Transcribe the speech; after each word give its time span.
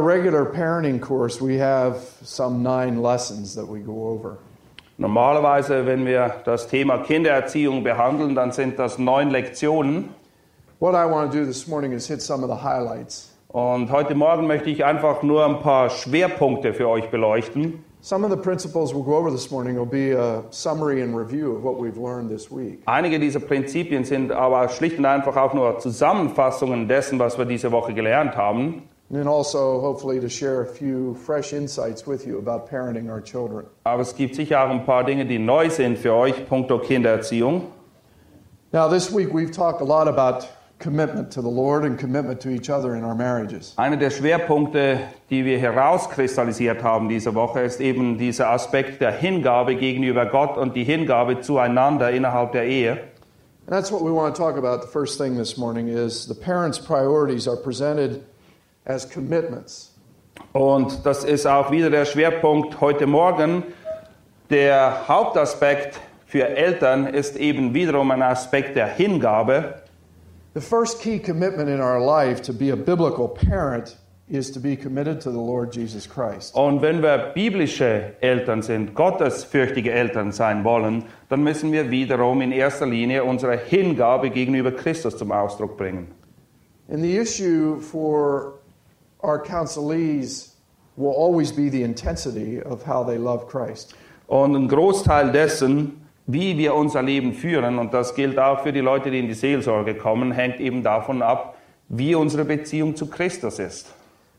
Our 0.00 0.06
regular 0.06 0.46
parenting 0.46 1.00
course, 1.00 1.40
we 1.40 1.56
have 1.58 1.96
some 2.22 2.62
nine 2.62 3.02
lessons 3.02 3.54
that 3.54 3.66
we 3.66 3.80
go 3.80 4.08
over. 4.08 4.38
Normalerweise, 4.98 5.86
wenn 5.86 6.04
wir 6.06 6.42
das 6.44 6.68
Thema 6.68 6.98
Kindererziehung 6.98 7.82
behandeln, 7.82 8.34
dann 8.34 8.52
sind 8.52 8.78
das 8.78 8.98
neun 8.98 9.30
Lektionen. 9.30 10.10
What 10.78 10.94
I 10.94 11.04
want 11.04 11.32
to 11.32 11.38
do 11.38 11.44
this 11.44 11.66
morning 11.66 11.92
is 11.92 12.06
hit 12.06 12.22
some 12.22 12.42
of 12.42 12.48
the 12.50 12.62
highlights. 12.62 13.30
Und 13.48 13.90
heute 13.90 14.14
Morgen 14.14 14.46
möchte 14.46 14.70
ich 14.70 14.84
einfach 14.84 15.22
nur 15.22 15.44
ein 15.44 15.60
paar 15.60 15.90
Schwerpunkte 15.90 16.72
für 16.72 16.88
euch 16.88 17.10
beleuchten. 17.10 17.84
Some 18.00 18.24
of 18.24 18.30
the 18.30 18.38
principles 18.38 18.94
we'll 18.94 19.04
go 19.04 19.16
over 19.16 19.30
this 19.30 19.50
morning 19.50 19.76
will 19.76 19.84
be 19.84 20.12
a 20.12 20.44
summary 20.50 21.02
and 21.02 21.14
review 21.14 21.54
of 21.54 21.62
what 21.62 21.78
we've 21.78 22.00
learned 22.00 22.30
this 22.30 22.50
week. 22.50 22.80
Einige 22.86 23.18
dieser 23.18 23.40
Prinzipien 23.40 24.04
sind 24.04 24.32
aber 24.32 24.68
schlicht 24.70 24.98
und 24.98 25.04
einfach 25.04 25.36
auch 25.36 25.52
nur 25.52 25.78
Zusammenfassungen 25.78 26.88
dessen, 26.88 27.18
was 27.18 27.36
wir 27.36 27.44
diese 27.44 27.70
Woche 27.72 27.92
gelernt 27.92 28.36
haben. 28.36 28.84
And 29.12 29.28
also, 29.28 29.80
hopefully, 29.80 30.20
to 30.20 30.28
share 30.28 30.62
a 30.62 30.66
few 30.66 31.14
fresh 31.16 31.52
insights 31.52 32.06
with 32.06 32.28
you 32.28 32.38
about 32.38 32.70
parenting 32.70 33.10
our 33.10 33.20
children. 33.20 33.66
Aber 33.84 34.02
es 34.02 34.14
gibt 34.14 34.36
sicher 34.36 34.60
auch 34.60 34.70
ein 34.70 34.86
paar 34.86 35.02
Dinge, 35.02 35.26
die 35.26 35.38
neu 35.38 35.68
sind 35.68 35.98
für 35.98 36.14
euch, 36.14 36.46
punkto 36.46 36.78
Kindererziehung. 36.78 37.72
Now, 38.72 38.86
this 38.86 39.10
week 39.10 39.32
we've 39.32 39.50
talked 39.50 39.80
a 39.80 39.84
lot 39.84 40.06
about 40.06 40.46
commitment 40.78 41.32
to 41.32 41.42
the 41.42 41.48
Lord 41.48 41.84
and 41.84 41.98
commitment 41.98 42.40
to 42.42 42.50
each 42.50 42.70
other 42.70 42.94
in 42.94 43.02
our 43.02 43.16
marriages. 43.16 43.74
Einer 43.76 43.96
der 43.96 44.10
Schwerpunkte, 44.10 45.00
die 45.28 45.44
wir 45.44 45.58
herauskristallisiert 45.58 46.84
haben 46.84 47.08
diese 47.08 47.34
Woche, 47.34 47.62
ist 47.62 47.80
eben 47.80 48.16
dieser 48.16 48.50
Aspekt 48.50 49.00
der 49.00 49.10
Hingabe 49.10 49.74
gegenüber 49.74 50.26
Gott 50.26 50.56
und 50.56 50.76
die 50.76 50.84
Hingabe 50.84 51.40
zueinander 51.40 52.12
innerhalb 52.12 52.52
der 52.52 52.66
Ehe. 52.66 52.92
And 53.66 53.76
that's 53.76 53.90
what 53.90 54.02
we 54.02 54.12
want 54.12 54.36
to 54.36 54.40
talk 54.40 54.56
about. 54.56 54.82
The 54.82 54.92
first 54.92 55.18
thing 55.18 55.36
this 55.36 55.56
morning 55.56 55.88
is 55.88 56.26
the 56.26 56.34
parents' 56.34 56.78
priorities 56.78 57.48
are 57.48 57.56
presented 57.56 58.24
as 58.84 59.08
commitments. 59.08 59.94
Und 60.52 61.04
das 61.04 61.24
ist 61.24 61.46
auch 61.46 61.70
wieder 61.70 61.90
der 61.90 62.04
Schwerpunkt 62.04 62.80
heute 62.80 63.06
Morgen. 63.06 63.62
Der 64.48 65.08
Hauptaspekt 65.08 66.00
für 66.26 66.48
Eltern 66.48 67.06
ist 67.06 67.36
eben 67.36 67.74
wiederum 67.74 68.10
ein 68.10 68.22
Aspekt 68.22 68.76
der 68.76 68.86
Hingabe. 68.86 69.82
The 70.54 70.60
first 70.60 71.00
key 71.00 71.18
commitment 71.18 71.68
in 71.68 71.80
our 71.80 72.00
life 72.00 72.42
to 72.42 72.52
be 72.52 72.72
a 72.72 72.76
biblical 72.76 73.28
parent 73.28 73.96
is 74.28 74.50
to 74.52 74.60
be 74.60 74.76
committed 74.76 75.20
to 75.22 75.30
the 75.30 75.38
Lord 75.38 75.74
Jesus 75.74 76.08
Christ. 76.08 76.54
Und 76.54 76.82
wenn 76.82 77.02
wir 77.02 77.32
biblische 77.34 78.14
Eltern 78.20 78.62
sind, 78.62 78.94
gottesfürchtige 78.94 79.90
Eltern 79.90 80.32
sein 80.32 80.64
wollen, 80.64 81.04
dann 81.28 81.42
müssen 81.42 81.72
wir 81.72 81.90
wiederum 81.90 82.40
in 82.40 82.52
erster 82.52 82.86
Linie 82.86 83.24
unsere 83.24 83.56
Hingabe 83.56 84.30
gegenüber 84.30 84.72
Christus 84.72 85.16
zum 85.16 85.32
Ausdruck 85.32 85.76
bringen. 85.76 86.08
And 86.88 87.02
the 87.02 87.16
issue 87.16 87.78
for 87.80 88.59
our 89.22 89.42
counselees 89.42 90.50
will 90.96 91.12
always 91.12 91.52
be 91.52 91.70
the 91.70 91.82
intensity 91.82 92.62
of 92.62 92.86
how 92.86 93.04
they 93.04 93.18
love 93.18 93.46
Christ. 93.48 93.94
Und 94.26 94.54
ein 94.54 94.68
Großteil 94.68 95.32
dessen, 95.32 96.06
wie 96.26 96.56
wir 96.56 96.74
unser 96.74 97.02
Leben 97.02 97.32
führen, 97.32 97.78
und 97.78 97.92
das 97.92 98.14
gilt 98.14 98.38
auch 98.38 98.60
für 98.60 98.72
die 98.72 98.80
Leute, 98.80 99.10
die 99.10 99.18
in 99.18 99.26
die 99.26 99.34
Seelsorge 99.34 99.94
kommen, 99.94 100.30
hängt 100.30 100.60
eben 100.60 100.82
davon 100.82 101.22
ab, 101.22 101.56
wie 101.88 102.14
unsere 102.14 102.44
Beziehung 102.44 102.94
zu 102.94 103.06
Christus 103.06 103.58
ist. 103.58 103.86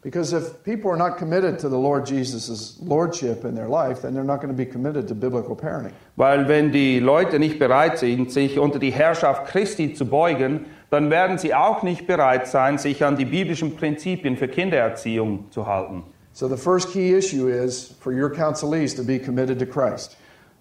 Because 0.04 0.34
if 0.34 0.64
people 0.64 0.90
are 0.90 0.98
not 0.98 1.18
committed 1.18 1.60
to 1.60 1.70
the 1.70 1.78
Lord 1.78 2.10
Jesus' 2.10 2.80
lordship 2.82 3.46
in 3.46 3.54
their 3.54 3.68
life, 3.68 4.02
then 4.02 4.16
they're 4.16 4.24
not 4.24 4.42
going 4.42 4.50
to 4.50 4.58
be 4.58 4.66
committed 4.66 5.08
to 5.10 5.14
biblical 5.14 5.56
parenting. 5.56 5.94
Weil 6.16 6.48
wenn 6.48 6.72
die 6.72 7.00
Leute 7.00 7.38
nicht 7.38 7.60
bereit 7.60 8.00
sind, 8.00 8.32
sich 8.32 8.58
unter 8.58 8.80
die 8.80 8.92
Herrschaft 8.92 9.46
Christi 9.46 9.94
zu 9.94 10.08
beugen, 10.08 10.66
dann 10.92 11.10
werden 11.10 11.38
sie 11.38 11.56
auch 11.56 11.84
nicht 11.84 12.06
bereit 12.06 12.48
sein, 12.48 12.78
sich 12.78 13.04
an 13.04 13.16
die 13.16 13.26
biblischen 13.26 13.76
Prinzipien 13.78 14.38
für 14.38 14.50
Kindererziehung 14.50 15.46
zu 15.50 15.66
halten. 15.66 16.04
So 16.34 16.48
the 16.48 16.58
first 16.58 16.92
key 16.92 17.16
issue 17.16 17.48
is 17.48 17.96
for 18.00 18.14
your 18.14 18.30
counselees 18.30 18.96
to 18.96 19.04
be 19.04 19.18
committed 19.18 19.58
to 19.60 19.66
Christ. 19.66 20.18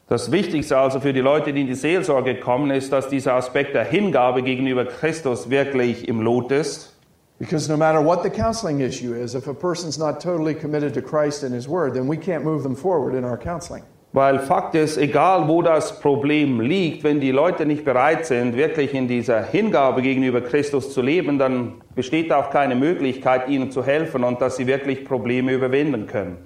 Das 0.09 0.33
Wichtigste 0.33 0.77
also 0.77 1.01
für 1.01 1.13
die 1.13 1.21
Leute, 1.21 1.53
die 1.53 1.61
in 1.61 1.67
die 1.67 1.75
Seelsorge 1.75 2.41
kommen, 2.41 2.71
ist, 2.71 2.93
dass 2.93 3.09
dieser 3.09 3.35
Aspekt 3.35 3.75
der 3.75 3.85
Hingabe 3.85 4.43
gegenüber 4.43 4.85
Christus 4.85 5.51
wirklich 5.51 6.09
im 6.09 6.21
Lot 6.21 6.51
ist. 6.51 6.97
Because 7.39 7.71
no 7.71 7.77
matter 7.77 8.05
what 8.05 8.23
the 8.23 8.31
counseling 8.31 8.81
issue 8.81 9.15
is, 9.15 9.35
if 9.35 9.49
a 9.49 9.55
person's 9.55 9.99
not 9.99 10.21
totally 10.21 10.55
committed 10.55 10.95
to 10.95 11.01
Christ 11.01 11.43
and 11.43 11.55
His 11.55 11.69
Word, 11.69 11.95
then 11.95 12.09
we 12.09 12.17
can't 12.17 12.45
move 12.45 12.63
them 12.63 12.77
forward 12.77 13.15
in 13.15 13.25
our 13.25 13.39
counseling. 13.39 13.83
Weil 14.13 14.41
Fakt 14.41 14.75
ist, 14.75 14.99
egal 14.99 15.47
wo 15.47 15.63
das 15.63 16.01
Problem 16.01 16.61
liegt, 16.61 17.05
wenn 17.05 17.21
die 17.21 17.31
Leute 17.31 17.65
nicht 17.65 17.85
bereit 17.85 18.27
sind, 18.27 18.57
wirklich 18.57 18.93
in 18.93 19.07
dieser 19.07 19.45
Hingabe 19.45 20.03
gegenüber 20.03 20.41
Christus 20.41 20.93
zu 20.93 21.01
leben, 21.01 21.39
dann 21.39 21.75
besteht 21.95 22.33
auch 22.33 22.51
keine 22.51 22.75
Möglichkeit, 22.75 23.49
ihnen 23.49 23.71
zu 23.71 23.85
helfen 23.85 24.25
und 24.25 24.41
dass 24.41 24.57
sie 24.57 24.67
wirklich 24.67 25.05
Probleme 25.05 25.53
überwinden 25.53 26.09
können. 26.09 26.39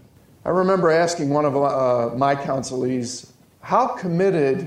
I 0.47 0.51
remember 0.51 0.91
asking 0.91 1.35
one 1.35 1.47
of 1.47 1.55
uh, 1.55 2.15
my 2.19 2.37
counselees, 2.37 3.33
How 3.63 3.97
committed 3.99 4.67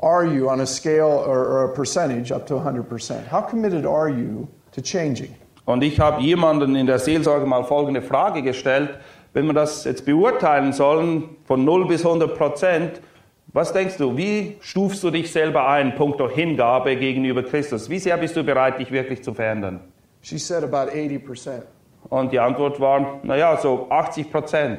are 0.00 0.26
you 0.26 0.48
on 0.48 0.60
a 0.60 0.66
scale 0.66 1.22
or, 1.24 1.38
or 1.38 1.64
a 1.70 1.72
percentage 1.72 2.32
up 2.32 2.48
to 2.48 2.54
100%? 2.54 3.28
How 3.28 3.42
committed 3.42 3.86
are 3.86 4.08
you 4.08 4.48
to 4.72 4.82
changing? 4.82 5.36
Und 5.66 5.82
ich 5.82 5.98
habe 6.00 6.20
jemanden 6.20 6.74
in 6.76 6.86
der 6.86 6.98
Seelsorge 6.98 7.46
mal 7.46 7.64
folgende 7.64 8.02
Frage 8.02 8.42
gestellt, 8.42 8.98
wenn 9.34 9.46
wir 9.46 9.52
das 9.52 9.84
jetzt 9.84 10.06
beurteilen 10.06 10.72
sollen, 10.72 11.36
von 11.44 11.64
0 11.64 11.86
bis 11.86 12.06
100 12.06 12.38
Prozent, 12.38 13.00
was 13.48 13.72
denkst 13.72 13.98
du, 13.98 14.16
wie 14.16 14.56
stufst 14.60 15.02
du 15.02 15.10
dich 15.10 15.30
selber 15.30 15.68
ein, 15.68 15.94
punkto 15.96 16.28
Hingabe 16.28 16.96
gegenüber 16.96 17.42
Christus? 17.42 17.90
Wie 17.90 17.98
sehr 17.98 18.16
bist 18.16 18.36
du 18.36 18.42
bereit, 18.42 18.78
dich 18.78 18.90
wirklich 18.90 19.22
zu 19.22 19.34
verändern? 19.34 19.80
She 20.22 20.38
said 20.38 20.64
about 20.64 20.90
80%. 20.90 21.62
Und 22.08 22.32
die 22.32 22.40
Antwort 22.40 22.80
war, 22.80 23.20
naja, 23.22 23.56
so 23.56 23.86
80 23.90 24.30
Prozent. 24.30 24.78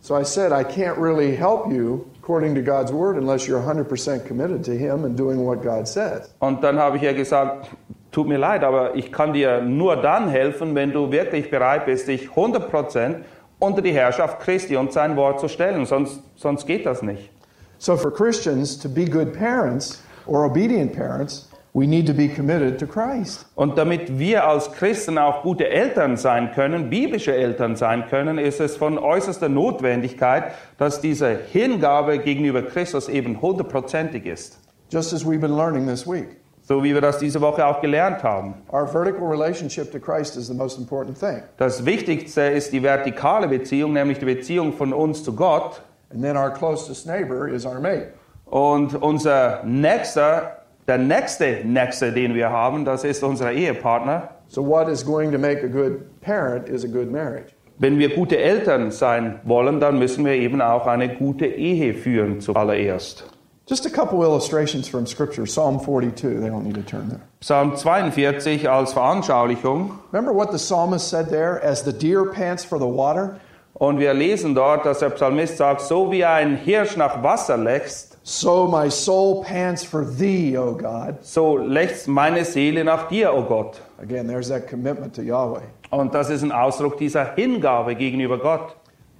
So 0.00 0.16
I 0.16 0.24
said, 0.24 0.52
I 0.52 0.62
can't 0.62 0.98
really 0.98 1.34
help 1.34 1.72
you 1.72 2.04
according 2.20 2.54
to 2.54 2.62
God's 2.62 2.92
Word 2.92 3.16
unless 3.16 3.48
you're 3.48 3.60
100% 3.60 4.26
committed 4.26 4.64
to 4.64 4.72
Him 4.72 5.04
and 5.04 5.18
doing 5.18 5.44
what 5.44 5.62
God 5.62 5.88
says. 5.88 6.34
Und 6.38 6.62
dann 6.62 6.78
habe 6.78 6.98
ich 6.98 7.02
ihr 7.02 7.14
gesagt, 7.14 7.70
tut 8.12 8.28
mir 8.28 8.38
leid, 8.38 8.62
aber 8.62 8.94
ich 8.94 9.10
kann 9.10 9.32
dir 9.32 9.62
nur 9.62 9.96
dann 9.96 10.28
helfen, 10.28 10.74
wenn 10.74 10.92
du 10.92 11.10
wirklich 11.10 11.50
bereit 11.50 11.86
bist, 11.86 12.08
dich 12.08 12.28
100% 12.28 13.16
unter 13.58 13.82
die 13.82 13.92
Herrschaft 13.92 14.40
Christi 14.40 14.76
und 14.76 14.92
sein 14.92 15.16
Wort 15.16 15.40
zu 15.40 15.48
stellen, 15.48 15.86
sonst, 15.86 16.20
sonst 16.36 16.66
geht 16.66 16.86
das 16.86 17.02
nicht. 17.02 17.30
So 17.78 17.96
for 17.96 18.12
Christians 18.12 18.78
to 18.78 18.88
be 18.88 19.04
good 19.04 19.32
parents 19.32 20.02
or 20.26 20.44
obedient 20.44 20.94
parents, 20.94 21.48
we 21.74 21.86
need 21.86 22.06
to 22.06 22.14
be 22.14 22.26
committed 22.26 22.78
to 22.78 22.86
Christ. 22.86 23.46
Und 23.54 23.76
damit 23.76 24.18
wir 24.18 24.46
als 24.48 24.72
Christen 24.72 25.18
auch 25.18 25.42
gute 25.42 25.68
Eltern 25.68 26.16
sein 26.16 26.52
können, 26.52 26.88
biblische 26.88 27.34
Eltern 27.34 27.76
sein 27.76 28.06
können, 28.08 28.38
ist 28.38 28.60
es 28.60 28.76
von 28.76 28.98
äußerster 28.98 29.50
Notwendigkeit, 29.50 30.52
dass 30.78 31.02
diese 31.02 31.38
Hingabe 31.52 32.18
gegenüber 32.18 32.62
Christus 32.62 33.08
eben 33.08 33.42
hundertprozentig 33.42 34.24
ist. 34.24 34.58
Just 34.90 35.12
as 35.12 35.26
we've 35.26 35.40
been 35.40 35.56
learning 35.56 35.86
this 35.86 36.06
week. 36.06 36.36
So 36.68 36.82
wie 36.82 36.94
wir 36.94 37.00
das 37.00 37.18
diese 37.18 37.40
Woche 37.40 37.64
auch 37.64 37.80
gelernt 37.80 38.24
haben. 38.24 38.54
Our 38.72 38.88
vertical 38.88 39.28
relationship 39.28 39.92
to 39.92 40.00
Christ 40.00 40.36
is 40.36 40.48
the 40.48 40.54
most 40.54 40.80
important 40.80 41.16
thing. 41.16 41.42
Das 41.58 41.86
Wichtigste 41.86 42.40
ist 42.40 42.72
die 42.72 42.82
vertikale 42.82 43.46
Beziehung, 43.46 43.92
nämlich 43.92 44.18
die 44.18 44.24
Beziehung 44.24 44.72
von 44.72 44.92
uns 44.92 45.22
zu 45.22 45.36
Gott. 45.36 45.80
And 46.12 46.22
then 46.22 46.36
our 46.36 46.50
closest 46.50 47.06
neighbor 47.06 47.46
is 47.46 47.64
our 47.64 47.78
mate. 47.78 48.08
Und 48.46 49.00
unser 49.00 49.62
nächster, 49.64 50.56
der 50.88 50.98
nächste 50.98 51.60
Nächste, 51.64 52.12
den 52.12 52.34
wir 52.34 52.50
haben, 52.50 52.84
das 52.84 53.04
ist 53.04 53.22
unser 53.22 53.52
Ehepartner. 53.52 54.30
So 54.48 54.66
what 54.66 54.88
is 54.88 55.06
going 55.06 55.30
to 55.30 55.38
make 55.38 55.62
a 55.64 55.68
good 55.68 56.20
parent 56.20 56.68
is 56.68 56.84
a 56.84 56.88
good 56.88 57.12
marriage. 57.12 57.52
Wenn 57.78 58.00
wir 58.00 58.12
gute 58.12 58.38
Eltern 58.38 58.90
sein 58.90 59.38
wollen, 59.44 59.78
dann 59.78 60.00
müssen 60.00 60.24
wir 60.24 60.32
eben 60.32 60.60
auch 60.60 60.88
eine 60.88 61.14
gute 61.14 61.46
Ehe 61.46 61.94
führen 61.94 62.40
zuallererst. 62.40 63.35
Just 63.66 63.84
a 63.84 63.90
couple 63.90 64.22
illustrations 64.22 64.86
from 64.86 65.06
Scripture. 65.06 65.44
Psalm 65.44 65.80
42. 65.80 66.38
They 66.40 66.48
don't 66.48 66.64
need 66.64 66.76
to 66.76 66.82
turn 66.82 67.08
there. 67.08 67.20
Psalm 67.40 67.76
42 67.76 68.64
als 68.68 68.92
Veranschaulichung. 68.94 69.98
Remember 70.12 70.32
what 70.32 70.52
the 70.52 70.58
psalmist 70.58 71.08
said 71.08 71.28
there? 71.30 71.60
As 71.64 71.82
the 71.82 71.92
deer 71.92 72.26
pants 72.32 72.64
for 72.64 72.78
the 72.78 72.86
water, 72.86 73.40
Und 73.78 73.98
wir 73.98 74.14
lesen 74.14 74.54
dort, 74.54 74.86
dass 74.86 75.00
der 75.00 75.10
Psalmist 75.10 75.58
sagt, 75.58 75.82
so 75.82 76.10
wie 76.10 76.24
ein 76.24 76.56
Hirsch 76.56 76.96
nach 76.96 77.22
Wasser 77.22 77.58
lechzt, 77.58 78.16
So 78.22 78.66
my 78.66 78.88
soul 78.88 79.44
pants 79.44 79.84
for 79.84 80.04
thee, 80.04 80.56
O 80.56 80.72
God. 80.72 81.16
so 81.22 81.58
lechzt 81.58 82.08
meine 82.08 82.44
Seele 82.44 82.84
nach 82.84 83.08
dir, 83.08 83.34
o 83.34 83.42
Gott. 83.42 83.80
Again, 84.00 84.26
there's 84.28 84.48
that 84.48 84.66
commitment 84.66 85.14
to 85.14 85.22
Yahweh. 85.22 85.60
Und 85.90 86.14
das 86.14 86.30
ist 86.30 86.42
ein 86.42 86.52
Ausdruck 86.52 86.96
dieser 86.96 87.34
Hingabe 87.34 87.94
gegenüber 87.96 88.38
Gott. 88.38 88.76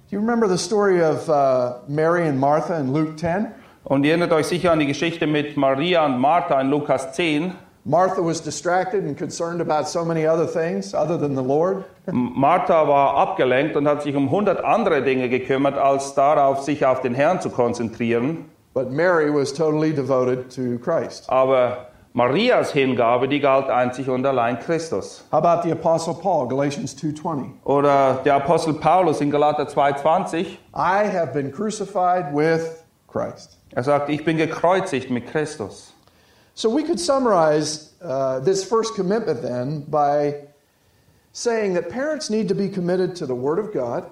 Do 0.09 0.15
you 0.15 0.19
remember 0.19 0.47
the 0.47 0.57
story 0.57 1.01
of 1.03 1.29
uh, 1.29 1.79
Mary 1.87 2.27
and 2.27 2.39
Martha 2.39 2.79
in 2.79 2.91
Luke 2.93 3.15
10? 3.17 3.47
Und 3.89 4.03
ihr 4.03 4.11
erinnert 4.11 4.33
euch 4.33 4.47
sicher 4.47 4.73
an 4.73 4.79
die 4.79 4.85
Geschichte 4.85 5.27
mit 5.27 5.55
Maria 5.55 6.05
und 6.05 6.19
Martha 6.19 6.59
in 6.59 6.69
Lukas 6.69 7.13
10. 7.13 7.53
Martha 7.85 8.21
was 8.21 8.43
distracted 8.43 9.05
and 9.05 9.17
concerned 9.17 9.61
about 9.61 9.87
so 9.87 10.03
many 10.03 10.27
other 10.27 10.45
things 10.45 10.93
other 10.93 11.17
than 11.17 11.37
the 11.37 11.41
Lord. 11.41 11.85
Martha 12.11 12.85
war 12.85 13.15
abgelenkt 13.15 13.77
und 13.77 13.87
hat 13.87 14.03
sich 14.03 14.13
um 14.13 14.29
hundert 14.29 14.61
andere 14.61 15.03
Dinge 15.03 15.29
gekümmert, 15.29 15.77
als 15.77 16.13
darauf, 16.15 16.63
sich 16.63 16.85
auf 16.85 16.99
den 16.99 17.13
Herrn 17.13 17.39
zu 17.39 17.49
konzentrieren. 17.49 18.49
But 18.73 18.91
Mary 18.91 19.33
was 19.33 19.53
totally 19.53 19.93
devoted 19.93 20.53
to 20.53 20.77
Christ. 20.83 21.29
Aber 21.29 21.87
Marias 22.11 22.73
Hingabe, 22.73 23.29
die 23.29 23.39
galt 23.39 23.69
einzig 23.69 24.09
und 24.09 24.25
allein 24.25 24.59
Christus. 24.59 25.23
How 25.31 25.41
about 25.41 25.63
the 25.63 25.71
Apostle 25.71 26.15
Paul, 26.15 26.49
Galatians 26.49 26.93
2:20? 26.97 27.51
Oder 27.63 28.19
der 28.25 28.35
Apostel 28.35 28.73
Paulus 28.73 29.21
in 29.21 29.31
Galater 29.31 29.65
2,20. 29.65 30.57
I 30.75 31.07
have 31.09 31.31
been 31.31 31.53
crucified 31.53 32.33
with 32.33 32.83
Christ. 33.17 33.57
Er 33.71 33.83
sagt, 33.83 34.09
ich 34.09 34.23
bin 34.23 34.37
gekreuzigt 34.37 35.09
mit 35.09 35.27
Christus. 35.27 35.93
So 36.53 36.69
we 36.75 36.83
could 36.83 36.99
summarize 36.99 37.91
uh, 38.03 38.39
this 38.43 38.63
first 38.63 38.95
commitment 38.95 39.41
then 39.41 39.85
by 39.89 40.33
saying 41.33 41.75
that 41.75 41.89
parents 41.89 42.29
need 42.29 42.47
to 42.47 42.55
be 42.55 42.67
committed 42.69 43.15
to 43.17 43.25
the 43.25 43.35
Word 43.35 43.59
of 43.59 43.71
God, 43.71 44.03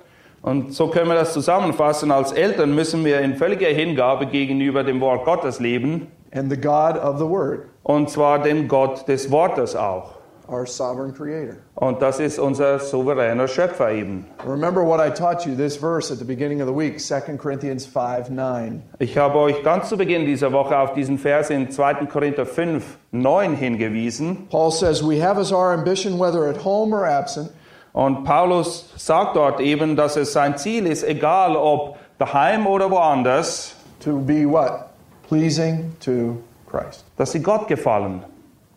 Und 0.44 0.76
so 0.76 0.88
können 0.90 1.08
wir 1.08 1.16
das 1.16 1.34
zusammenfassen. 1.34 2.12
Als 2.12 2.32
Eltern 2.32 2.76
müssen 2.76 3.04
wir 3.04 3.20
in 3.22 3.36
völliger 3.36 3.68
Hingabe 3.70 4.28
gegenüber 4.28 4.84
dem 4.84 5.02
Wort 5.02 5.26
Gottes 5.26 5.60
leben. 5.60 6.08
and 6.32 6.52
the 6.52 6.58
God 6.58 6.98
of 6.98 7.18
the 7.18 7.26
Word, 7.26 7.68
Und 7.84 8.10
zwar 8.12 8.40
den 8.44 8.68
Gott 8.68 9.08
des 9.08 9.32
Wortes 9.32 9.76
auch. 9.76 10.15
Our 10.50 10.66
sovereign 10.66 11.14
Creator. 11.14 11.58
Und 11.76 12.02
das 12.02 12.20
ist 12.20 12.40
unser 12.40 12.80
souveräner 12.80 13.48
Schöpfer 13.48 13.92
eben. 13.92 14.26
Remember 14.46 14.86
what 14.86 15.00
I 15.00 15.10
taught 15.10 15.46
you 15.46 15.56
this 15.56 15.76
verse 15.78 16.12
at 16.12 16.20
the 16.20 16.26
beginning 16.26 16.62
of 16.62 16.68
the 16.68 16.74
week, 16.74 17.00
2 17.00 17.38
Corinthians 17.38 17.86
5 17.86 18.30
9. 18.30 18.82
Ich 19.00 19.18
habe 19.18 19.38
euch 19.40 19.64
ganz 19.64 19.90
zu 19.90 19.98
Beginn 19.98 20.26
dieser 20.26 20.52
Woche 20.52 20.78
auf 20.78 20.94
diesen 20.94 21.18
Vers 21.18 21.50
in 21.50 21.70
2. 21.72 22.06
Korinther 22.08 22.46
5, 22.46 22.98
9 23.12 23.56
hingewiesen. 23.56 24.48
Paul 24.50 24.72
says, 24.72 25.02
We 25.02 25.22
have 25.22 25.40
as 25.40 25.52
our 25.52 25.74
ambition, 25.74 26.20
whether 26.20 26.48
at 26.48 26.64
home 26.64 26.94
or 26.94 27.06
absent, 27.06 27.50
Und 27.94 28.26
Paulus 28.26 28.92
sagt 28.98 29.38
dort 29.38 29.62
eben, 29.62 29.96
dass 29.96 30.18
es 30.18 30.34
sein 30.34 30.58
Ziel 30.58 30.86
ist, 30.86 31.04
egal 31.04 31.56
ob 31.56 31.96
daheim 32.20 32.68
oder 32.68 32.92
woanders, 32.92 33.74
to 34.02 34.20
be 34.20 34.46
what? 34.46 34.88
Pleasing 35.30 35.94
to 36.02 36.38
Christ. 36.70 37.06
dass 37.18 37.32
sie 37.32 37.42
Gott 37.42 37.68
gefallen. 37.70 38.24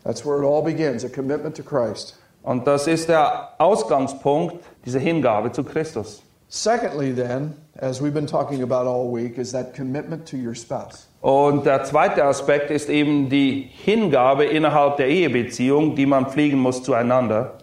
That's 0.03 0.25
where 0.25 0.41
it 0.41 0.45
all 0.45 0.63
begins 0.63 1.03
a 1.03 1.09
commitment 1.09 1.55
to 1.57 1.63
Christ. 1.63 2.15
Und 2.41 2.65
das 2.65 2.87
ist 2.87 3.09
der 3.09 3.49
Ausgangspunkt 3.57 4.55
dieser 4.85 4.99
Hingabe 4.99 5.51
zu 5.51 5.63
Christus. 5.63 6.23
Secondly, 6.47 7.13
then, 7.13 7.53
as 7.79 8.01
we've 8.01 8.13
been 8.13 8.25
talking 8.25 8.63
about 8.63 8.87
all 8.87 9.11
week, 9.11 9.37
is 9.37 9.51
that 9.51 9.75
commitment 9.75 10.25
to 10.27 10.35
your 10.35 10.55
spouse. 10.55 11.07
Und 11.21 11.65
der 11.65 11.83
zweite 11.83 12.23
Aspekt 12.23 12.71
ist 12.71 12.89
eben 12.89 13.29
die 13.29 13.69
Hingabe 13.71 14.45
innerhalb 14.45 14.97
der 14.97 15.09
Ehebeziehung, 15.09 15.95
die 15.95 16.05
man 16.05 16.27
pflegen 16.27 16.57
muss 16.57 16.81
zueinander. 16.81 17.58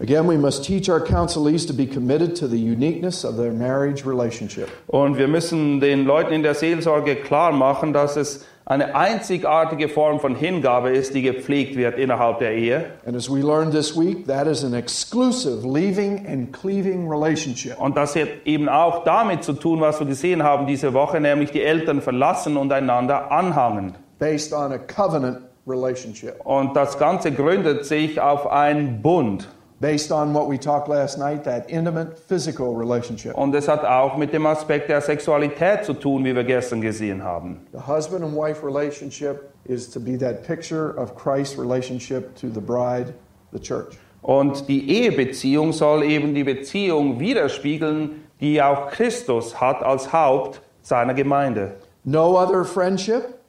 Again, 0.00 0.26
we 0.26 0.36
must 0.36 0.64
teach 0.64 0.88
our 0.88 1.00
counselees 1.00 1.66
to 1.68 1.72
be 1.72 1.86
committed 1.86 2.34
to 2.36 2.48
the 2.48 2.58
uniqueness 2.58 3.24
of 3.24 3.36
their 3.36 3.52
marriage 3.52 4.04
relationship. 4.04 4.68
Und 4.88 5.16
wir 5.16 5.28
müssen 5.28 5.80
den 5.80 6.06
Leuten 6.06 6.32
in 6.32 6.42
der 6.42 6.54
Seelsorge 6.54 7.16
klar 7.16 7.52
machen, 7.52 7.92
dass 7.92 8.16
es 8.16 8.44
eine 8.64 8.94
einzigartige 8.94 9.88
Form 9.88 10.18
von 10.20 10.34
Hingabe 10.34 10.90
ist, 10.90 11.14
die 11.14 11.22
gepflegt 11.22 11.76
wird 11.76 11.98
innerhalb 11.98 12.38
der 12.38 12.52
Ehe. 12.52 12.84
And 13.04 13.16
as 13.16 13.28
we 13.28 13.40
learned 13.40 13.72
this 13.72 13.96
week, 13.96 14.26
that 14.26 14.46
is 14.46 14.64
an 14.64 14.72
exclusive 14.74 15.64
leaving 15.66 16.26
and 16.26 16.52
cleaving 16.52 17.08
relationship. 17.08 17.78
Und 17.78 17.96
das 17.96 18.16
hat 18.16 18.28
eben 18.44 18.68
auch 18.68 19.04
damit 19.04 19.44
zu 19.44 19.52
tun, 19.52 19.80
was 19.80 20.00
wir 20.00 20.06
gesehen 20.06 20.42
haben 20.42 20.66
diese 20.66 20.94
Woche, 20.94 21.20
nämlich 21.20 21.50
die 21.50 21.62
Eltern 21.62 22.00
verlassen 22.00 22.56
und 22.56 22.72
einander 22.72 23.30
anhangen. 23.30 23.94
based 24.18 24.52
on 24.52 24.72
a 24.72 24.78
covenant 24.78 25.38
relationship, 25.66 26.40
Und 26.44 26.76
das 26.76 26.98
Ganze 26.98 27.32
gründet 27.32 27.84
sich 27.84 28.20
auf 28.20 28.46
einen 28.46 29.02
Bund. 29.02 29.48
Based 29.82 30.12
on 30.12 30.32
what 30.32 30.48
we 30.48 30.56
talked 30.56 30.88
last 30.88 31.18
night, 31.18 31.42
that 31.42 31.68
intimate 31.68 32.16
physical 32.16 32.74
relationship. 32.74 33.36
Und 33.36 33.54
es 33.54 33.66
hat 33.66 33.84
auch 33.84 34.16
mit 34.16 34.32
dem 34.32 34.46
Aspekt 34.46 34.88
der 34.88 35.00
Sexualität 35.00 35.84
zu 35.84 35.92
tun, 35.92 36.24
wie 36.24 36.34
wir 36.34 36.44
gestern 36.44 36.80
gesehen 36.80 37.22
haben. 37.22 37.66
The 37.72 37.80
husband 37.80 38.24
and 38.24 38.34
wife 38.34 38.64
relationship 38.64 39.52
is 39.64 39.90
to 39.90 40.00
be 40.00 40.16
that 40.18 40.46
picture 40.46 40.94
of 40.96 41.16
Christ's 41.16 41.58
relationship 41.58 42.34
to 42.36 42.48
the 42.48 42.60
bride, 42.60 43.12
the 43.52 43.58
church. 43.58 43.98
Und 44.22 44.68
die 44.68 44.88
Ehebeziehung 44.88 45.72
soll 45.72 46.04
eben 46.04 46.32
die 46.32 46.44
Beziehung 46.44 47.18
widerspiegeln, 47.18 48.22
die 48.40 48.62
auch 48.62 48.88
Christus 48.90 49.60
hat 49.60 49.82
als 49.82 50.12
Haupt 50.12 50.62
seiner 50.82 51.12
Gemeinde. 51.12 51.72
No 52.04 52.38
other 52.38 52.64
friendship 52.64 53.41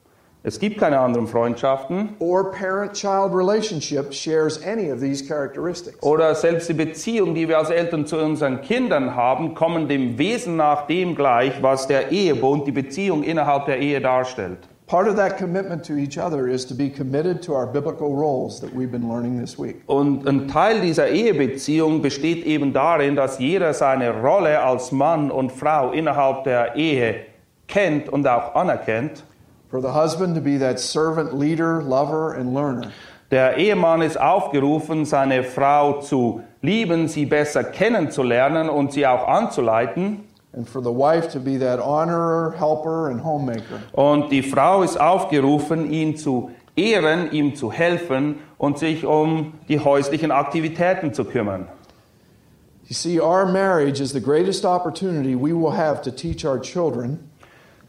Es 0.45 0.59
gibt 0.59 0.77
keine 0.77 0.99
anderen 0.99 1.25
Freundschaften 1.25 2.09
or 2.19 2.51
parent 2.51 2.91
child 2.91 3.33
relationship 3.33 4.13
shares 4.13 4.61
any 4.61 4.91
of 4.91 4.99
these 4.99 5.23
characteristics. 5.25 6.03
oder 6.03 6.35
selbst 6.35 6.67
die 6.67 6.73
Beziehung, 6.73 7.33
die 7.33 7.47
wir 7.47 7.57
als 7.57 7.69
Eltern 7.69 8.05
zu 8.05 8.17
unseren 8.17 8.59
Kindern 8.59 9.15
haben, 9.15 9.55
kommen 9.55 9.87
dem 9.87 10.17
Wesen 10.17 10.57
nach 10.57 10.85
dem 10.85 11.15
gleich, 11.15 11.53
was 11.63 11.87
der 11.87 12.11
Ehebund, 12.11 12.67
die 12.67 12.73
Beziehung 12.73 13.23
innerhalb 13.23 13.67
der 13.67 13.79
Ehe 13.79 14.01
darstellt. 14.01 14.57
Part 14.87 15.07
of 15.07 15.15
that 15.15 15.37
commitment 15.37 15.85
to 15.85 15.93
each 15.93 16.19
other 16.19 16.45
is 16.45 16.67
to 16.67 16.75
be 16.75 16.89
committed 16.89 17.41
to 17.41 17.53
our 17.53 17.65
biblical 17.65 18.09
roles 18.13 18.59
that 18.59 18.69
we've 18.75 18.91
been 18.91 19.07
learning 19.07 19.39
this 19.39 19.57
week. 19.57 19.81
Und 19.85 20.27
ein 20.27 20.49
Teil 20.49 20.81
dieser 20.81 21.07
Ehebeziehung 21.07 22.01
besteht 22.01 22.45
eben 22.45 22.73
darin, 22.73 23.15
dass 23.15 23.39
jeder 23.39 23.73
seine 23.73 24.11
Rolle 24.21 24.61
als 24.61 24.91
Mann 24.91 25.31
und 25.31 25.53
Frau 25.53 25.93
innerhalb 25.93 26.43
der 26.43 26.75
Ehe 26.75 27.15
kennt 27.69 28.09
und 28.09 28.27
auch 28.27 28.55
anerkennt. 28.55 29.23
For 29.73 29.81
the 29.81 29.91
husband 29.91 30.35
to 30.35 30.41
be 30.41 30.57
that 30.57 30.79
servant, 30.79 31.33
leader, 31.33 31.81
lover, 31.81 32.35
and 32.35 32.53
learner. 32.53 32.91
Der 33.31 33.57
Ehemann 33.57 34.03
ist 34.03 34.21
aufgerufen, 34.21 35.03
seine 35.03 35.43
Frau 35.43 35.99
zu 35.99 36.43
lieben, 36.61 37.07
sie 37.07 37.25
besser 37.25 37.63
kennenzulernen 37.63 38.69
und 38.69 38.93
sie 38.93 39.07
auch 39.07 39.27
anzuleiten. 39.27 40.25
And 40.55 40.69
for 40.69 40.83
the 40.83 40.91
wife 40.91 41.27
to 41.29 41.39
be 41.39 41.57
that 41.57 41.79
honorer, 41.79 42.51
helper, 42.55 43.09
and 43.09 43.23
homemaker. 43.23 43.79
Und 43.93 44.31
die 44.31 44.43
Frau 44.43 44.83
ist 44.83 45.01
aufgerufen, 45.01 45.91
ihn 45.91 46.17
zu 46.17 46.51
ehren, 46.75 47.31
ihm 47.31 47.55
zu 47.55 47.71
helfen 47.71 48.35
und 48.59 48.77
sich 48.77 49.07
um 49.07 49.55
die 49.69 49.79
häuslichen 49.79 50.29
Aktivitäten 50.29 51.15
zu 51.15 51.25
kümmern. 51.25 51.67
You 52.85 52.93
see, 52.93 53.19
our 53.19 53.47
marriage 53.47 53.99
is 53.99 54.11
the 54.11 54.21
greatest 54.21 54.65
opportunity 54.65 55.33
we 55.33 55.51
will 55.51 55.71
have 55.71 56.03
to 56.03 56.11
teach 56.11 56.45
our 56.45 56.61
children 56.61 57.31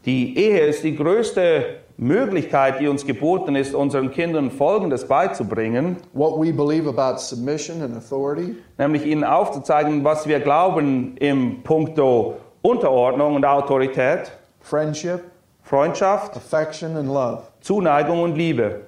Die 0.05 0.37
Ehe 0.37 0.67
ist 0.67 0.83
die 0.83 0.95
größte 0.95 1.77
Möglichkeit, 1.97 2.79
die 2.79 2.87
uns 2.87 3.07
geboten 3.07 3.55
ist, 3.55 3.73
unseren 3.73 4.11
Kindern 4.11 4.51
Folgendes 4.51 5.07
beizubringen, 5.07 5.97
what 6.13 6.39
we 6.39 6.53
believe 6.53 6.87
about 6.87 7.17
submission 7.17 7.81
and 7.81 7.95
authority, 7.97 8.55
nämlich 8.77 9.05
ihnen 9.05 9.23
aufzuzeigen, 9.23 10.03
was 10.03 10.27
wir 10.27 10.39
glauben 10.41 11.17
im 11.17 11.63
Punkto 11.63 12.35
Unterordnung 12.61 13.35
und 13.35 13.45
Autorität, 13.45 14.31
friendship, 14.59 15.21
Freundschaft, 15.63 16.37
affection, 16.37 16.95
and 16.95 17.07
love. 17.07 17.41
Zuneigung 17.61 18.21
und 18.21 18.35
Liebe. 18.35 18.81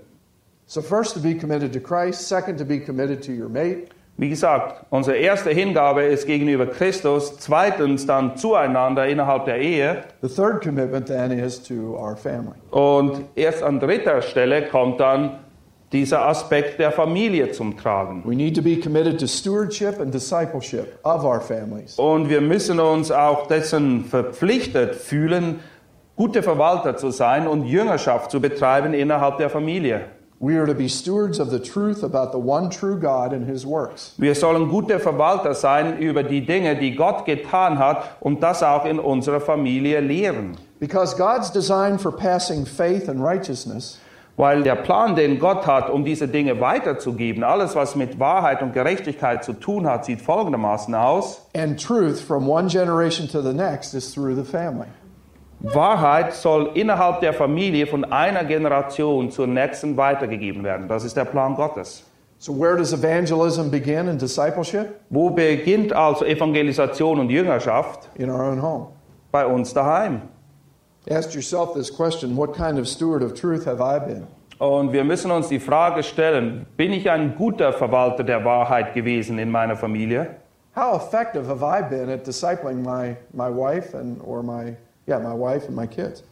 So, 0.68 0.82
first, 0.82 1.16
to 1.16 1.20
be 1.20 1.34
committed 1.34 1.74
to 1.74 1.80
Christ. 1.80 2.28
Second, 2.28 2.60
to 2.60 2.66
be 2.66 2.80
committed 2.80 3.24
to 3.24 3.32
your 3.32 3.50
mate. 3.50 3.90
Wie 4.20 4.30
gesagt, 4.30 4.84
unsere 4.90 5.18
erste 5.18 5.52
Hingabe 5.52 6.02
ist 6.04 6.26
gegenüber 6.26 6.66
Christus, 6.66 7.38
zweitens 7.38 8.08
dann 8.08 8.36
zueinander 8.36 9.08
innerhalb 9.08 9.46
der 9.46 9.60
Ehe 9.60 10.04
The 10.22 10.28
third 10.28 10.64
commitment 10.64 11.06
then 11.06 11.32
is 11.32 11.62
to 11.64 11.96
our 11.96 12.16
family. 12.18 12.56
und 12.72 13.26
erst 13.36 13.62
an 13.62 13.80
dritter 13.80 14.22
Stelle 14.24 14.64
kommt 14.64 15.00
dann 15.00 15.38
dieser 15.94 16.28
Aspekt 16.28 16.80
der 16.80 16.92
Familie 16.92 17.52
zum 17.52 17.78
Tragen. 17.78 18.24
We 18.26 18.36
need 18.36 18.56
to 18.56 18.62
be 18.64 18.78
committed 18.78 19.20
to 19.20 19.28
stewardship 19.28 20.02
and 20.02 20.12
discipleship 20.14 20.98
of 21.04 21.24
our 21.24 21.40
families. 21.40 21.98
Und 21.98 22.28
wir 22.30 22.42
müssen 22.42 22.80
uns 22.80 23.12
auch 23.12 23.48
dessen 23.48 24.04
verpflichtet 24.04 24.96
fühlen, 24.96 25.60
gute 26.16 26.42
Verwalter 26.42 26.98
zu 26.98 27.12
sein 27.12 27.48
und 27.48 27.66
Jüngerschaft 27.66 28.32
zu 28.32 28.42
betreiben 28.42 28.94
innerhalb 28.96 29.38
der 29.38 29.50
Familie. 29.52 30.02
Wir 30.40 30.68
sollen 34.36 34.70
gute 34.70 35.00
Verwalter 35.00 35.54
sein 35.56 35.98
über 35.98 36.24
die 36.24 36.46
Dinge, 36.46 36.76
die 36.76 36.96
Gott 36.96 37.26
getan 37.26 37.80
hat 37.80 38.18
und 38.20 38.44
das 38.44 38.62
auch 38.62 38.86
in 38.86 39.00
unserer 39.00 39.42
Familie 39.42 40.00
lehren. 40.00 40.56
Because 40.80 41.18
God's 41.18 41.52
design 41.52 41.98
for 41.98 42.16
passing 42.16 42.68
faith 42.68 43.10
and 43.10 43.20
righteousness 43.20 44.00
Weil 44.38 44.62
der 44.62 44.76
Plan, 44.76 45.16
den 45.16 45.40
Gott 45.40 45.66
hat, 45.66 45.90
um 45.90 46.06
diese 46.06 46.28
Dinge 46.28 46.62
weiterzugeben, 46.62 47.44
alles, 47.44 47.76
was 47.76 47.96
mit 47.96 48.20
Wahrheit 48.20 48.62
und 48.62 48.72
Gerechtigkeit 48.72 49.44
zu 49.44 49.54
tun 49.54 49.88
hat, 49.88 50.06
sieht 50.06 50.22
folgendermaßen 50.22 50.94
aus. 50.94 51.42
and 51.56 51.84
truth 51.84 52.20
from 52.20 52.48
one 52.48 52.68
generation 52.68 53.28
to 53.28 53.42
the 53.42 53.54
next 53.54 53.96
is 53.96 54.14
through 54.14 54.36
the 54.36 54.44
family. 54.44 54.88
Wahrheit 55.60 56.34
soll 56.34 56.72
innerhalb 56.76 57.22
der 57.22 57.34
Familie 57.34 57.88
von 57.88 58.06
einer 58.06 58.44
Generation 58.44 59.32
zur 59.32 59.48
nächsten 59.48 59.98
weitergegeben 59.98 60.64
werden. 60.64 60.88
Das 60.88 61.04
ist 61.04 61.18
der 61.18 61.26
Plan 61.26 61.56
Gottes. 61.56 62.04
So, 62.40 62.54
where 62.54 62.78
does 62.78 62.94
evangelism 62.94 63.72
begin 63.72 64.08
and 64.10 64.22
discipleship? 64.22 65.00
Wo 65.10 65.32
beginnt 65.32 65.92
also 65.92 66.24
Evangelisation 66.24 67.20
und 67.20 67.32
Jüngerschaft? 67.32 68.10
In 68.16 68.30
our 68.30 68.44
own 68.44 68.62
home. 68.62 68.88
Bei 69.32 69.48
uns 69.48 69.74
daheim. 69.74 70.22
Ask 71.10 71.34
yourself 71.34 71.74
this 71.74 71.90
question 71.90 72.38
What 72.38 72.54
kind 72.54 72.78
of 72.78 72.88
steward 72.88 73.24
of 73.24 73.34
truth 73.34 73.66
have 73.66 73.82
I 73.82 74.00
been? 74.00 74.28
Und 74.60 74.94
wir 74.94 75.04
müssen 75.04 75.32
uns 75.32 75.48
die 75.50 75.60
Frage 75.60 76.04
stellen, 76.04 76.68
bin 76.78 76.94
ich 76.94 77.10
ein 77.10 77.36
guter 77.36 77.74
Verwalter 77.74 78.24
der 78.24 78.46
Wahrheit 78.46 78.94
gewesen 78.94 79.40
in 79.40 79.50
meiner 79.50 79.76
Familie? 79.76 80.36
How 80.76 80.96
effective 80.96 81.48
have 81.48 81.64
I 81.64 81.82
been 81.82 82.10
at 82.10 82.24
discipling 82.28 82.84
my, 82.84 83.16
my 83.34 83.50
wife 83.50 83.96
and 83.96 84.22
or 84.24 84.44
my 84.44 84.76
yeah, 85.08 85.20
my 85.20 85.34
wife 85.34 85.68
and 85.68 85.76
my 85.76 85.88
kids? 85.88 86.24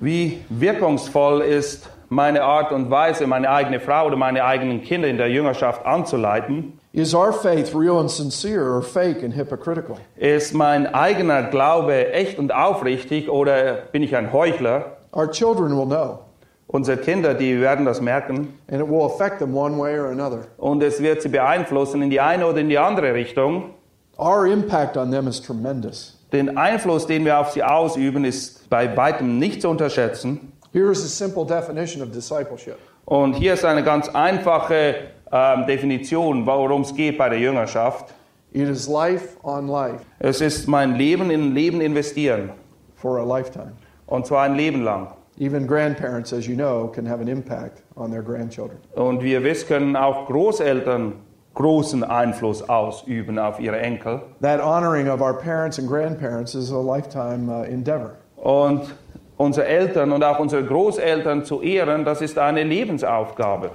Wie 0.00 0.44
wirkungsvoll 0.50 1.42
ist 1.42 1.88
meine 2.08 2.42
Art 2.42 2.72
und 2.72 2.90
Weise, 2.90 3.26
meine 3.26 3.50
eigene 3.50 3.80
Frau 3.80 4.06
oder 4.06 4.16
meine 4.16 4.44
eigenen 4.44 4.82
Kinder 4.82 5.08
in 5.08 5.16
der 5.16 5.28
Jüngerschaft 5.28 5.84
anzuleiten? 5.84 6.78
Is 6.92 7.14
our 7.14 7.32
faith 7.32 7.74
real 7.74 7.98
and 7.98 8.10
sincere 8.10 8.70
or 8.70 8.82
fake 8.82 9.22
and 9.22 9.34
hypocritical? 9.34 9.96
Ist 10.16 10.54
mein 10.54 10.86
eigener 10.94 11.44
Glaube 11.44 12.12
echt 12.12 12.38
und 12.38 12.52
aufrichtig 12.52 13.28
oder 13.28 13.74
bin 13.92 14.02
ich 14.02 14.14
ein 14.16 14.32
Heuchler? 14.32 14.96
Our 15.12 15.30
children 15.30 15.76
will 15.76 15.86
know, 15.86 16.20
Unsere 16.66 16.98
Kinder, 16.98 17.32
die 17.34 17.60
werden 17.60 17.86
das 17.86 18.00
merken 18.00 18.58
and 18.70 18.80
it 18.80 18.88
will 18.88 19.02
affect 19.02 19.38
them 19.38 19.56
one 19.56 19.78
way 19.78 19.98
or 19.98 20.10
another. 20.10 20.40
und 20.58 20.82
es 20.82 21.02
wird 21.02 21.22
sie 21.22 21.28
beeinflussen 21.30 22.02
in 22.02 22.10
die 22.10 22.20
eine 22.20 22.46
oder 22.46 22.58
in 22.58 22.68
die 22.68 22.78
andere 22.78 23.14
Richtung. 23.14 23.70
Our 24.18 24.46
impact 24.46 24.96
on 24.96 25.10
them 25.10 25.28
is 25.28 25.40
tremendous. 25.40 26.17
Den 26.32 26.58
Einfluss, 26.58 27.06
den 27.06 27.24
wir 27.24 27.38
auf 27.38 27.50
sie 27.52 27.62
ausüben, 27.62 28.24
ist 28.24 28.68
bei 28.68 28.94
weitem 28.96 29.38
nicht 29.38 29.62
zu 29.62 29.68
unterschätzen. 29.70 30.52
Here 30.72 30.90
is 30.92 31.02
a 31.02 31.08
simple 31.08 31.46
definition 31.46 32.02
of 32.02 32.10
discipleship 32.10 32.76
Und 33.06 33.34
hier 33.34 33.54
ist 33.54 33.64
eine 33.64 33.82
ganz 33.82 34.08
einfache 34.10 34.94
ähm, 35.32 35.66
Definition, 35.66 36.44
worum 36.46 36.82
es 36.82 36.94
geht 36.94 37.16
bei 37.16 37.28
der 37.30 37.38
Jüngerschaft. 37.38 38.14
it 38.52 38.68
is 38.68 38.86
life 38.88 39.36
on 39.42 39.68
life 39.68 40.00
Es 40.18 40.40
ist 40.40 40.68
mein 40.68 40.94
Leben 40.96 41.30
in 41.30 41.54
Leben 41.54 41.80
investieren. 41.80 42.50
for 42.96 43.18
a 43.18 43.24
lifetime. 43.24 43.72
Und 44.06 44.26
zwar 44.26 44.42
ein 44.44 44.54
Leben 44.56 44.82
lang. 44.82 45.08
Even 45.38 45.66
grandparents, 45.66 46.32
as 46.32 46.46
you 46.46 46.56
know, 46.56 46.88
can 46.88 47.08
have 47.08 47.20
an 47.22 47.28
impact 47.28 47.82
on 47.96 48.10
their 48.10 48.22
grandchildren. 48.22 48.76
Und 48.96 49.22
wie 49.22 49.32
ihr 49.32 49.44
wisst, 49.44 49.68
können 49.68 49.94
auch 49.96 50.26
Großeltern 50.26 51.12
großen 51.58 52.04
Einfluss 52.04 52.68
ausüben 52.68 53.36
auf 53.38 53.58
ihre 53.58 53.80
Enkel. 53.80 54.20
That 54.40 54.60
honoring 54.60 55.08
of 55.08 55.20
our 55.20 55.34
parents 55.34 55.78
and 55.78 55.88
grandparents 55.88 56.54
is 56.54 56.70
a 56.70 56.80
lifetime 56.80 57.50
uh, 57.50 57.64
endeavor. 57.64 58.12
Und 58.36 58.94
unsere 59.36 59.66
Eltern 59.66 60.12
und 60.12 60.22
auch 60.22 60.38
unsere 60.38 60.62
Großeltern 60.62 61.44
zu 61.44 61.60
ehren, 61.60 62.04
das 62.04 62.20
ist 62.20 62.38
eine 62.38 62.62
Lebensaufgabe. 62.62 63.72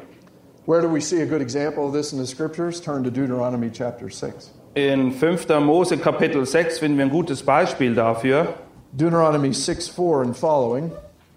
Where 0.65 0.81
do 0.81 0.87
we 0.87 1.01
see 1.01 1.21
a 1.21 1.25
good 1.25 1.41
example 1.41 1.83
of 1.83 1.93
this 1.93 2.13
in 2.13 2.19
the 2.19 2.25
scriptures? 2.25 2.79
Turn 2.79 3.03
to 3.03 3.09
Deuteronomy 3.09 3.69
chapter 3.69 4.09
6. 4.09 4.51
In 4.75 5.11
5. 5.11 5.49
Mose 5.59 5.97
Kapitel 5.97 6.45
6 6.45 6.79
finden 6.79 6.97
wir 6.97 7.05
ein 7.05 7.11
gutes 7.11 7.43
Beispiel 7.43 7.93
dafür. 7.93 8.53
Deuteronomy 8.93 9.53
6 9.53 9.89
4 9.89 10.21
and 10.21 10.37
following. 10.37 10.89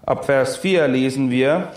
Ab 0.07 0.25
Vers 0.25 0.57
4 0.59 0.87
lesen 0.87 1.29
wir, 1.29 1.73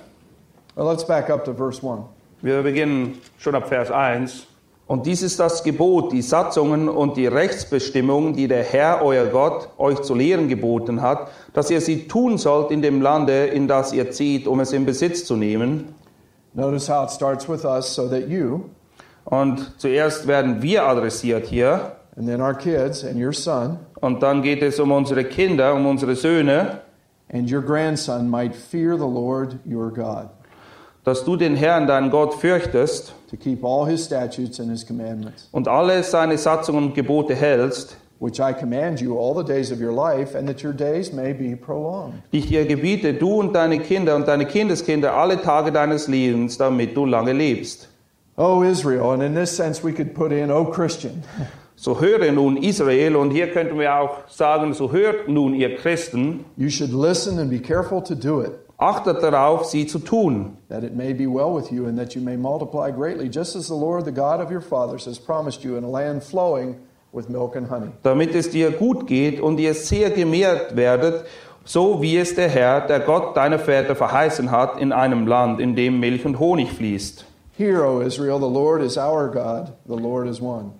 Well, 0.76 0.86
let's 0.86 1.04
back 1.04 1.32
up 1.32 1.44
to 1.46 1.54
verse 1.56 1.82
1. 1.82 2.04
wir 2.44 2.62
beginnen 2.62 3.20
schon 3.40 3.56
ab 3.56 3.68
Vers 3.68 3.90
1. 3.90 4.49
Und 4.90 5.06
dies 5.06 5.22
ist 5.22 5.40
das 5.40 5.64
Gebot, 5.64 6.12
die 6.12 6.24
Satzungen 6.24 6.90
und 6.90 7.16
die 7.16 7.28
Rechtsbestimmungen, 7.28 8.34
die 8.34 8.48
der 8.48 8.64
Herr, 8.64 9.04
euer 9.04 9.28
Gott, 9.28 9.70
euch 9.78 10.02
zu 10.02 10.16
lehren 10.16 10.48
geboten 10.48 11.04
hat, 11.04 11.30
dass 11.54 11.70
ihr 11.70 11.80
sie 11.80 12.08
tun 12.08 12.40
sollt 12.40 12.72
in 12.72 12.82
dem 12.82 13.00
Lande, 13.00 13.46
in 13.46 13.68
das 13.68 13.94
ihr 13.94 14.10
zieht, 14.10 14.48
um 14.48 14.60
es 14.62 14.74
in 14.74 14.88
Besitz 14.88 15.26
zu 15.26 15.36
nehmen. 15.36 15.94
Notice 16.56 16.90
how 16.90 17.04
it 17.04 17.12
starts 17.12 17.48
with 17.48 17.66
us 17.66 17.94
so 17.94 18.08
that 18.08 18.28
you 18.30 18.62
Und 19.26 19.74
zuerst 19.78 20.26
werden 20.26 20.64
wir 20.64 20.84
adressiert 20.88 21.46
hier. 21.46 21.92
and 22.18 22.28
then 22.28 22.42
our 22.42 22.56
kids 22.56 23.06
and 23.06 23.16
your 23.16 23.32
son 23.32 23.78
Und 24.02 24.24
dann 24.24 24.42
geht 24.42 24.64
es 24.64 24.80
um 24.80 24.92
unsere 24.92 25.24
Kinder, 25.24 25.76
um 25.76 25.86
unsere 25.86 26.16
Söhne, 26.16 26.80
and 27.32 27.48
your 27.52 27.62
grandson 27.62 28.28
might 28.28 28.56
fear 28.56 28.96
the 28.98 29.06
Lord 29.06 29.60
your 29.72 29.92
God, 29.94 30.30
dass 31.04 31.24
du 31.24 31.36
den 31.36 31.56
Herrn, 31.56 31.88
deinen 31.88 32.12
Gott, 32.12 32.34
fürchtest 32.36 33.14
to 33.30 33.38
keep 33.38 33.64
all 33.64 33.88
his 33.88 34.04
statutes 34.04 34.60
and 34.60 34.70
his 34.70 34.86
commandments, 34.86 35.48
und 35.52 35.68
alle 35.68 36.04
seine 36.04 36.38
Satzungen 36.38 36.86
und 36.86 36.96
Gebote 36.96 37.36
hältst, 37.36 37.98
which 38.20 38.40
I 38.40 38.54
command 38.54 39.00
you 39.00 39.18
all 39.18 39.34
the 39.36 39.44
days 39.44 39.72
of 39.72 39.80
your 39.80 39.94
life, 39.94 40.38
and 40.38 40.48
that 40.48 40.64
your 40.64 40.74
days 40.74 41.14
may 41.14 41.34
be 41.34 41.56
prolonged. 41.56 42.22
die 42.32 42.40
ich 42.40 42.48
dir 42.48 42.66
gebiete, 42.66 43.14
du 43.14 43.40
und 43.40 43.54
deine 43.54 43.80
Kinder 43.80 44.16
und 44.16 44.28
deine 44.28 44.46
Kindeskinder 44.46 45.14
alle 45.14 45.42
Tage 45.42 45.72
deines 45.72 46.08
Lebens, 46.08 46.58
damit 46.58 46.96
du 46.98 47.06
lange 47.06 47.34
lebst. 47.34 47.88
O 48.36 48.64
Israel, 48.64 49.12
and 49.12 49.22
in 49.24 49.36
this 49.36 49.56
sense 49.56 49.84
we 49.84 49.92
could 49.94 50.14
put 50.14 50.32
in, 50.32 50.52
O 50.52 50.66
Christian, 50.66 51.24
So 51.82 52.02
höre 52.02 52.30
nun 52.34 52.58
Israel, 52.58 53.16
und 53.16 53.32
hier 53.32 53.52
könnten 53.52 53.80
wir 53.80 53.96
auch 53.96 54.28
sagen, 54.28 54.74
so 54.74 54.92
hört 54.92 55.30
nun 55.30 55.54
ihr 55.54 55.78
Christen, 55.78 56.44
you 56.58 56.70
should 56.70 56.92
listen 56.92 57.40
and 57.40 57.50
be 57.50 57.58
careful 57.58 58.04
to 58.04 58.16
do 58.16 58.42
it, 58.42 58.52
achtet 58.80 59.22
darauf, 59.22 59.66
sie 59.66 59.86
zu 59.86 60.00
tun, 60.00 60.58
that 60.70 60.84
it 60.84 60.96
may 60.96 61.14
be 61.14 61.28
well 61.28 61.54
with 61.54 61.72
you, 61.72 61.86
and 61.86 61.98
that 62.00 62.16
you 62.16 62.22
may 62.22 62.38
multiply 62.38 62.90
greatly, 62.92 63.30
just 63.30 63.56
as 63.56 63.68
the 63.68 63.76
Lord, 63.76 64.06
the 64.06 64.12
God 64.12 64.40
of 64.40 64.50
your 64.50 64.62
fathers, 64.62 65.06
has 65.06 65.20
promised 65.20 65.64
you 65.64 65.76
in 65.78 65.84
a 65.84 65.90
land 65.90 66.24
flowing 66.24 66.78
with 67.12 67.30
milk 67.30 67.56
and 67.56 67.68
honey. 67.68 67.92
damit 68.04 68.34
es 68.36 68.50
dir 68.50 68.72
gut 68.72 69.06
geht 69.06 69.42
und 69.42 69.60
ihr 69.60 69.74
sehr 69.74 70.12
gemehrt 70.12 70.76
werdet, 70.76 71.26
so 71.66 72.02
wie 72.02 72.18
es 72.18 72.36
der 72.36 72.48
Herr, 72.50 72.82
der 72.88 73.02
Gott 73.02 73.36
deiner 73.36 73.60
Väter 73.60 73.96
verheißen 73.96 74.50
hat, 74.50 74.80
in 74.80 74.92
einem 74.94 75.28
Land, 75.28 75.60
in 75.60 75.76
dem 75.76 76.00
Milch 76.00 76.26
und 76.26 76.40
Honig 76.40 76.72
fließt. 76.72 77.26
Hear, 77.58 77.84
O 77.84 78.00
Israel, 78.00 78.40
the 78.40 78.48
Lord 78.48 78.82
is 78.82 78.98
our 78.98 79.30
God, 79.30 79.74
the 79.86 80.02
Lord 80.02 80.28
is 80.28 80.42
one. 80.42 80.72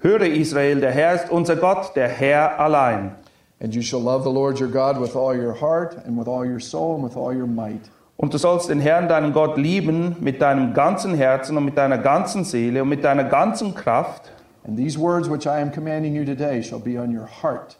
Höre 0.00 0.26
Israel, 0.26 0.80
der 0.80 0.90
Herr 0.90 1.14
ist 1.14 1.30
unser 1.30 1.56
Gott, 1.56 1.96
der 1.96 2.08
Herr 2.08 2.60
allein. 2.60 3.16
And 3.62 3.72
you 3.72 3.80
shall 3.80 4.00
love 4.00 4.24
the 4.24 4.30
Lord 4.30 4.58
your 4.58 4.68
God 4.68 5.00
with 5.00 5.14
all 5.14 5.32
your 5.32 5.52
heart, 5.52 5.96
and 6.04 6.18
with 6.18 6.26
all 6.26 6.44
your 6.44 6.58
soul, 6.58 6.96
and 6.96 7.04
with 7.04 7.16
all 7.16 7.32
your 7.32 7.46
might. 7.46 7.88
Und 8.16 8.34
du 8.34 8.38
sollst 8.38 8.68
den 8.68 8.80
Herrn, 8.80 9.08
deinen 9.08 9.32
Gott, 9.32 9.56
lieben 9.56 10.16
mit 10.18 10.42
deinem 10.42 10.74
ganzen 10.74 11.14
Herzen 11.14 11.56
und 11.56 11.64
mit 11.64 11.78
deiner 11.78 11.98
ganzen 11.98 12.42
Seele 12.42 12.82
und 12.82 12.88
mit 12.88 13.04
deiner 13.04 13.22
ganzen 13.22 13.72
Kraft. 13.72 14.32
And 14.64 14.76
these 14.76 14.98
words 14.98 15.30
which 15.30 15.46
I 15.46 15.60
am 15.60 15.70
commanding 15.70 16.12
you 16.12 16.24
today 16.24 16.60
shall 16.60 16.80
be 16.80 16.98
on 16.98 17.16
your 17.16 17.28
heart. 17.42 17.76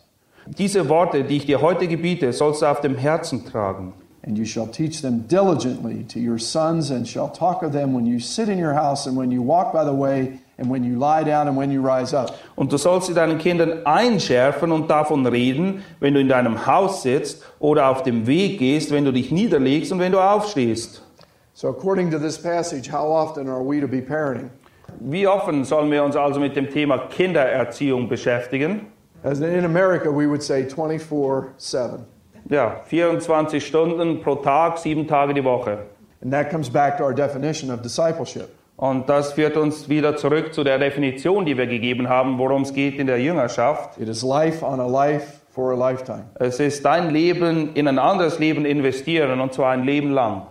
Diese 0.46 0.88
Worte, 0.88 1.24
die 1.24 1.38
ich 1.38 1.46
dir 1.46 1.60
heute 1.60 1.88
gebiete, 1.88 2.32
sollst 2.32 2.62
du 2.62 2.66
auf 2.66 2.80
dem 2.80 2.96
Herzen 2.96 3.44
tragen. 3.44 3.92
And 4.24 4.38
you 4.38 4.44
shall 4.44 4.68
teach 4.68 5.02
them 5.02 5.26
diligently 5.26 6.04
to 6.04 6.20
your 6.20 6.38
sons, 6.38 6.92
and 6.92 7.08
shall 7.08 7.28
talk 7.32 7.64
of 7.64 7.72
them 7.72 7.92
when 7.92 8.06
you 8.06 8.20
sit 8.20 8.48
in 8.48 8.62
your 8.62 8.74
house, 8.74 9.08
and 9.08 9.16
when 9.16 9.32
you 9.32 9.42
walk 9.42 9.72
by 9.72 9.84
the 9.84 9.92
way, 9.92 10.38
and 10.62 10.70
when 10.70 10.84
you 10.84 10.98
lie 10.98 11.24
down, 11.24 11.48
and 11.48 11.56
when 11.56 11.70
you 11.70 11.82
rise 11.82 12.16
up. 12.16 12.38
Und 12.54 12.72
du 12.72 12.78
sollst 12.78 13.08
sie 13.08 13.14
deinen 13.14 13.38
Kindern 13.38 13.84
einschärfen 13.84 14.70
und 14.70 14.88
davon 14.88 15.26
reden, 15.26 15.82
wenn 16.00 16.14
du 16.14 16.20
in 16.20 16.28
deinem 16.28 16.66
Haus 16.66 17.02
sitzt 17.02 17.42
oder 17.58 17.88
auf 17.88 18.04
dem 18.04 18.26
Weg 18.26 18.58
gehst, 18.58 18.92
wenn 18.92 19.04
du 19.04 19.12
dich 19.12 19.32
niederlegst 19.32 19.92
und 19.92 19.98
wenn 19.98 20.12
du 20.12 20.20
aufstehst. 20.20 21.02
So, 21.54 21.68
according 21.68 22.10
to 22.10 22.18
this 22.18 22.40
passage, 22.40 22.90
how 22.90 23.04
often 23.04 23.48
are 23.48 23.62
we 23.62 23.80
to 23.80 23.88
be 23.88 24.00
parenting? 24.00 24.50
Wie 25.00 25.26
offen 25.26 25.64
sollen 25.64 25.90
wir 25.90 26.04
uns 26.04 26.16
also 26.16 26.38
mit 26.38 26.54
dem 26.54 26.70
Thema 26.70 26.98
Kindererziehung 27.08 28.08
beschäftigen? 28.08 28.86
As 29.24 29.40
in 29.40 29.64
America, 29.64 30.10
we 30.10 30.26
would 30.26 30.42
say 30.42 30.64
24 30.64 31.50
7. 31.56 32.04
Ja, 32.48 32.80
24 32.84 33.64
Stunden 33.64 34.20
pro 34.20 34.36
Tag, 34.36 34.78
sieben 34.78 35.06
Tage 35.06 35.34
die 35.34 35.44
Woche. 35.44 35.78
And 36.22 36.32
that 36.32 36.50
comes 36.50 36.68
back 36.68 36.98
to 36.98 37.04
our 37.04 37.14
definition 37.14 37.70
of 37.70 37.82
discipleship. 37.82 38.54
Und 38.76 39.08
das 39.08 39.32
führt 39.34 39.56
uns 39.56 39.88
wieder 39.88 40.16
zurück 40.16 40.54
zu 40.54 40.64
der 40.64 40.78
Definition, 40.78 41.44
die 41.44 41.56
wir 41.56 41.66
gegeben 41.66 42.08
haben, 42.08 42.38
worum 42.38 42.62
es 42.62 42.72
geht 42.72 42.98
in 42.98 43.06
der 43.06 43.20
Jüngerschaft. 43.20 43.98
It 44.00 44.08
is 44.08 44.22
life 44.22 44.64
on 44.64 44.80
a 44.80 44.86
life 44.86 45.40
for 45.50 45.72
a 45.72 45.76
lifetime. 45.76 46.24
Es 46.36 46.58
ist 46.58 46.84
dein 46.84 47.10
Leben 47.10 47.74
in 47.74 47.86
ein 47.86 47.98
anderes 47.98 48.38
Leben 48.38 48.64
investieren 48.64 49.40
und 49.40 49.52
zwar 49.52 49.72
ein 49.72 49.84
Leben 49.84 50.10
lang. 50.10 50.42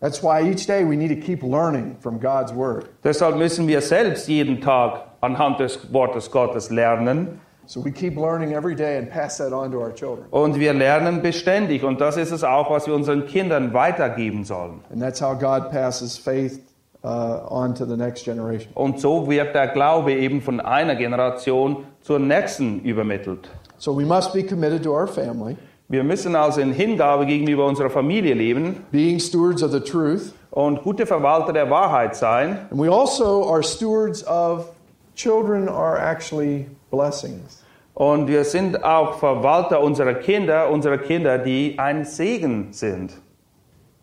That's 0.00 0.22
why 0.22 0.42
each 0.42 0.66
day 0.66 0.84
we 0.84 0.96
need 0.96 1.08
to 1.08 1.26
keep 1.26 1.42
learning 1.42 1.96
from 2.00 2.20
God's 2.20 2.54
Word. 2.54 2.86
Deshalb 3.02 3.36
müssen 3.36 3.66
wir 3.66 3.80
selbst 3.80 4.28
jeden 4.28 4.60
Tag 4.60 5.00
anhand 5.20 5.60
des 5.60 5.92
Wortes 5.92 6.30
Gottes 6.30 6.70
lernen 6.70 7.40
So 7.66 7.82
we 7.82 7.90
keep 7.90 8.16
learning 8.16 8.52
every 8.52 8.74
day 8.74 8.98
and 8.98 9.10
pass 9.10 9.38
that 9.38 9.52
on 9.52 9.72
to 9.72 9.78
our 9.80 9.94
children. 9.94 10.26
und 10.30 10.60
wir 10.60 10.74
lernen 10.74 11.22
beständig 11.22 11.82
und 11.82 11.98
das 12.00 12.18
ist 12.18 12.30
es 12.30 12.44
auch, 12.44 12.70
was 12.70 12.86
wir 12.86 12.94
unseren 12.94 13.26
Kindern 13.26 13.72
weitergeben 13.72 14.44
sollen. 14.44 14.80
And 14.92 15.00
that's 15.00 15.22
how 15.22 15.32
God 15.34 15.70
passes 15.70 16.18
faith 16.18 16.60
uh, 17.04 17.46
on 17.48 17.74
to 17.74 17.84
the 17.84 17.96
next 17.96 18.24
generation. 18.24 18.72
Und 18.74 18.98
so 19.00 19.28
wird 19.28 19.54
der 19.54 19.68
Glaube 19.68 20.14
eben 20.14 20.40
von 20.40 20.60
einer 20.60 20.96
Generation 20.96 21.84
zur 22.00 22.18
nächsten 22.18 22.80
übermittelt. 22.80 23.50
So 23.76 23.96
we 23.96 24.04
must 24.06 24.32
be 24.32 24.42
committed 24.42 24.82
to 24.84 24.92
our 24.92 25.06
family, 25.06 25.56
Wir 25.88 26.02
müssen 26.02 26.34
also 26.34 26.60
in 26.62 26.72
Hingabe 26.72 27.26
gegenüber 27.26 27.66
unserer 27.66 27.90
Familie 27.90 28.32
leben 28.34 28.76
being 28.90 29.20
stewards 29.20 29.62
of 29.62 29.70
the 29.70 29.80
truth, 29.80 30.32
und 30.50 30.82
gute 30.82 31.04
Verwalter 31.06 31.52
der 31.52 31.68
Wahrheit 31.68 32.16
sein. 32.16 32.58
and 32.70 32.80
we 32.80 32.88
also 32.90 33.48
are 33.52 33.62
stewards 33.62 34.26
of 34.26 34.70
children 35.14 35.68
are 35.68 35.98
actually 35.98 36.66
blessings. 36.90 37.62
Und 37.92 38.26
wir 38.26 38.44
sind 38.44 38.82
auch 38.82 39.18
Verwalter 39.18 39.80
unserer 39.80 40.14
Kinder, 40.14 40.70
unserer 40.70 40.98
Kinder, 40.98 41.38
die 41.38 41.74
ein 41.78 42.04
Segen 42.04 42.72
sind. 42.72 43.12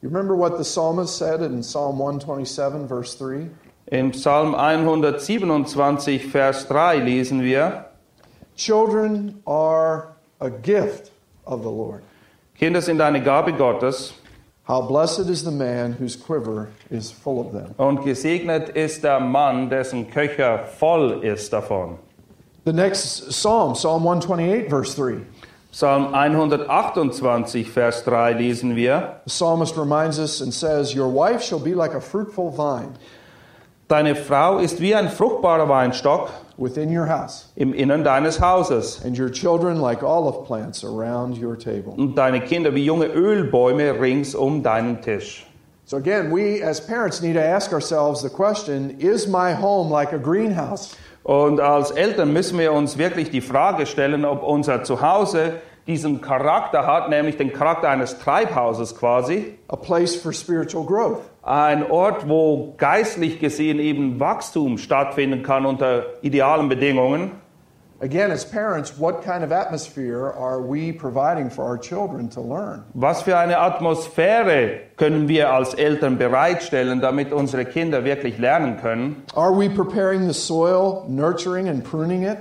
You 0.01 0.09
remember 0.09 0.35
what 0.35 0.57
the 0.57 0.63
psalmist 0.63 1.15
said 1.15 1.41
in 1.41 1.61
Psalm 1.61 1.99
127, 1.99 2.87
verse 2.87 3.13
3? 3.15 3.49
Im 3.91 4.11
Psalm 4.13 4.53
127, 4.55 6.31
Vers 6.31 6.65
3 6.65 6.95
lesen 7.01 7.41
wir, 7.41 7.85
Children 8.55 9.41
are 9.45 10.13
a 10.39 10.49
gift 10.49 11.11
of 11.45 11.61
the 11.61 11.69
Lord. 11.69 12.03
Kinder 12.57 12.81
sind 12.81 12.99
eine 13.01 13.21
Gabe 13.21 13.51
Gottes 13.53 14.13
How 14.63 14.81
blessed 14.87 15.27
is 15.29 15.43
the 15.43 15.51
man 15.51 15.93
whose 15.93 16.15
quiver 16.15 16.69
is 16.89 17.11
full 17.11 17.39
of 17.39 17.51
them. 17.51 17.73
und 17.77 18.03
gesegnet 18.03 18.69
ist 18.69 19.03
der 19.03 19.19
Mann, 19.19 19.69
dessen 19.69 20.09
Köcher 20.09 20.65
voll 20.79 21.23
ist 21.23 21.51
davon. 21.51 21.97
The 22.65 22.73
next 22.73 23.31
psalm, 23.31 23.73
Psalm 23.73 24.03
128, 24.03 24.69
verse 24.69 24.95
3. 24.95 25.21
Psalm 25.71 26.11
128, 26.11 27.69
Vers 27.69 28.03
3 28.03 28.33
lesen 28.33 28.75
wir, 28.75 29.21
The 29.23 29.29
psalmist 29.29 29.77
reminds 29.77 30.19
us 30.19 30.41
and 30.41 30.53
says, 30.53 30.93
Your 30.93 31.07
wife 31.07 31.41
shall 31.41 31.59
be 31.59 31.73
like 31.73 31.93
a 31.93 32.01
fruitful 32.01 32.51
vine 32.51 32.97
Deine 33.87 34.15
Frau 34.15 34.59
ist 34.59 34.79
wie 34.79 34.95
ein 34.95 35.09
fruchtbarer 35.09 35.67
Weinstock 35.67 36.29
within 36.57 36.89
your 36.89 37.07
house, 37.07 37.51
im 37.57 37.73
Innern 37.73 38.05
deines 38.05 38.39
Hauses 38.39 39.01
and 39.03 39.17
your 39.17 39.29
children 39.29 39.81
like 39.81 40.01
olive 40.01 40.45
plants 40.45 40.83
around 40.85 41.37
your 41.37 41.57
table. 41.57 41.93
und 41.97 42.15
deine 42.17 42.39
Kinder 42.41 42.73
wie 42.73 42.85
junge 42.85 43.07
Ölbäume 43.07 43.99
rings 43.99 44.33
um 44.33 44.63
deinen 44.63 45.01
Tisch. 45.01 45.45
So, 45.85 45.97
again, 45.97 46.31
we 46.31 46.61
as 46.61 46.79
parents 46.79 47.21
need 47.21 47.33
to 47.33 47.43
ask 47.43 47.73
ourselves 47.73 48.21
the 48.21 48.29
question 48.29 48.97
Is 48.99 49.27
my 49.27 49.51
home 49.53 49.89
like 49.89 50.13
a 50.13 50.19
greenhouse? 50.19 50.95
Und 51.23 51.59
als 51.59 51.91
Eltern 51.91 52.33
müssen 52.33 52.57
wir 52.57 52.73
uns 52.73 52.97
wirklich 52.97 53.29
die 53.29 53.41
Frage 53.41 53.85
stellen, 53.85 54.25
ob 54.25 54.43
unser 54.43 54.83
Zuhause 54.83 55.61
diesen 55.87 56.21
Charakter 56.21 56.85
hat, 56.85 57.09
nämlich 57.09 57.37
den 57.37 57.53
Charakter 57.53 57.89
eines 57.89 58.19
Treibhauses 58.19 58.95
quasi. 58.97 59.57
A 59.67 59.75
place 59.75 60.15
for 60.15 60.33
spiritual 60.33 60.85
growth. 60.85 61.19
Ein 61.43 61.89
Ort, 61.89 62.29
wo 62.29 62.75
geistlich 62.77 63.39
gesehen 63.39 63.79
eben 63.79 64.19
Wachstum 64.19 64.77
stattfinden 64.77 65.43
kann 65.43 65.65
unter 65.65 66.05
idealen 66.21 66.69
Bedingungen. 66.69 67.31
Again, 68.03 68.31
as 68.31 68.43
parents, 68.43 68.97
what 68.97 69.21
kind 69.21 69.43
of 69.43 69.51
atmosphere 69.51 70.25
are 70.31 70.59
we 70.59 70.91
providing 70.91 71.51
for 71.51 71.63
our 71.63 71.77
children 71.77 72.29
to 72.29 72.41
learn? 72.41 72.83
Was 72.95 73.21
für 73.21 73.37
eine 73.37 73.59
Atmosphäre 73.59 74.79
können 74.97 75.27
wir 75.27 75.53
als 75.53 75.75
Eltern 75.75 76.17
bereitstellen, 76.17 76.99
damit 76.99 77.31
unsere 77.31 77.63
Kinder 77.63 78.03
wirklich 78.03 78.39
lernen 78.39 78.77
können? 78.81 79.23
Are 79.35 79.55
we 79.55 79.69
preparing 79.69 80.27
the 80.27 80.33
soil, 80.33 81.05
nurturing 81.07 81.69
and 81.69 81.83
pruning 81.83 82.23
it? 82.23 82.39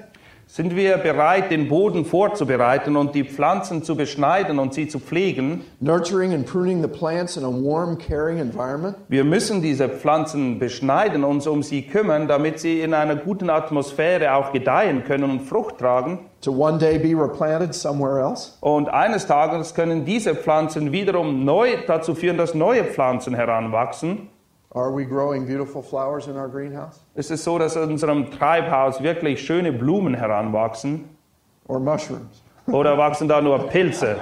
Sind 0.52 0.74
wir 0.74 0.96
bereit, 0.96 1.52
den 1.52 1.68
Boden 1.68 2.04
vorzubereiten 2.04 2.96
und 2.96 3.14
die 3.14 3.22
Pflanzen 3.22 3.84
zu 3.84 3.94
beschneiden 3.94 4.58
und 4.58 4.74
sie 4.74 4.88
zu 4.88 4.98
pflegen? 4.98 5.62
Nurturing 5.78 6.34
and 6.34 6.44
pruning 6.44 6.82
the 6.82 6.88
plants 6.88 7.36
in 7.36 7.44
a 7.44 7.48
warm, 7.48 7.96
caring 7.96 8.38
environment? 8.38 8.96
Wir 9.06 9.22
müssen 9.22 9.62
diese 9.62 9.88
Pflanzen 9.88 10.58
beschneiden, 10.58 11.22
uns 11.22 11.46
um 11.46 11.62
sie 11.62 11.82
kümmern, 11.82 12.26
damit 12.26 12.58
sie 12.58 12.80
in 12.80 12.94
einer 12.94 13.14
guten 13.14 13.48
Atmosphäre 13.48 14.34
auch 14.34 14.50
gedeihen 14.50 15.04
können 15.04 15.30
und 15.30 15.42
Frucht 15.42 15.78
tragen. 15.78 16.18
To 16.40 16.50
one 16.50 16.78
day 16.78 16.98
be 16.98 17.14
replanted 17.14 17.72
somewhere 17.72 18.20
else? 18.20 18.54
Und 18.58 18.88
eines 18.88 19.28
Tages 19.28 19.76
können 19.76 20.04
diese 20.04 20.34
Pflanzen 20.34 20.90
wiederum 20.90 21.44
neu 21.44 21.76
dazu 21.86 22.16
führen, 22.16 22.38
dass 22.38 22.54
neue 22.54 22.82
Pflanzen 22.82 23.36
heranwachsen. 23.36 24.30
Are 24.72 24.92
we 24.92 25.04
growing 25.04 25.46
beautiful 25.46 25.82
flowers 25.82 26.28
in 26.28 26.36
our 26.36 26.48
greenhouse? 26.48 27.00
Es 27.16 27.30
ist 27.30 27.42
so, 27.42 27.58
dass 27.58 27.74
in 27.74 27.90
unserem 27.90 28.30
Treibhaus 28.30 29.02
wirklich 29.02 29.44
schöne 29.44 29.72
Blumen 29.72 30.14
heranwachsen. 30.14 31.08
Or 31.66 31.80
mushrooms? 31.80 32.42
Oder 32.66 32.96
wachsen 32.96 33.26
da 33.26 33.40
nur 33.40 33.58
Pilze? 33.68 34.16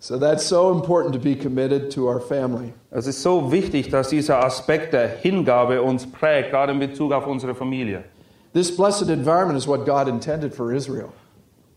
So 0.00 0.16
that's 0.16 0.46
so 0.46 0.70
important 0.70 1.12
to 1.14 1.18
be 1.18 1.34
committed 1.34 1.90
to 1.92 2.06
our 2.06 2.20
family. 2.20 2.72
Es 2.92 3.08
ist 3.08 3.20
so 3.20 3.50
wichtig, 3.50 3.90
dass 3.90 4.10
dieser 4.10 4.44
Aspekt 4.44 4.92
der 4.92 5.08
Hingabe 5.08 5.82
uns 5.82 6.06
prägt, 6.06 6.50
gerade 6.50 6.72
in 6.72 6.78
Bezug 6.78 7.12
auf 7.12 7.26
unsere 7.26 7.56
Familie. 7.56 8.04
This 8.52 8.74
blessed 8.74 9.10
environment 9.10 9.58
is 9.58 9.66
what 9.66 9.84
God 9.84 10.06
intended 10.06 10.54
for 10.54 10.72
Israel. 10.72 11.12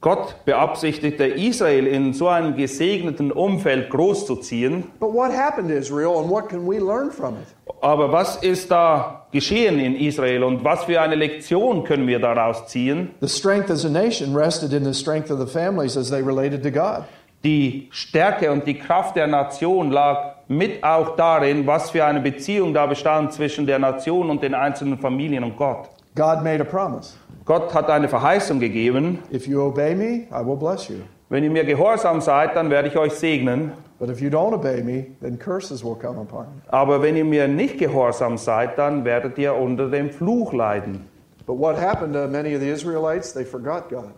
Gott 0.01 0.35
beabsichtigte, 0.45 1.25
Israel 1.25 1.85
in 1.85 2.13
so 2.13 2.27
einem 2.27 2.55
gesegneten 2.55 3.31
Umfeld 3.31 3.91
großzuziehen. 3.91 4.85
But 4.99 5.13
what 5.13 5.31
happened 5.31 5.69
to 5.69 5.75
Israel 5.75 6.17
and 6.17 6.27
what 6.27 6.49
can 6.49 6.67
we 6.67 6.79
learn 6.79 7.11
from 7.11 7.35
it? 7.35 7.47
Aber 7.81 8.11
was 8.11 8.37
ist 8.37 8.71
da 8.71 9.27
geschehen 9.31 9.79
in 9.79 9.95
Israel 9.95 10.43
und 10.43 10.63
was 10.63 10.85
für 10.85 10.99
eine 10.99 11.13
Lektion 11.13 11.83
können 11.83 12.07
wir 12.07 12.17
daraus 12.17 12.65
ziehen? 12.65 13.11
The 13.21 13.27
strength 13.27 13.69
as 13.69 13.85
a 13.85 13.89
nation 13.89 14.35
rested 14.35 14.73
in 14.73 14.83
the 14.83 14.93
strength 14.93 15.29
of 15.29 15.39
the 15.39 15.45
families 15.45 15.95
as 15.95 16.09
they 16.09 16.21
related 16.21 16.63
to 16.63 16.71
God. 16.71 17.03
Die 17.43 17.87
Stärke 17.91 18.51
und 18.51 18.65
die 18.65 18.79
Kraft 18.79 19.15
der 19.15 19.27
Nation 19.27 19.91
lag 19.91 20.35
mit 20.47 20.83
auch 20.83 21.15
darin, 21.15 21.67
was 21.67 21.91
für 21.91 22.05
eine 22.05 22.21
Beziehung 22.21 22.73
da 22.73 22.87
bestand 22.87 23.33
zwischen 23.33 23.67
der 23.67 23.77
Nation 23.77 24.31
und 24.31 24.41
den 24.41 24.55
einzelnen 24.55 24.97
Familien 24.97 25.43
und 25.43 25.57
Gott. 25.57 25.89
God 26.15 26.43
made 26.43 26.59
a 26.59 26.63
promise. 26.63 27.13
Gott 27.51 27.73
hat 27.73 27.89
eine 27.89 28.07
Verheißung 28.07 28.61
gegeben, 28.61 29.19
If 29.29 29.45
you 29.45 29.61
obey 29.61 29.93
me, 29.93 30.25
I 30.31 30.41
will 30.45 30.55
bless 30.55 30.87
you. 30.87 30.99
wenn 31.27 31.43
ihr 31.43 31.51
mir 31.51 31.65
gehorsam 31.65 32.21
seid, 32.21 32.55
dann 32.55 32.69
werde 32.69 32.87
ich 32.87 32.95
euch 32.95 33.11
segnen. 33.11 33.73
But 33.99 34.09
if 34.09 34.21
you 34.21 34.29
don't 34.29 34.53
obey 34.53 34.81
me, 34.81 35.07
then 35.19 35.37
curses 35.37 35.83
will 35.83 35.95
come 35.95 36.17
upon 36.21 36.45
you. 36.45 36.61
Aber 36.69 37.01
wenn 37.01 37.17
ihr 37.17 37.25
mir 37.25 37.49
nicht 37.49 37.77
gehorsam 37.77 38.37
seid, 38.37 38.77
dann 38.77 39.03
werdet 39.03 39.37
ihr 39.37 39.53
unter 39.53 39.89
dem 39.89 40.11
Fluch 40.11 40.53
leiden. 40.53 41.05
But 41.45 41.59
what 41.59 41.77
happened 41.77 42.13
to 42.13 42.29
many 42.29 42.55
of 42.55 42.61
the 42.61 42.69
Israelites? 42.69 43.33
They 43.33 43.43
forgot 43.43 43.89
God. 43.89 44.11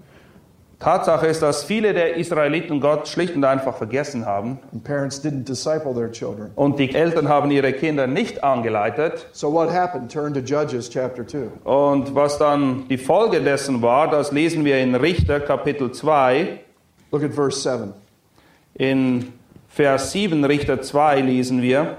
Tatsache 0.84 1.28
ist, 1.28 1.42
dass 1.42 1.64
viele 1.64 1.94
der 1.94 2.18
Israeliten 2.18 2.82
Gott 2.82 3.08
schlicht 3.08 3.36
und 3.36 3.46
einfach 3.46 3.78
vergessen 3.78 4.26
haben. 4.26 4.60
And 4.74 4.84
parents 4.84 5.24
didn't 5.24 5.46
disciple 5.46 5.94
their 5.94 6.12
children. 6.12 6.52
Und 6.56 6.78
die 6.78 6.94
Eltern 6.94 7.30
haben 7.30 7.52
ihre 7.52 7.72
Kinder 7.72 8.06
nicht 8.06 8.44
angeleitet. 8.44 9.28
So 9.32 9.54
what 9.54 9.72
happened? 9.72 10.12
Turn 10.12 10.34
to 10.34 10.42
Judges 10.42 10.90
chapter 10.90 11.26
2. 11.26 11.48
Und 11.64 12.14
was 12.14 12.38
dann 12.38 12.88
die 12.90 12.98
Folge 12.98 13.42
dessen 13.42 13.82
war, 13.82 14.10
das 14.10 14.32
lesen 14.34 14.66
wir 14.66 14.80
in 14.80 14.94
Richter 14.96 15.40
Kapitel 15.40 15.92
2. 15.92 16.60
Look 17.12 17.24
at 17.24 17.34
verse 17.34 17.62
7. 17.62 17.94
In 18.76 19.32
Vers 19.70 20.12
7 20.12 20.44
Richter 20.46 20.82
2 20.82 21.22
lesen 21.22 21.62
wir. 21.62 21.98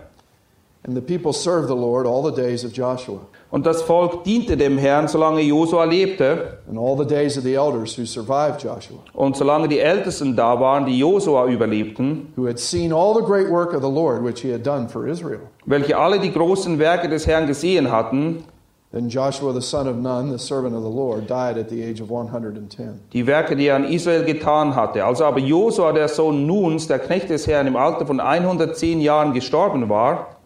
And 0.87 0.95
the 0.95 1.01
people 1.01 1.33
served 1.33 1.69
the 1.69 1.75
Lord 1.75 2.07
all 2.07 2.23
the 2.23 2.31
days 2.31 2.63
of 2.65 2.73
Joshua, 2.73 3.21
Und 3.55 3.67
das 3.67 3.83
Volk 3.83 4.25
diente 4.25 4.57
dem 4.57 4.79
Herrn, 4.79 5.07
solange 5.07 5.41
Josua 5.41 5.85
lebte. 5.85 6.59
and 6.69 6.77
all 6.77 6.97
the 6.99 7.05
days 7.07 7.39
of 7.39 7.45
the 7.45 7.55
elders 7.55 7.97
who 7.97 8.05
survived 8.05 8.61
Joshua, 8.61 8.99
Und 9.13 9.37
solange 9.37 9.69
die 9.69 9.79
Ältesten 9.79 10.35
da 10.35 10.59
waren, 10.59 10.87
die 10.87 10.99
Josua 10.99 11.47
überlebten, 11.47 12.33
who 12.37 12.49
had 12.49 12.59
seen 12.59 12.93
all 12.93 13.15
the 13.15 13.23
great 13.23 13.49
work 13.49 13.73
of 13.73 13.81
the 13.81 13.89
Lord 13.89 14.25
which 14.25 14.41
he 14.43 14.51
had 14.53 14.65
done 14.67 14.89
for 14.89 15.07
Israel. 15.07 15.39
welche 15.67 15.97
alle 15.97 16.19
die 16.19 16.33
großen 16.33 16.81
Werke 16.81 17.09
des 17.09 17.29
Herrn 17.29 17.47
gesehen 17.47 17.93
hatten, 17.93 18.43
Then 18.91 19.09
Joshua 19.09 19.53
the 19.53 19.61
son 19.63 19.87
of 19.87 19.97
Nun, 19.99 20.33
the 20.33 20.39
servant 20.45 20.75
of 20.75 20.83
the 20.83 20.91
Lord, 20.91 21.29
died 21.31 21.57
at 21.57 21.69
the 21.69 21.81
age 21.85 22.01
of 22.03 22.11
110. 22.11 22.99
die 23.13 23.25
Werke, 23.25 23.55
die 23.55 23.69
er 23.69 23.77
an 23.77 23.85
Israel 23.85 24.25
getan 24.25 24.75
hatte. 24.75 25.05
Als 25.05 25.21
aber 25.21 25.39
Josua, 25.39 25.93
der 25.93 26.09
Sohn 26.09 26.45
Nuns, 26.47 26.89
der 26.89 26.99
Knecht 26.99 27.31
des 27.31 27.47
Herrn, 27.47 27.69
im 27.69 27.77
Alter 27.77 28.05
von 28.05 28.19
110 28.19 29.01
Jahren 29.01 29.33
gestorben 29.33 29.89
war, 29.89 30.39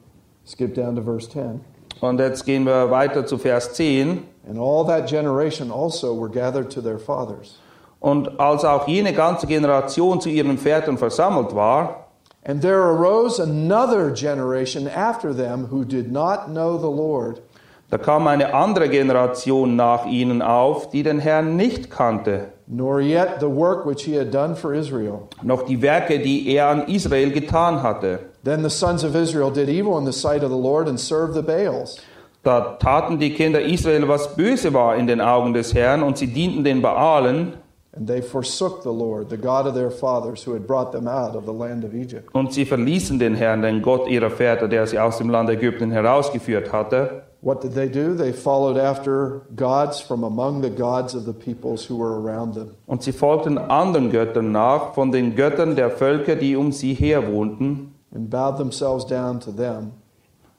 Skip 0.47 0.75
down 0.75 0.95
to 0.95 1.01
verse 1.03 1.27
10. 1.31 1.61
und 2.01 2.21
jetzt 2.21 2.45
gehen 2.45 2.65
wir 2.65 2.91
weiter 2.91 3.27
zu 3.27 3.39
Vers 3.39 3.73
10, 3.75 4.23
And 4.49 4.59
all 4.59 4.85
that 4.87 5.09
generation 5.09 5.71
also 5.71 6.19
were 6.19 6.31
gathered 6.31 6.71
to 6.73 6.81
their 6.81 6.99
fathers. 6.99 7.59
und 8.01 8.39
als 8.41 8.65
auch 8.65 8.87
jene 8.89 9.13
ganze 9.13 9.47
Generation 9.47 10.21
zu 10.21 10.29
ihren 10.29 10.57
Vätern 10.59 10.97
versammelt 10.99 11.55
war, 11.55 12.05
And 12.45 12.63
there 12.63 12.81
arose 12.83 13.43
another 13.43 14.11
generation 14.11 14.89
after 14.89 15.35
them 15.35 15.67
who 15.71 15.85
did 15.85 16.11
not 16.11 16.47
know 16.49 16.79
the 16.79 16.87
Lord, 16.91 17.43
da 17.91 17.97
kam 17.99 18.27
eine 18.27 18.53
andere 18.55 18.89
Generation 18.89 19.75
nach 19.77 20.05
ihnen 20.07 20.43
auf, 20.43 20.91
die 20.91 21.03
den 21.03 21.19
Herrn 21.19 21.57
nicht 21.57 21.91
kannte, 21.91 22.49
nor 22.67 23.01
yet 23.01 23.41
the 23.41 23.47
work 23.47 23.87
which 23.87 24.03
he 24.05 24.19
had 24.19 24.33
done 24.33 24.55
for 24.55 24.75
Israel. 24.75 25.21
noch 25.43 25.63
die 25.63 25.81
Werke, 25.81 26.19
die 26.19 26.49
er 26.55 26.69
an 26.69 26.87
Israel 26.89 27.31
getan 27.33 27.83
hatte. 27.83 28.19
Then 28.45 28.63
the 28.63 28.71
sons 28.71 29.05
of 29.05 29.15
Israel 29.15 29.51
did 29.51 29.69
evil 29.69 29.99
in 29.99 30.05
the 30.05 30.13
sight 30.13 30.43
of 30.45 30.51
the 30.51 30.57
Lord 30.59 30.87
and 30.89 30.99
served 31.01 31.35
the 31.35 31.43
Baals. 31.43 31.99
Da 32.45 32.77
taten 32.79 33.19
die 33.19 33.31
Kinder 33.35 33.61
Israel, 33.61 34.07
was 34.07 34.37
böse 34.37 34.73
war 34.73 34.95
in 34.97 35.07
den 35.07 35.21
Augen 35.21 35.55
des 35.55 35.75
Herrn, 35.75 36.03
und 36.03 36.19
sie 36.19 36.29
dienten 36.29 36.65
den 36.65 36.81
Baalen, 36.83 37.55
And 37.97 38.07
they 38.07 38.23
forsook 38.23 38.83
the 38.85 38.91
Lord, 38.93 39.29
the 39.31 39.37
God 39.37 39.67
of 39.67 39.75
their 39.75 39.91
fathers, 39.91 40.47
who 40.47 40.53
had 40.53 40.67
brought 40.67 40.93
them 40.93 41.09
out 41.09 41.35
of 41.35 41.47
the 41.47 41.53
land 41.53 41.85
of 41.85 41.95
Egypt. 41.95 42.29
und 42.33 42.53
sie 42.53 42.65
verließen 42.65 43.19
den 43.19 43.35
Herrn, 43.35 43.63
den 43.63 43.83
Gott 43.83 44.07
ihrer 44.09 44.31
Väter, 44.31 44.69
der 44.69 44.87
sie 44.87 44.99
aus 45.01 45.19
dem 45.19 45.31
Land 45.31 45.49
Ägypten 45.51 45.91
herausgeführt 45.91 46.73
hatte. 46.73 47.23
What 47.41 47.61
did 47.63 47.73
they 47.75 47.89
do? 47.89 48.15
They 48.17 48.33
followed 48.33 48.77
after 48.77 49.43
gods 49.55 50.01
from 50.01 50.25
among 50.25 50.61
the 50.63 50.71
gods 50.71 51.15
of 51.15 51.25
the 51.25 51.33
peoples 51.33 51.89
who 51.89 51.97
were 51.97 52.21
around 52.21 52.55
them. 52.55 52.75
Und 52.87 53.03
sie 53.05 53.13
folgten 53.13 53.59
anderen 53.59 54.11
Göttern 54.11 54.51
nach, 54.51 54.95
von 54.95 55.13
den 55.13 55.37
Göttern 55.37 55.77
der 55.77 55.91
Völker, 55.91 56.35
die 56.35 56.57
um 56.57 56.73
sie 56.73 56.95
her 56.95 57.31
wohnten, 57.33 57.95
and 58.13 58.29
bowed 58.29 58.57
themselves 58.57 59.05
down 59.07 59.39
to 59.39 59.53
them. 59.53 59.93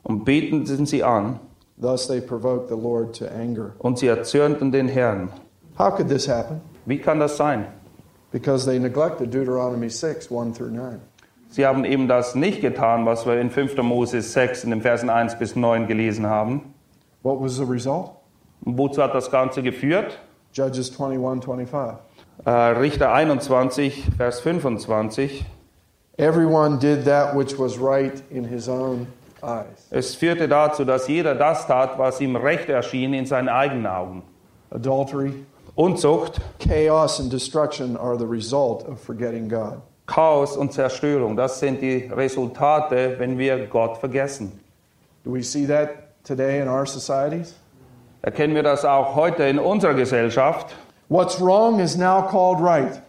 und 0.04 0.24
beteten 0.24 0.86
sie 0.86 1.04
an, 1.04 1.39
Thus 1.82 2.08
they 2.08 2.22
provoked 2.22 2.70
the 2.70 2.76
Lord 2.78 3.13
to 3.20 3.26
anger. 3.26 3.74
und 3.80 4.00
sie 4.00 4.08
erzürnten 4.08 4.72
den 4.72 4.88
Herrn. 4.88 5.30
How 5.78 5.94
could 5.94 6.08
this 6.08 6.28
happen? 6.30 6.62
Wie 6.86 6.98
kann 7.00 7.20
das 7.20 7.36
sein? 7.36 7.65
Because 8.32 8.65
they 8.65 8.80
neglected 8.80 9.32
Deuteronomy 9.34 9.89
6, 9.89 10.30
1 10.32 10.54
through 10.54 10.72
9. 10.72 11.02
Sie 11.50 11.66
haben 11.66 11.84
eben 11.84 12.08
das 12.08 12.36
nicht 12.36 12.62
getan, 12.62 13.08
was 13.08 13.26
wir 13.26 13.42
in 13.42 13.50
5. 13.50 13.78
Mose 13.78 14.22
6 14.22 14.64
in 14.66 14.70
den 14.70 14.82
Versen 14.82 15.10
1 15.10 15.40
bis 15.40 15.56
9 15.56 15.88
gelesen 15.88 16.28
haben. 16.28 16.74
What 17.24 17.42
was 17.42 17.58
the 17.58 17.64
result? 17.64 18.12
Und 18.64 18.78
wozu 18.78 19.02
hat 19.02 19.16
das 19.16 19.32
Ganze 19.32 19.64
geführt? 19.64 20.20
Judges 20.54 20.92
21, 20.92 21.44
25. 21.44 21.98
Äh, 22.46 22.50
Richter 22.52 23.12
21, 23.12 24.06
Vers 24.16 24.42
25. 24.42 25.44
Everyone 26.18 26.78
did 26.78 27.06
that 27.06 27.36
which 27.36 27.58
was 27.58 27.80
right 27.80 28.22
in 28.30 28.44
his 28.44 28.70
own 28.70 29.08
eyes. 29.42 29.88
Es 29.90 30.16
führte 30.16 30.48
dazu, 30.48 30.86
dass 30.86 31.08
jeder 31.08 31.34
das 31.34 31.66
tat, 31.66 31.98
was 31.98 32.22
ihm 32.22 32.36
recht 32.36 32.70
erschien 32.70 33.14
in 33.14 33.26
seinen 33.26 33.50
eigenen 33.50 33.88
Augen. 33.88 34.24
Adultery, 34.70 35.34
Unzucht, 35.76 36.42
chaos, 36.60 37.20
and 37.20 37.32
destruction 37.32 37.98
are 37.98 38.18
the 38.18 38.28
result 38.28 38.88
of 38.88 39.00
forgetting 39.00 39.48
God. 39.48 39.82
Chaos 40.10 40.58
und 40.58 40.74
Zerstörung, 40.74 41.36
das 41.38 41.60
sind 41.60 41.82
die 41.82 42.10
Resultate, 42.12 43.15
wenn 43.19 43.38
wir 43.38 43.67
Gott 43.67 43.98
vergessen. 43.98 44.60
Do 45.24 45.34
we 45.34 45.43
see 45.43 45.67
that 45.67 45.89
today 46.24 46.62
in 46.62 46.67
our 46.67 46.86
societies? 46.88 47.56
Erkennen 48.24 48.56
wir 48.56 48.63
das 48.63 48.84
auch 48.86 49.15
heute 49.15 49.43
in 49.43 49.60
unserer 49.60 49.93
Gesellschaft. 49.93 50.76
What's 51.10 51.39
wrong 51.39 51.80
is 51.80 51.95
now 51.95 52.22
called 52.24 52.60
right, 52.60 53.02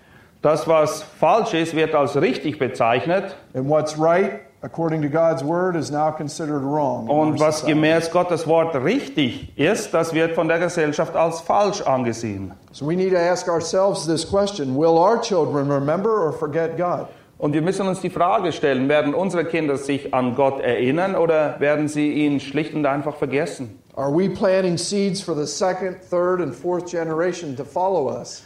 Das, 0.43 0.67
was 0.69 1.03
falsch 1.03 1.55
ist, 1.55 1.75
wird 1.75 1.95
als 1.95 2.17
richtig 2.21 2.59
bezeichnet. 2.59 3.35
and 3.55 3.69
what's 3.69 3.99
right, 3.99 4.41
according 4.63 5.03
to 5.03 5.09
God's 5.09 5.43
word, 5.43 5.77
is 5.77 5.91
now 5.91 6.11
considered 6.11 6.63
wrong. 6.63 7.09
Und 7.09 7.39
was 7.41 7.65
gemäß 7.65 8.11
Gottes 8.11 8.47
Wort 8.47 8.75
richtig 8.75 9.57
ist, 9.57 9.93
das 9.93 10.13
wird 10.13 10.35
von 10.35 10.49
der 10.49 10.59
Gesellschaft 10.59 11.17
als 11.17 11.41
falsch 11.41 11.81
angesehen. 11.83 12.53
So 12.73 12.87
we 12.87 12.97
need 12.97 13.11
to 13.11 13.19
ask 13.19 13.49
ourselves 13.49 14.07
this 14.07 14.25
question 14.25 14.77
Will 14.77 14.99
our 14.99 15.21
children 15.21 15.71
remember 15.71 16.11
or 16.11 16.33
forget 16.33 16.77
God? 16.77 17.09
Und 17.39 17.55
wir 17.55 17.63
müssen 17.63 17.89
uns 17.89 18.01
die 18.01 18.11
Frage 18.11 18.53
stellen, 18.53 18.91
werden 18.91 19.15
unsere 19.15 19.47
Kinder 19.47 19.79
sich 19.79 20.13
an 20.13 20.35
Gott 20.35 20.61
erinnern 20.61 21.17
oder 21.17 21.59
werden 21.59 21.89
sie 21.89 22.13
ihn 22.13 22.39
schlicht 22.39 22.75
und 22.75 22.85
einfach 22.85 23.17
vergessen? 23.17 23.81
Are 23.97 24.11
we 24.11 24.29
planting 24.29 24.77
seeds 24.77 25.23
for 25.23 25.35
the 25.35 25.47
second, 25.47 25.97
third, 26.11 26.41
and 26.41 26.55
fourth 26.55 26.87
generation 26.91 27.57
to 27.57 27.65
follow 27.65 28.11
us? 28.11 28.43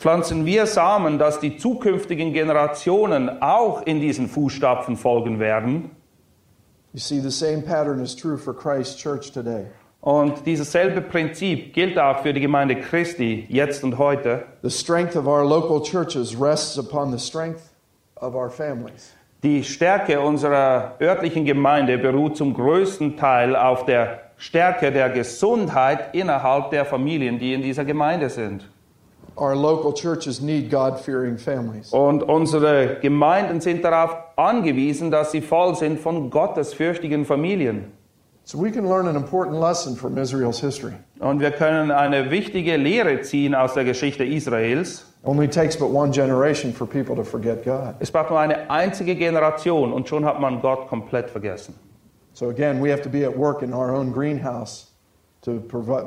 Pflanzen 0.00 0.46
wir 0.46 0.64
Samen, 0.64 1.18
dass 1.18 1.40
die 1.40 1.58
zukünftigen 1.58 2.32
Generationen 2.32 3.42
auch 3.42 3.82
in 3.82 4.00
diesen 4.00 4.28
Fußstapfen 4.28 4.96
folgen 4.96 5.38
werden? 5.38 5.90
You 6.94 7.00
see, 7.00 7.20
the 7.20 7.30
same 7.30 7.60
pattern 7.60 8.00
is 8.00 8.16
true 8.16 8.38
for 8.38 8.56
Christ's 8.56 8.96
church 8.96 9.30
today. 9.30 9.66
Und 10.00 10.46
dieses 10.46 10.72
selbe 10.72 11.02
Prinzip 11.02 11.74
gilt 11.74 11.98
auch 11.98 12.20
für 12.20 12.32
die 12.32 12.40
Gemeinde 12.40 12.76
Christi 12.76 13.44
jetzt 13.50 13.84
und 13.84 13.98
heute. 13.98 14.44
The 14.62 14.70
strength 14.70 15.16
of 15.16 15.26
our 15.26 15.44
local 15.44 15.82
churches 15.82 16.34
rests 16.34 16.78
upon 16.78 17.12
the 17.12 17.22
strength 17.22 17.60
of 18.16 18.34
our 18.34 18.48
families. 18.48 19.12
Die 19.42 19.62
Stärke 19.62 20.18
unserer 20.18 20.96
örtlichen 20.98 21.44
Gemeinde 21.44 21.98
beruht 21.98 22.38
zum 22.38 22.54
größten 22.54 23.18
Teil 23.18 23.54
auf 23.54 23.84
der 23.84 24.22
Stärke 24.38 24.92
der 24.92 25.10
Gesundheit 25.10 26.14
innerhalb 26.14 26.70
der 26.70 26.86
Familien, 26.86 27.38
die 27.38 27.52
in 27.52 27.60
dieser 27.60 27.84
Gemeinde 27.84 28.30
sind. 28.30 28.66
Our 29.36 29.54
local 29.54 29.92
churches 29.92 30.40
need 30.40 30.70
God 30.70 30.98
fearing 31.00 31.38
families. 31.38 31.92
Und 31.92 32.22
unsere 32.22 32.98
Gemeinden 33.00 33.60
sind 33.60 33.84
darauf 33.84 34.16
angewiesen, 34.36 35.10
dass 35.10 35.32
sie 35.32 35.40
voll 35.40 35.74
sind 35.74 36.00
von 36.00 36.30
gottesfürchtigen 36.30 37.24
Familien. 37.24 37.92
So 38.44 38.58
we 38.58 38.70
can 38.70 38.88
learn 38.88 39.06
an 39.06 39.16
important 39.16 39.60
lesson 39.60 39.94
from 39.94 40.18
Israel's 40.18 40.60
history. 40.60 40.94
Und 41.20 41.40
wir 41.40 41.52
können 41.52 41.90
eine 41.90 42.30
wichtige 42.30 42.76
Lehre 42.76 43.20
ziehen 43.20 43.54
aus 43.54 43.74
der 43.74 43.84
Geschichte 43.84 44.24
Israels. 44.24 45.04
Only 45.22 45.46
takes 45.46 45.76
but 45.76 45.90
one 45.90 46.10
generation 46.10 46.72
for 46.72 46.86
people 46.86 47.14
to 47.14 47.22
forget 47.22 47.62
God. 47.62 47.96
Es 48.00 48.10
braucht 48.10 48.30
nur 48.30 48.40
eine 48.40 48.70
einzige 48.70 49.14
Generation 49.14 49.92
und 49.92 50.08
schon 50.08 50.24
hat 50.24 50.40
man 50.40 50.60
Gott 50.62 50.88
komplett 50.88 51.30
vergessen. 51.30 51.74
So 52.32 52.48
again, 52.48 52.80
we 52.82 52.90
have 52.90 53.02
to 53.02 53.10
be 53.10 53.24
at 53.24 53.36
work 53.36 53.62
in 53.62 53.74
our 53.74 53.94
own 53.94 54.12
greenhouse 54.12 54.86
to 55.42 55.60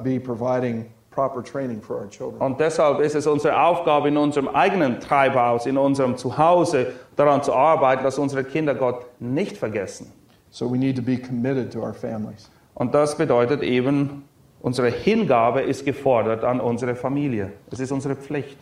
be 0.04 0.20
providing 0.20 0.92
proper 1.14 1.44
training 1.44 1.82
for 1.82 1.98
our 1.98 2.10
children. 2.10 2.42
Und 2.42 2.60
deshalb 2.60 3.00
ist 3.00 3.16
es 3.16 3.28
unsere 3.28 3.62
Aufgabe 3.62 4.08
in 4.10 4.18
unserem 4.18 4.48
eigenen 4.48 5.00
Treibhaus, 5.00 5.66
in 5.66 5.78
unserem 5.78 6.18
Zuhause, 6.18 6.94
daran 7.16 7.44
zu 7.44 7.54
arbeiten, 7.54 8.04
dass 8.04 8.18
unsere 8.18 8.44
Kinder 8.44 8.76
Gott 8.76 9.06
nicht 9.20 9.58
vergessen. 9.58 10.12
So 10.50 10.72
we 10.72 10.78
need 10.78 10.96
to 10.96 11.02
be 11.02 11.18
committed 11.18 11.72
to 11.74 11.80
our 11.80 11.94
families. 11.94 12.50
Und 12.76 12.94
das 12.94 13.18
bedeutet 13.18 13.64
eben, 13.64 14.24
unsere 14.62 14.90
Hingabe 14.90 15.62
ist 15.62 15.86
gefordert 15.86 16.44
an 16.44 16.60
unsere 16.60 16.96
Familie. 16.96 17.54
Es 17.72 17.80
ist 17.80 17.92
unsere 17.92 18.16
Pflicht. 18.16 18.58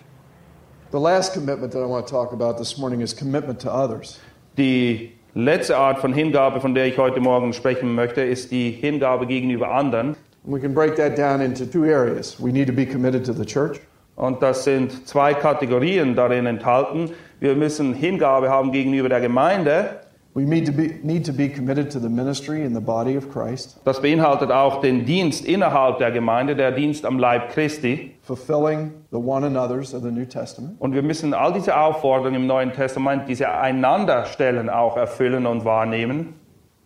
The 0.91 0.99
last 0.99 1.33
commitment 1.33 1.71
that 1.73 1.81
I 1.81 1.89
want 1.89 2.07
to 2.07 2.13
talk 2.13 2.33
about 2.33 2.57
this 2.57 2.77
morning 2.77 3.01
is 3.01 3.15
commitment 3.15 3.61
to 3.61 3.71
others. 3.71 4.19
Die 4.57 5.13
letzte 5.33 5.77
Art 5.77 5.99
von 5.99 6.13
Hingabe, 6.13 6.59
von 6.59 6.75
der 6.75 6.85
ich 6.85 6.97
heute 6.97 7.21
Morgen 7.21 7.53
sprechen 7.53 7.95
möchte, 7.95 8.21
ist 8.21 8.51
die 8.51 8.71
Hingabe 8.71 9.25
gegenüber 9.25 9.71
anderen. 9.71 10.17
We 10.43 10.59
can 10.59 10.73
break 10.73 10.95
that 10.95 11.15
down 11.17 11.41
into 11.41 11.65
two 11.65 11.85
areas. 11.85 12.39
We 12.39 12.51
need 12.51 12.67
to 12.67 12.73
be 12.73 12.85
committed 12.85 13.23
to 13.25 13.33
the 13.33 13.45
church, 13.45 13.79
Und 14.15 14.41
das 14.41 14.63
sind 14.63 15.07
zwei 15.07 15.33
Kategorien 15.33 16.15
darin 16.15 16.45
enthalten. 16.45 17.11
Wir 17.39 17.55
müssen 17.55 17.93
Hingabe 17.93 18.49
haben 18.49 18.71
gegenüber 18.71 19.09
der 19.09 19.21
Gemeinde. 19.21 20.01
we 20.33 20.43
need 20.45 20.65
to 20.65 20.71
be, 20.71 20.97
need 21.03 21.25
to 21.25 21.33
be 21.33 21.49
committed 21.49 21.91
to 21.91 21.99
the 21.99 22.07
ministry 22.07 22.63
in 22.63 22.73
the 22.73 22.79
body 22.79 23.17
of 23.17 23.29
Christ, 23.29 23.77
Das 23.83 24.01
beinhaltet 24.01 24.49
auch 24.49 24.79
den 24.79 25.05
Dienst 25.05 25.43
innerhalb 25.45 25.97
der 25.99 26.09
Gemeinde, 26.11 26.55
der 26.55 26.71
Dienst 26.71 27.05
am 27.05 27.19
Leib 27.19 27.49
Christi. 27.51 28.15
fulfilling 28.21 28.91
the 29.11 29.17
one 29.17 29.45
another's 29.45 29.93
of 29.93 30.03
the 30.03 30.11
New 30.11 30.25
Testament. 30.25 30.75
Und 30.79 30.93
wir 30.93 31.01
müssen 31.03 31.33
all 31.33 31.51
diese 31.53 31.75
Aufforderungen 31.75 32.35
im 32.35 32.47
Neuen 32.47 32.71
Testament, 32.71 33.27
diese 33.27 33.49
Einanderstellen 33.51 34.69
auch 34.69 34.95
erfüllen 34.97 35.45
und 35.45 35.65
wahrnehmen. 35.65 36.33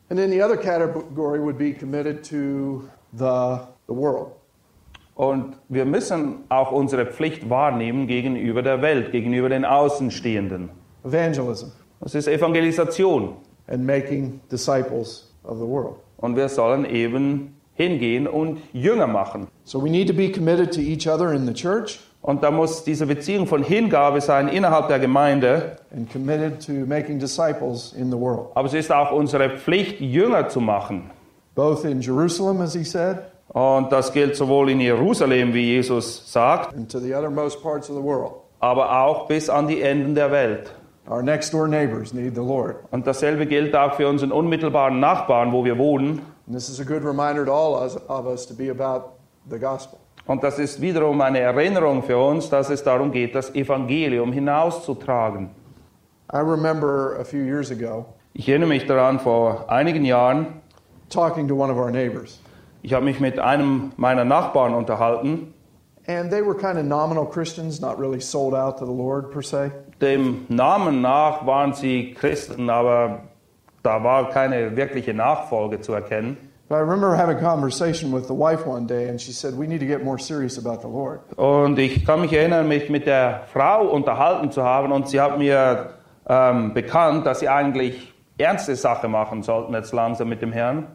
And 0.09 0.19
then 0.19 0.29
the 0.31 0.41
other 0.41 0.57
category 0.57 1.39
would 1.39 1.57
be 1.57 1.71
committed 1.73 2.23
to 2.29 2.83
the, 3.17 3.57
the 3.87 3.95
world. 3.95 4.27
Und 5.15 5.55
wir 5.69 5.85
müssen 5.85 6.39
auch 6.49 6.71
unsere 6.71 7.05
Pflicht 7.05 7.49
wahrnehmen 7.49 8.05
gegenüber 8.07 8.61
der 8.61 8.81
Welt, 8.81 9.11
gegenüber 9.11 9.47
den 9.49 9.63
Außenstehenden. 9.65 10.69
Evangelism 11.05 11.67
Das 12.01 12.15
ist 12.15 12.27
Evangelisation. 12.27 13.35
and 13.67 13.85
making 13.85 14.39
disciples 14.51 15.31
of 15.43 15.57
the 15.57 15.65
world. 15.65 15.95
Und 16.17 16.35
wir 16.35 16.49
sollen 16.49 16.85
eben 16.85 17.55
hingehen 17.75 18.27
und 18.27 18.59
Jünger 18.73 19.07
machen. 19.07 19.47
So 19.63 19.83
we 19.83 19.89
need 19.89 20.07
to 20.07 20.13
be 20.13 20.31
committed 20.31 20.71
to 20.73 20.81
each 20.81 21.07
other 21.07 21.31
in 21.33 21.45
the 21.47 21.53
church 21.53 21.99
Und 22.21 22.43
da 22.43 22.49
muss 22.51 22.83
diese 22.83 23.05
Beziehung 23.05 23.45
von 23.47 23.63
Hingabe 23.63 24.19
sein 24.19 24.47
innerhalb 24.49 24.87
der 24.87 24.99
Gemeinde. 24.99 25.77
and 25.95 26.11
committed 26.11 26.59
to 26.65 26.71
making 26.87 27.19
disciples 27.19 27.93
in 27.93 28.11
the 28.11 28.17
world, 28.17 28.47
Aber 28.55 28.67
es 28.67 28.73
ist 28.73 28.91
auch 28.91 29.11
unsere 29.11 29.49
Pflicht, 29.57 29.99
Jünger 30.01 30.49
zu 30.49 30.59
machen. 30.59 31.09
Both 31.55 31.85
in 31.85 32.01
Jerusalem, 32.01 32.61
as 32.61 32.73
he 32.73 32.83
said, 32.83 33.19
Und 33.49 33.91
das 33.91 34.11
gilt 34.11 34.35
sowohl 34.35 34.69
in 34.71 34.79
Jerusalem, 34.81 35.53
wie 35.53 35.75
Jesus 35.75 36.31
sagt, 36.31 36.75
and 36.75 36.91
to 36.91 36.99
the 36.99 37.13
othermost 37.15 37.61
parts 37.63 37.89
of 37.89 37.95
the 37.95 38.03
world. 38.03 38.33
aber 38.59 39.01
auch 39.03 39.27
bis 39.27 39.49
an 39.49 39.67
die 39.67 39.81
Enden 39.81 40.13
der 40.15 40.31
Welt. 40.31 40.71
Our 41.09 41.21
next 41.21 41.53
door 41.53 41.67
neighbors 41.67 42.13
need 42.13 42.33
the 42.35 42.41
Lord. 42.41 42.77
Und 42.91 43.05
dasselbe 43.05 43.45
gilt 43.45 43.75
auch 43.75 43.93
für 43.93 44.07
unseren 44.09 44.31
unmittelbaren 44.31 44.99
Nachbarn, 44.99 45.51
wo 45.53 45.63
wir 45.63 45.77
wohnen. 45.77 46.21
And 46.47 46.55
this 46.55 46.67
is 46.69 46.79
a 46.79 46.83
good 46.83 47.03
reminder 47.05 47.45
to 47.45 47.51
all 47.53 47.75
us- 47.81 47.97
of 48.09 48.25
us 48.25 48.45
to 48.47 48.53
be 48.55 48.69
about 48.71 49.11
the 49.49 49.59
gospel. 49.59 49.99
Und 50.27 50.43
das 50.43 50.57
ist 50.57 50.81
wiederum 50.81 51.21
eine 51.21 51.39
Erinnerung 51.39 52.01
für 52.01 52.17
uns, 52.17 52.49
dass 52.49 52.71
es 52.71 52.83
darum 52.83 53.11
geht, 53.11 53.35
das 53.35 53.53
Evangelium 53.53 54.33
hinauszutragen. 54.33 55.51
I 56.33 56.37
remember 56.39 57.17
a 57.19 57.23
few 57.23 57.43
years 57.43 57.69
ago 57.71 58.05
Ich 58.33 58.49
erinnere 58.49 58.69
mich 58.69 58.85
daran, 58.87 59.19
vor 59.19 59.69
einigen 59.69 60.03
Jahren, 60.03 60.47
talking 61.09 61.47
to 61.47 61.55
one 61.55 61.69
of 61.69 61.77
our 61.77 61.91
neighbors, 61.91 62.39
ich 62.81 62.93
habe 62.93 63.05
mich 63.05 63.19
mit 63.19 63.39
einem 63.39 63.91
meiner 63.97 64.25
Nachbarn 64.25 64.73
unterhalten. 64.73 65.53
and 66.07 66.29
they 66.31 66.41
were 66.41 66.53
kind 66.53 66.77
of 66.77 66.85
nominal 66.85 67.25
Christians, 67.25 67.81
not 67.81 67.97
really 67.97 68.19
sold 68.19 68.53
out 68.53 68.77
to 68.77 68.85
the 68.85 68.91
Lord 68.91 69.31
per 69.31 69.41
se. 69.41 69.71
Dem 69.99 70.45
Namen 70.49 71.01
nach 71.01 71.45
waren 71.45 71.73
sie 71.73 72.13
Christen, 72.13 72.69
aber 72.69 73.21
da 73.81 74.03
war 74.03 74.29
keine 74.29 74.75
wirkliche 74.75 75.13
Nachfolge 75.13 75.81
zu 75.81 75.93
erkennen. 75.93 76.37
But 76.67 76.77
I 76.77 76.79
remember 76.79 77.15
having 77.15 77.37
a 77.37 77.39
conversation 77.39 78.11
with 78.11 78.27
the 78.27 78.33
wife 78.33 78.65
one 78.65 78.87
day, 78.87 79.07
and 79.07 79.21
she 79.21 79.31
said, 79.31 79.55
We 79.55 79.67
need 79.67 79.81
to 79.81 79.85
get 79.85 80.03
more 80.03 80.17
serious 80.17 80.57
about 80.57 80.81
the 80.81 80.87
Lord. 80.87 81.21
Und 81.37 81.77
ich 81.77 82.03
kann 82.05 82.21
mich 82.21 82.33
erinnern, 82.33 82.67
mich 82.67 82.89
mit 82.89 83.05
der 83.05 83.43
Frau 83.53 83.87
unterhalten 83.87 84.51
zu 84.51 84.63
haben 84.63 84.91
und 84.91 85.07
sie 85.07 85.21
hat 85.21 85.37
mir 85.37 85.91
ähm, 86.27 86.73
bekannt, 86.73 87.27
dass 87.27 87.39
sie 87.41 87.49
eigentlich 87.49 88.14
ernste 88.37 88.75
Sache 88.75 89.07
machen 89.07 89.43
sollten 89.43 89.73
jetzt 89.73 89.93
langsam 89.93 90.29
mit 90.29 90.41
dem 90.41 90.51
Herrn. 90.51 90.87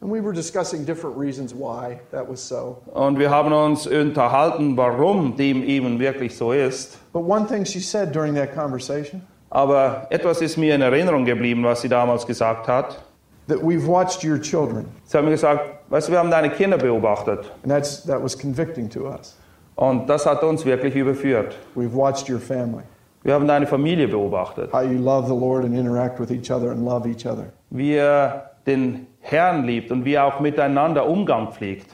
And 0.00 0.12
we 0.12 0.20
were 0.22 0.32
discussing 0.32 0.84
different 0.84 1.16
reasons 1.18 1.52
why 1.52 1.98
that 2.12 2.28
was 2.30 2.40
so. 2.46 2.78
Und 2.94 3.18
wir 3.18 3.30
haben 3.30 3.52
uns 3.52 3.86
unterhalten, 3.86 4.76
warum 4.76 5.36
dem 5.36 5.64
eben 5.64 5.98
wirklich 5.98 6.36
so 6.36 6.52
ist. 6.52 6.98
But 7.12 7.24
one 7.24 7.46
thing 7.46 7.64
she 7.64 7.80
said 7.80 8.12
during 8.14 8.34
that 8.36 8.54
conversation 8.54 9.22
Aber 9.50 10.06
etwas 10.10 10.40
ist 10.40 10.56
mir 10.56 10.74
in 10.74 10.82
Erinnerung 10.82 11.24
geblieben, 11.24 11.64
was 11.64 11.80
sie 11.80 11.88
damals 11.88 12.26
gesagt 12.26 12.68
hat. 12.68 13.02
that 13.48 13.58
we've 13.62 13.86
watched 13.88 14.22
your 14.22 14.38
children, 14.38 14.84
Sie 15.04 15.16
haben 15.16 15.24
mir 15.24 15.30
gesagt, 15.32 15.62
weißt 15.88 16.08
du, 16.08 16.12
wir 16.12 16.18
haben 16.18 16.30
deine 16.30 16.50
Kinder 16.50 16.76
beobachtet. 16.78 17.50
and 17.64 17.72
that's, 17.72 18.04
that 18.04 18.22
was 18.22 18.38
convicting 18.38 18.88
to 18.90 19.08
us. 19.08 19.36
Und 19.74 20.06
das 20.08 20.26
hat 20.26 20.42
uns 20.44 20.64
wirklich 20.64 20.94
überführt. 20.94 21.56
We've 21.74 21.92
watched 21.94 22.28
your 22.30 22.38
family, 22.40 22.82
Wir 23.22 23.34
haben 23.34 23.48
deine 23.48 23.66
Familie 23.66 24.08
beobachtet, 24.08 24.72
how 24.72 24.82
you 24.82 24.98
love 24.98 25.26
the 25.26 25.34
Lord 25.34 25.64
and 25.64 25.74
interact 25.74 26.20
with 26.20 26.30
each 26.30 26.50
other 26.50 26.70
and 26.70 26.84
love 26.84 27.08
each 27.08 27.26
other. 27.26 27.52
wie 27.70 27.94
er 27.94 28.50
den 28.66 29.06
Herrn 29.20 29.64
liebt 29.64 29.90
und 29.90 30.04
wie 30.04 30.14
er 30.14 30.24
auch 30.24 30.40
miteinander 30.40 31.06
Umgang 31.08 31.52
pflegt. 31.52 31.90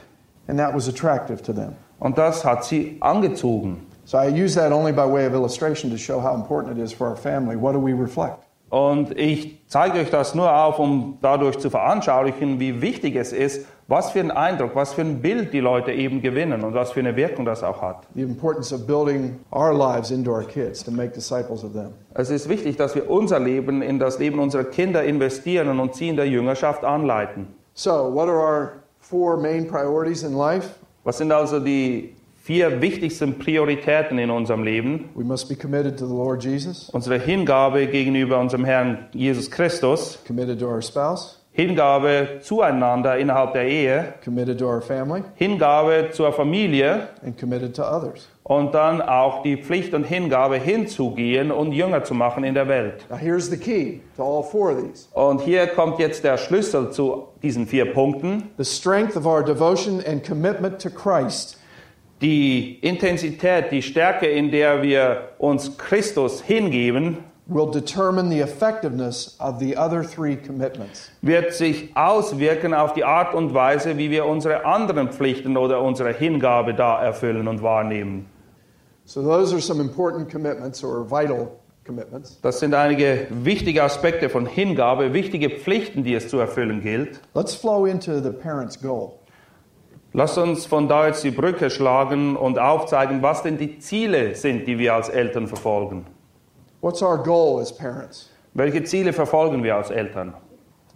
And 0.46 0.58
that 0.58 0.74
was 0.74 0.88
attractive 0.88 1.42
to 1.42 1.52
them. 1.52 1.74
Und 1.98 2.18
das 2.18 2.44
hat 2.44 2.64
sie 2.64 2.98
angezogen. 3.00 3.86
So 4.04 4.18
I 4.18 4.28
use 4.28 4.54
that 4.56 4.72
only 4.72 4.92
by 4.92 5.10
way 5.10 5.26
of 5.26 5.32
illustration 5.32 5.90
to 5.90 5.96
show 5.96 6.20
how 6.20 6.34
important 6.34 6.76
it 6.76 6.82
is 6.82 6.92
for 6.92 7.08
our 7.08 7.16
family. 7.16 7.56
What 7.56 7.72
do 7.72 7.80
we 7.80 7.94
reflect? 7.94 8.38
Und 8.68 9.16
ich 9.18 9.62
zeige 9.68 10.00
euch 10.00 10.10
das 10.10 10.34
nur 10.34 10.52
auf, 10.52 10.78
um 10.78 11.18
dadurch 11.22 11.58
zu 11.58 11.70
veranschaulichen, 11.70 12.60
wie 12.60 12.82
wichtig 12.82 13.16
es 13.16 13.32
ist, 13.32 13.66
was 13.86 14.10
für 14.10 14.20
einen 14.20 14.30
Eindruck, 14.30 14.74
was 14.74 14.94
für 14.94 15.02
ein 15.02 15.20
Bild 15.20 15.52
die 15.52 15.60
Leute 15.60 15.92
eben 15.92 16.22
gewinnen 16.22 16.62
und 16.62 16.74
was 16.74 16.92
für 16.92 17.00
eine 17.00 17.16
Wirkung 17.16 17.44
das 17.44 17.62
auch 17.62 17.82
hat. 17.82 18.06
The 18.14 18.22
importance 18.22 18.74
of 18.74 18.86
building 18.86 19.40
our 19.52 19.74
lives 19.74 20.10
into 20.10 20.30
our 20.30 20.44
kids 20.44 20.82
to 20.84 20.90
make 20.90 21.12
disciples 21.12 21.64
of 21.64 21.72
them. 21.72 21.90
Es 22.14 22.30
ist 22.30 22.48
wichtig, 22.48 22.76
dass 22.76 22.94
wir 22.94 23.10
unser 23.10 23.38
Leben 23.38 23.82
in 23.82 23.98
das 23.98 24.18
Leben 24.18 24.38
unserer 24.38 24.64
Kinder 24.64 25.04
investieren 25.04 25.78
und 25.78 25.94
sie 25.94 26.08
in 26.08 26.16
der 26.16 26.26
Jüngerschaft 26.28 26.84
anleiten. 26.84 27.48
So, 27.74 27.90
what 28.14 28.28
are 28.28 28.38
our 28.38 28.72
four 29.00 29.36
main 29.36 29.66
priorities 29.66 30.22
in 30.22 30.36
life? 30.36 30.70
Was 31.04 31.18
sind 31.18 31.32
also 31.32 31.60
die 31.60 32.14
vier 32.42 32.80
wichtigsten 32.80 33.38
Prioritäten 33.38 34.18
in 34.18 34.30
unserem 34.30 34.64
Leben? 34.64 35.10
We 35.14 35.24
must 35.24 35.48
be 35.48 35.56
committed 35.56 35.98
to 35.98 36.06
the 36.06 36.14
Lord 36.14 36.42
Jesus, 36.42 36.88
Unsere 36.90 37.18
Hingabe 37.18 37.86
gegenüber 37.86 38.38
unserem 38.38 38.64
Herrn 38.64 39.08
Jesus 39.12 39.50
Christus, 39.50 40.18
committed 40.26 40.58
to 40.60 40.66
our 40.66 40.80
spouse, 40.80 41.40
Hingabe 41.56 42.40
zueinander 42.42 43.16
innerhalb 43.16 43.52
der 43.52 43.64
Ehe, 43.68 44.14
committed 44.24 44.58
to 44.58 44.66
our 44.66 44.82
family, 44.82 45.22
Hingabe 45.36 46.10
zur 46.10 46.32
Familie 46.32 47.08
and 47.24 47.38
committed 47.38 47.76
to 47.76 47.84
others. 47.84 48.28
und 48.42 48.74
dann 48.74 49.00
auch 49.00 49.42
die 49.44 49.56
Pflicht 49.56 49.94
und 49.94 50.02
Hingabe 50.02 50.56
hinzugehen 50.56 51.52
und 51.52 51.70
Jünger 51.70 52.02
zu 52.02 52.12
machen 52.12 52.42
in 52.42 52.54
der 52.54 52.66
Welt. 52.66 53.06
Now, 53.08 53.16
here's 53.16 53.48
the 53.48 53.56
key 53.56 54.00
to 54.16 54.24
all 54.24 54.42
four 54.42 54.72
of 54.72 54.78
these 54.82 55.06
Und 55.12 55.42
hier 55.42 55.68
kommt 55.68 56.00
jetzt 56.00 56.24
der 56.24 56.38
Schlüssel 56.38 56.90
zu 56.90 57.28
diesen 57.40 57.68
vier 57.68 57.92
Punkten. 57.92 58.50
the 58.58 58.64
strength 58.64 59.16
of 59.16 59.24
our 59.24 59.44
devotion 59.44 60.02
and 60.04 60.26
commitment 60.26 60.82
to 60.82 60.90
Christ 60.90 61.58
Die 62.20 62.78
Intensität, 62.80 63.70
die 63.70 63.82
Stärke, 63.82 64.26
in 64.26 64.50
der 64.50 64.82
wir 64.82 65.28
uns 65.38 65.76
Christus 65.78 66.42
hingeben, 66.42 67.18
will 67.46 67.70
determine 67.70 68.30
the 68.30 68.40
effectiveness 68.40 69.36
of 69.38 69.58
the 69.58 69.76
other 69.76 70.02
three 70.02 70.36
commitments. 70.36 71.10
wird 71.22 71.52
sich 71.52 71.94
auswirken 71.94 72.72
auf 72.72 72.94
die 72.94 73.04
Art 73.04 73.34
und 73.34 73.52
Weise, 73.52 73.98
wie 73.98 74.10
wir 74.10 74.26
unsere 74.26 74.64
anderen 74.64 75.10
Pflichten 75.10 75.56
oder 75.56 75.82
unsere 75.82 76.12
Hingabe 76.12 76.74
da 76.74 77.02
erfüllen 77.02 77.46
und 77.48 77.62
wahrnehmen. 77.62 78.26
So, 79.04 79.22
those 79.22 79.52
are 79.52 79.60
some 79.60 79.82
important 79.82 80.30
commitments 80.30 80.82
or 80.82 81.04
vital 81.04 81.48
commitments. 81.84 82.40
Das 82.40 82.60
sind 82.60 82.72
einige 82.72 83.26
wichtige 83.30 83.82
Aspekte 83.82 84.30
von 84.30 84.46
Hingabe, 84.46 85.12
wichtige 85.12 85.50
Pflichten, 85.50 86.04
die 86.04 86.14
es 86.14 86.28
zu 86.28 86.38
erfüllen 86.38 86.80
gilt. 86.80 87.20
Let's 87.34 87.54
flow 87.54 87.84
into 87.84 88.20
the 88.20 88.30
parent's 88.30 88.80
goal. 88.80 89.12
Lasst 90.14 90.38
uns 90.38 90.64
von 90.64 90.88
da 90.88 91.08
jetzt 91.08 91.24
die 91.24 91.32
Brücke 91.32 91.68
schlagen 91.70 92.36
und 92.36 92.58
aufzeigen, 92.58 93.20
was 93.20 93.42
denn 93.42 93.58
die 93.58 93.80
Ziele 93.80 94.34
sind, 94.36 94.66
die 94.66 94.78
wir 94.78 94.94
als 94.94 95.08
Eltern 95.08 95.48
verfolgen. 95.48 96.06
What's 96.84 97.00
our 97.00 97.16
goal 97.16 97.60
as 97.60 97.72
parents? 97.72 98.28
Welche 98.52 98.84
Ziele 98.84 99.14
verfolgen 99.14 99.62
wir 99.62 99.74
als 99.74 99.90
Eltern? 99.90 100.34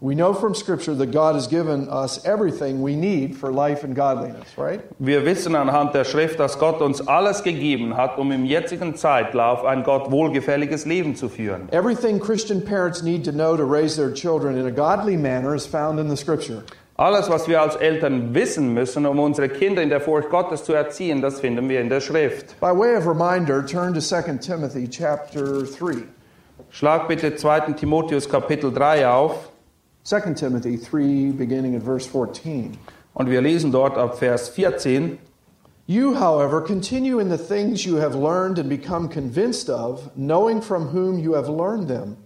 We 0.03 0.15
know 0.15 0.35
from 0.35 0.55
Scripture 0.55 0.95
that 0.95 1.13
God 1.13 1.35
has 1.35 1.49
given 1.49 1.89
us 1.89 2.23
everything 2.27 2.83
we 2.83 2.95
need 2.95 3.35
for 3.35 3.51
life 3.51 3.85
and 3.85 3.97
godliness, 3.97 4.59
right? 4.59 4.83
Wir 4.99 5.25
wissen 5.25 5.55
anhand 5.55 5.95
der 5.95 6.05
Schrift, 6.05 6.39
dass 6.39 6.59
Gott 6.59 6.83
uns 6.83 7.01
alles 7.09 7.43
gegeben 7.43 7.97
hat, 7.97 8.19
um 8.19 8.31
im 8.33 8.45
jetzigen 8.45 8.97
Zeitlauf 8.97 9.65
ein 9.65 9.83
Gott 9.83 10.11
wohlgefälliges 10.11 10.85
Leben 10.85 11.17
zu 11.17 11.31
führen. 11.31 11.71
Everything 11.73 12.21
Christian 12.21 12.63
parents 12.63 13.03
need 13.03 13.25
to 13.25 13.33
know 13.33 13.57
to 13.57 13.65
raise 13.65 13.97
their 13.97 14.13
children 14.13 14.59
in 14.59 14.67
a 14.67 14.71
godly 14.71 15.17
manner 15.17 15.55
is 15.55 15.67
found 15.67 15.99
in 15.99 16.11
the 16.11 16.19
Scripture. 16.19 16.65
Alles, 17.01 17.31
was 17.31 17.47
wir 17.47 17.63
als 17.63 17.77
Eltern 17.77 18.35
wissen 18.35 18.75
müssen, 18.75 19.07
um 19.07 19.21
unsere 19.21 19.49
Kinder 19.49 19.81
in 19.81 19.89
der 19.89 20.01
Furcht 20.01 20.31
Gottes 20.31 20.65
zu 20.65 20.73
erziehen, 20.73 21.23
das 21.23 21.39
finden 21.39 21.69
wir 21.69 21.81
in 21.81 21.89
der 21.89 22.01
Schrift. 22.01 22.59
By 22.59 22.77
way 22.77 22.97
of 22.97 23.07
reminder, 23.07 23.65
turn 23.65 23.95
to 23.95 24.01
2 24.01 24.39
Timothy 24.39 24.89
chapter 24.89 25.63
3. 25.63 26.03
Schlag 26.71 27.07
bitte 27.07 27.37
2. 27.37 27.75
Timotheus 27.75 28.29
Kapitel 28.29 28.73
3 28.73 29.07
auf 29.09 29.53
2 30.03 30.35
Timothy 30.35 30.77
3, 30.77 31.37
beginning 31.39 31.77
at 31.77 31.85
verse 31.85 32.09
14. 32.09 32.77
und 33.15 33.31
wir 33.31 33.43
lesen 33.43 33.71
dort 33.71 33.97
ab 33.97 34.19
Vers 34.19 34.49
14. 34.49 35.19
You, 35.87 36.17
however, 36.17 36.61
continue 36.61 37.21
in 37.21 37.31
the 37.31 37.39
things 37.39 37.85
you 37.85 37.99
have 37.99 38.17
learned 38.17 38.59
and 38.59 38.69
become 38.69 39.09
convinced 39.09 39.71
of, 39.71 40.11
knowing 40.17 40.61
from 40.61 40.89
whom 40.89 41.21
you 41.21 41.35
have 41.35 41.49
learned 41.49 41.87
them. 41.89 42.17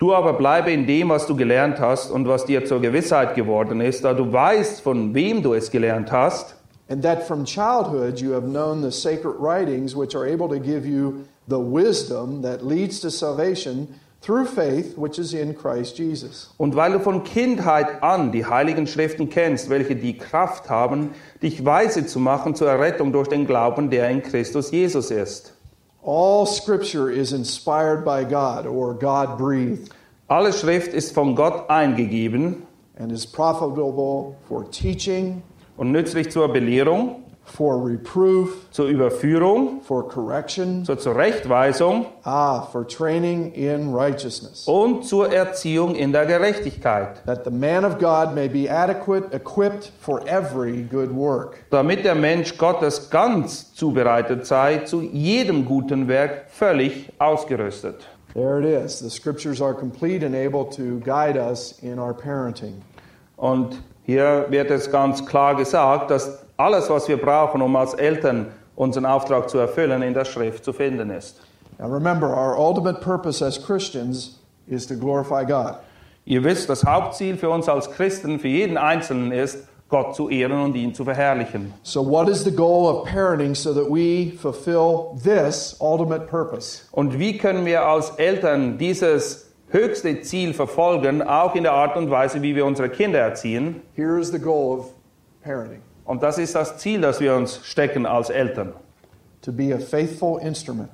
Du 0.00 0.12
aber 0.12 0.32
bleibe 0.32 0.72
in 0.72 0.86
dem, 0.86 1.10
was 1.10 1.26
du 1.26 1.36
gelernt 1.36 1.78
hast 1.78 2.10
und 2.10 2.26
was 2.26 2.46
dir 2.46 2.64
zur 2.64 2.80
Gewissheit 2.80 3.36
geworden 3.36 3.80
ist, 3.80 4.02
da 4.02 4.14
du 4.14 4.32
weißt, 4.32 4.80
von 4.80 5.14
wem 5.14 5.42
du 5.42 5.54
es 5.54 5.70
gelernt 5.70 6.10
hast 6.10 6.56
and 6.90 7.02
that 7.02 7.26
from 7.26 7.44
childhood 7.44 8.20
you 8.20 8.32
have 8.32 8.44
known 8.44 8.82
the 8.82 8.90
sacred 8.90 9.36
writings 9.38 9.94
which 9.94 10.14
are 10.14 10.26
able 10.26 10.48
to 10.48 10.58
give 10.58 10.84
you 10.84 11.24
the 11.46 11.58
wisdom 11.58 12.42
that 12.42 12.66
leads 12.66 13.00
to 13.00 13.10
salvation 13.10 13.86
through 14.20 14.44
faith 14.44 14.98
which 14.98 15.18
is 15.18 15.32
in 15.32 15.54
Christ 15.54 15.98
Jesus. 15.98 16.52
Und 16.58 16.76
weil 16.76 16.92
du 16.92 16.98
von 16.98 17.22
Kindheit 17.22 18.02
an 18.02 18.32
die 18.32 18.44
heiligen 18.44 18.86
Schriften 18.86 19.30
kennst, 19.30 19.70
welche 19.70 19.96
die 19.96 20.18
Kraft 20.18 20.68
haben, 20.68 21.10
dich 21.42 21.64
weise 21.64 22.06
zu 22.06 22.18
machen 22.18 22.54
zur 22.54 22.68
Errettung 22.68 23.12
durch 23.12 23.28
den 23.28 23.46
Glauben, 23.46 23.88
der 23.88 24.10
in 24.10 24.22
Christus 24.22 24.72
Jesus 24.72 25.10
ist. 25.10 25.54
All 26.02 26.46
scripture 26.46 27.10
is 27.10 27.32
inspired 27.32 28.04
by 28.04 28.24
God 28.24 28.66
or 28.66 28.94
God 28.94 29.36
breathed 29.36 29.90
Alle 30.30 30.52
Schrift 30.52 30.94
ist 30.94 31.12
von 31.12 31.34
Gott 31.34 31.68
eingegeben 31.68 32.62
and 32.96 33.10
is 33.10 33.26
profitable 33.26 34.36
for 34.46 34.62
teaching, 34.70 35.42
und 35.76 35.90
nützlich 35.90 36.30
zur 36.30 36.52
Belehrung, 36.52 37.24
for 37.50 37.84
reproof, 37.84 38.68
zur 38.70 38.86
Überführung, 38.86 39.80
for 39.82 40.08
correction, 40.08 40.84
zur 40.84 40.98
Zurechtweisung 40.98 42.06
ah, 42.24 42.62
for 42.62 42.86
training 42.86 43.52
in 43.52 43.92
righteousness, 43.94 44.66
und 44.66 45.04
zur 45.04 45.32
Erziehung 45.32 45.94
in 45.94 46.12
der 46.12 46.26
Gerechtigkeit, 46.26 47.24
that 47.26 47.44
the 47.44 47.50
man 47.50 47.84
of 47.84 47.98
God 47.98 48.34
may 48.34 48.48
be 48.48 48.68
adequate, 48.70 49.32
equipped 49.34 49.92
for 50.00 50.22
every 50.26 50.82
good 50.82 51.10
work. 51.10 51.56
damit 51.70 52.04
der 52.04 52.14
Mensch 52.14 52.56
Gottes 52.56 53.10
ganz 53.10 53.74
zubereitet 53.74 54.46
sei, 54.46 54.78
zu 54.78 55.00
jedem 55.02 55.64
guten 55.64 56.08
Werk 56.08 56.46
völlig 56.48 57.10
ausgerüstet. 57.18 58.06
There 58.34 58.60
it 58.60 58.64
is. 58.64 59.00
The 59.00 59.10
scriptures 59.10 59.60
are 59.60 59.74
complete 59.74 60.24
and 60.24 60.36
able 60.36 60.64
to 60.76 61.00
guide 61.04 61.36
us 61.36 61.78
in 61.82 61.98
our 61.98 62.14
parenting. 62.14 62.80
Und 63.36 63.82
hier 64.04 64.46
wird 64.50 64.70
es 64.70 64.90
ganz 64.90 65.24
klar 65.26 65.56
gesagt, 65.56 66.10
dass 66.10 66.44
alles, 66.60 66.90
was 66.90 67.08
wir 67.08 67.16
brauchen, 67.16 67.62
um 67.62 67.74
als 67.74 67.94
Eltern 67.94 68.52
unseren 68.76 69.06
Auftrag 69.06 69.48
zu 69.48 69.58
erfüllen, 69.58 70.02
in 70.02 70.14
der 70.14 70.24
Schrift 70.24 70.64
zu 70.64 70.72
finden 70.72 71.10
ist. 71.10 71.40
Now 71.78 71.88
remember, 71.88 72.28
our 72.28 72.56
ultimate 72.58 73.00
purpose 73.00 73.42
as 73.42 73.58
Christians 73.58 74.38
is 74.66 74.86
to 74.86 74.94
glorify 74.94 75.44
God. 75.44 75.76
Ihr 76.26 76.44
wisst, 76.44 76.68
das 76.68 76.84
Hauptziel 76.84 77.36
für 77.36 77.48
uns 77.48 77.68
als 77.68 77.90
Christen, 77.90 78.38
für 78.38 78.48
jeden 78.48 78.76
Einzelnen 78.76 79.32
ist, 79.32 79.66
Gott 79.88 80.14
zu 80.14 80.28
ehren 80.28 80.62
und 80.62 80.76
ihn 80.76 80.94
zu 80.94 81.04
verherrlichen. 81.04 81.72
So, 81.82 82.08
what 82.08 82.28
is 82.28 82.44
the 82.44 82.54
goal 82.54 82.86
of 82.86 83.08
parenting 83.08 83.54
so 83.54 83.72
that 83.74 83.90
we 83.90 84.32
fulfill 84.38 85.18
this 85.24 85.76
ultimate 85.80 86.26
purpose? 86.26 86.82
Und 86.92 87.18
wie 87.18 87.38
können 87.38 87.64
wir 87.64 87.82
als 87.82 88.10
Eltern 88.10 88.78
dieses 88.78 89.50
höchste 89.68 90.20
Ziel 90.20 90.54
verfolgen, 90.54 91.22
auch 91.22 91.54
in 91.54 91.64
der 91.64 91.72
Art 91.72 91.96
und 91.96 92.10
Weise, 92.10 92.42
wie 92.42 92.54
wir 92.54 92.66
unsere 92.66 92.90
Kinder 92.90 93.18
erziehen? 93.18 93.82
Here 93.96 94.20
is 94.20 94.30
the 94.30 94.38
goal 94.38 94.78
of 94.78 94.92
parenting 95.42 95.80
Und 96.10 96.24
das 96.24 96.38
ist 96.38 96.56
das 96.56 96.76
Ziel, 96.78 97.02
das 97.02 97.20
wir 97.20 97.36
uns 97.36 97.60
stecken 97.64 98.04
als 98.04 98.30
Eltern. 98.30 98.72
to 99.42 99.52
be 99.52 99.72
a 99.72 99.78
faithful 99.78 100.40
instrument 100.40 100.90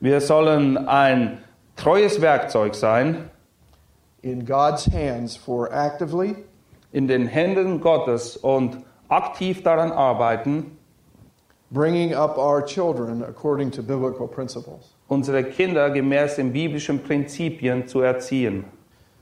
Wir 0.00 0.20
sollen 0.20 0.76
ein 0.76 1.38
treues 1.76 2.20
Werkzeug 2.20 2.74
sein 2.74 3.30
in 4.22 4.44
God's 4.44 4.86
hands 4.92 5.36
for 5.36 5.70
actively 5.72 6.34
in 6.92 7.06
den 7.06 7.28
Händen 7.28 7.80
Gottes 7.80 8.36
und 8.36 8.78
aktiv 9.08 9.62
daran 9.62 9.92
arbeiten, 9.92 10.76
bringing 11.70 12.12
up 12.12 12.36
our 12.36 12.60
children 12.60 13.22
according 13.22 13.70
to 13.70 13.82
biblical 13.84 14.26
principles. 14.26 14.96
unsere 15.06 15.44
Kinder 15.44 15.90
gemäß 15.90 16.34
den 16.34 16.52
biblischen 16.52 16.98
Prinzipien 17.04 17.86
zu 17.86 18.00
erziehen. 18.00 18.64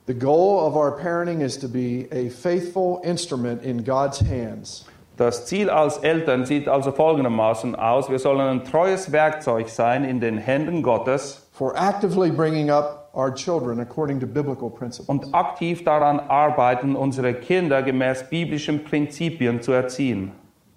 The 0.06 0.14
goal 0.14 0.66
of 0.66 0.74
our 0.74 0.90
parenting 0.96 1.42
is 1.42 1.58
to 1.58 1.68
be 1.68 2.08
a 2.10 2.30
faithful 2.30 3.02
instrument 3.04 3.62
in 3.62 3.84
God's 3.84 4.20
hands 4.20 4.86
Das 5.16 5.46
Ziel 5.46 5.70
als 5.70 5.98
Eltern 5.98 6.44
sieht 6.44 6.68
also 6.68 6.90
folgendermaßen 6.90 7.76
aus. 7.76 8.10
Wir 8.10 8.18
sollen 8.18 8.40
ein 8.40 8.64
treues 8.64 9.12
Werkzeug 9.12 9.68
sein 9.68 10.04
in 10.04 10.20
den 10.20 10.38
Händen 10.38 10.82
Gottes 10.82 11.44
for 11.52 11.72
actively 11.76 12.30
bringing 12.30 12.70
up 12.70 13.10
our 13.14 13.32
children 13.32 13.78
according 13.78 14.18
to 14.18 14.26
biblical 14.26 14.68
principles. 14.68 15.08
und 15.08 15.32
aktiv 15.32 15.84
daran 15.84 16.18
arbeiten, 16.18 16.96
unsere 16.96 17.32
Kinder 17.34 17.82
gemäß 17.82 18.24
biblischen 18.28 18.82
Prinzipien 18.82 19.62
zu 19.62 19.70
erziehen. 19.70 20.32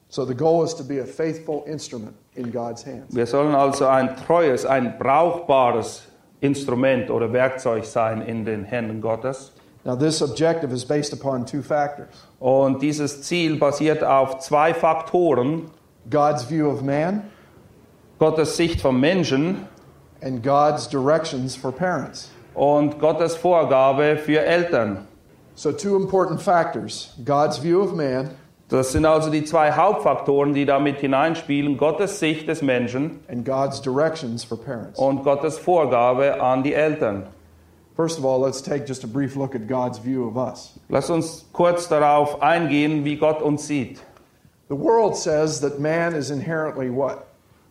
So 0.09 0.23
the 0.23 0.35
goal 0.35 0.63
is 0.63 0.75
to 0.75 0.83
be 0.83 1.01
a 1.01 1.05
faithful 1.05 1.63
instrument 1.65 2.13
in 2.35 2.51
God's 2.51 2.85
hands. 2.85 3.13
Wir 3.13 3.25
sollen 3.25 3.55
also 3.55 3.87
ein 3.87 4.15
treues, 4.15 4.65
ein 4.65 4.97
brauchbares 4.99 6.07
Instrument 6.39 7.09
oder 7.09 7.33
Werkzeug 7.33 7.83
sein 7.83 8.21
in 8.21 8.45
den 8.45 8.63
Händen 8.63 9.01
Gottes. 9.01 9.53
Now, 9.87 9.95
this 9.95 10.19
objective 10.19 10.73
is 10.73 10.83
based 10.83 11.13
upon 11.13 11.45
two 11.45 11.61
factors 11.63 12.09
Und 12.41 12.81
dieses 12.81 13.21
Ziel 13.23 13.57
basiert 13.57 14.03
auf 14.03 14.39
zwei 14.39 14.73
Faktoren. 14.73 15.71
God's 16.09 16.43
view 16.43 16.69
of 16.69 16.81
man 16.83 17.23
Gottes 18.19 18.57
Sicht 18.57 18.81
vom 18.81 18.99
Menschen 18.99 19.65
and 20.21 20.43
God's 20.43 20.87
directions 20.87 21.55
for 21.55 21.71
parents. 21.71 22.29
und 22.53 22.99
Gottes 22.99 23.35
Vorgabe 23.37 24.17
für 24.17 24.43
Eltern. 24.45 25.07
So, 25.55 25.71
two 25.71 25.95
important 25.95 26.41
factors 26.41 27.13
God's 27.23 27.57
view 27.57 27.81
of 27.81 27.93
man 27.93 28.31
Das 28.67 28.91
sind 28.91 29.05
also 29.05 29.31
die 29.31 29.45
zwei 29.45 29.71
Hauptfaktoren, 29.71 30.53
die 30.53 30.65
damit 30.65 30.99
hineinspielen. 30.99 31.77
Gottes 31.77 32.19
Sicht 32.19 32.49
des 32.49 32.61
Menschen 32.61 33.21
and 33.29 33.45
God's 33.45 33.81
directions 33.81 34.43
for 34.43 34.57
parents. 34.57 34.99
und 34.99 35.23
Gottes 35.23 35.57
Vorgabe 35.57 36.41
an 36.41 36.63
die 36.63 36.73
Eltern. 36.73 37.27
First 37.97 38.19
of 38.19 38.25
all, 38.25 38.37
let's 38.37 38.61
take 38.61 38.85
just 38.85 39.03
a 39.03 39.07
brief 39.07 39.35
look 39.35 39.55
at 39.55 39.65
God's 39.65 39.97
view 39.97 40.27
of 40.27 40.37
us. 40.37 40.77
Lass 40.87 41.09
uns 41.09 41.45
kurz 41.51 41.87
darauf 41.87 42.39
eingehen, 42.41 43.03
wie 43.03 43.15
Gott 43.15 43.41
uns 43.41 43.67
sieht. 43.67 43.97
The 44.67 44.75
world 44.75 45.17
says 45.17 45.61
that 45.61 45.79
man 45.79 46.13
is 46.13 46.29
inherently 46.29 46.91
what? 46.91 47.27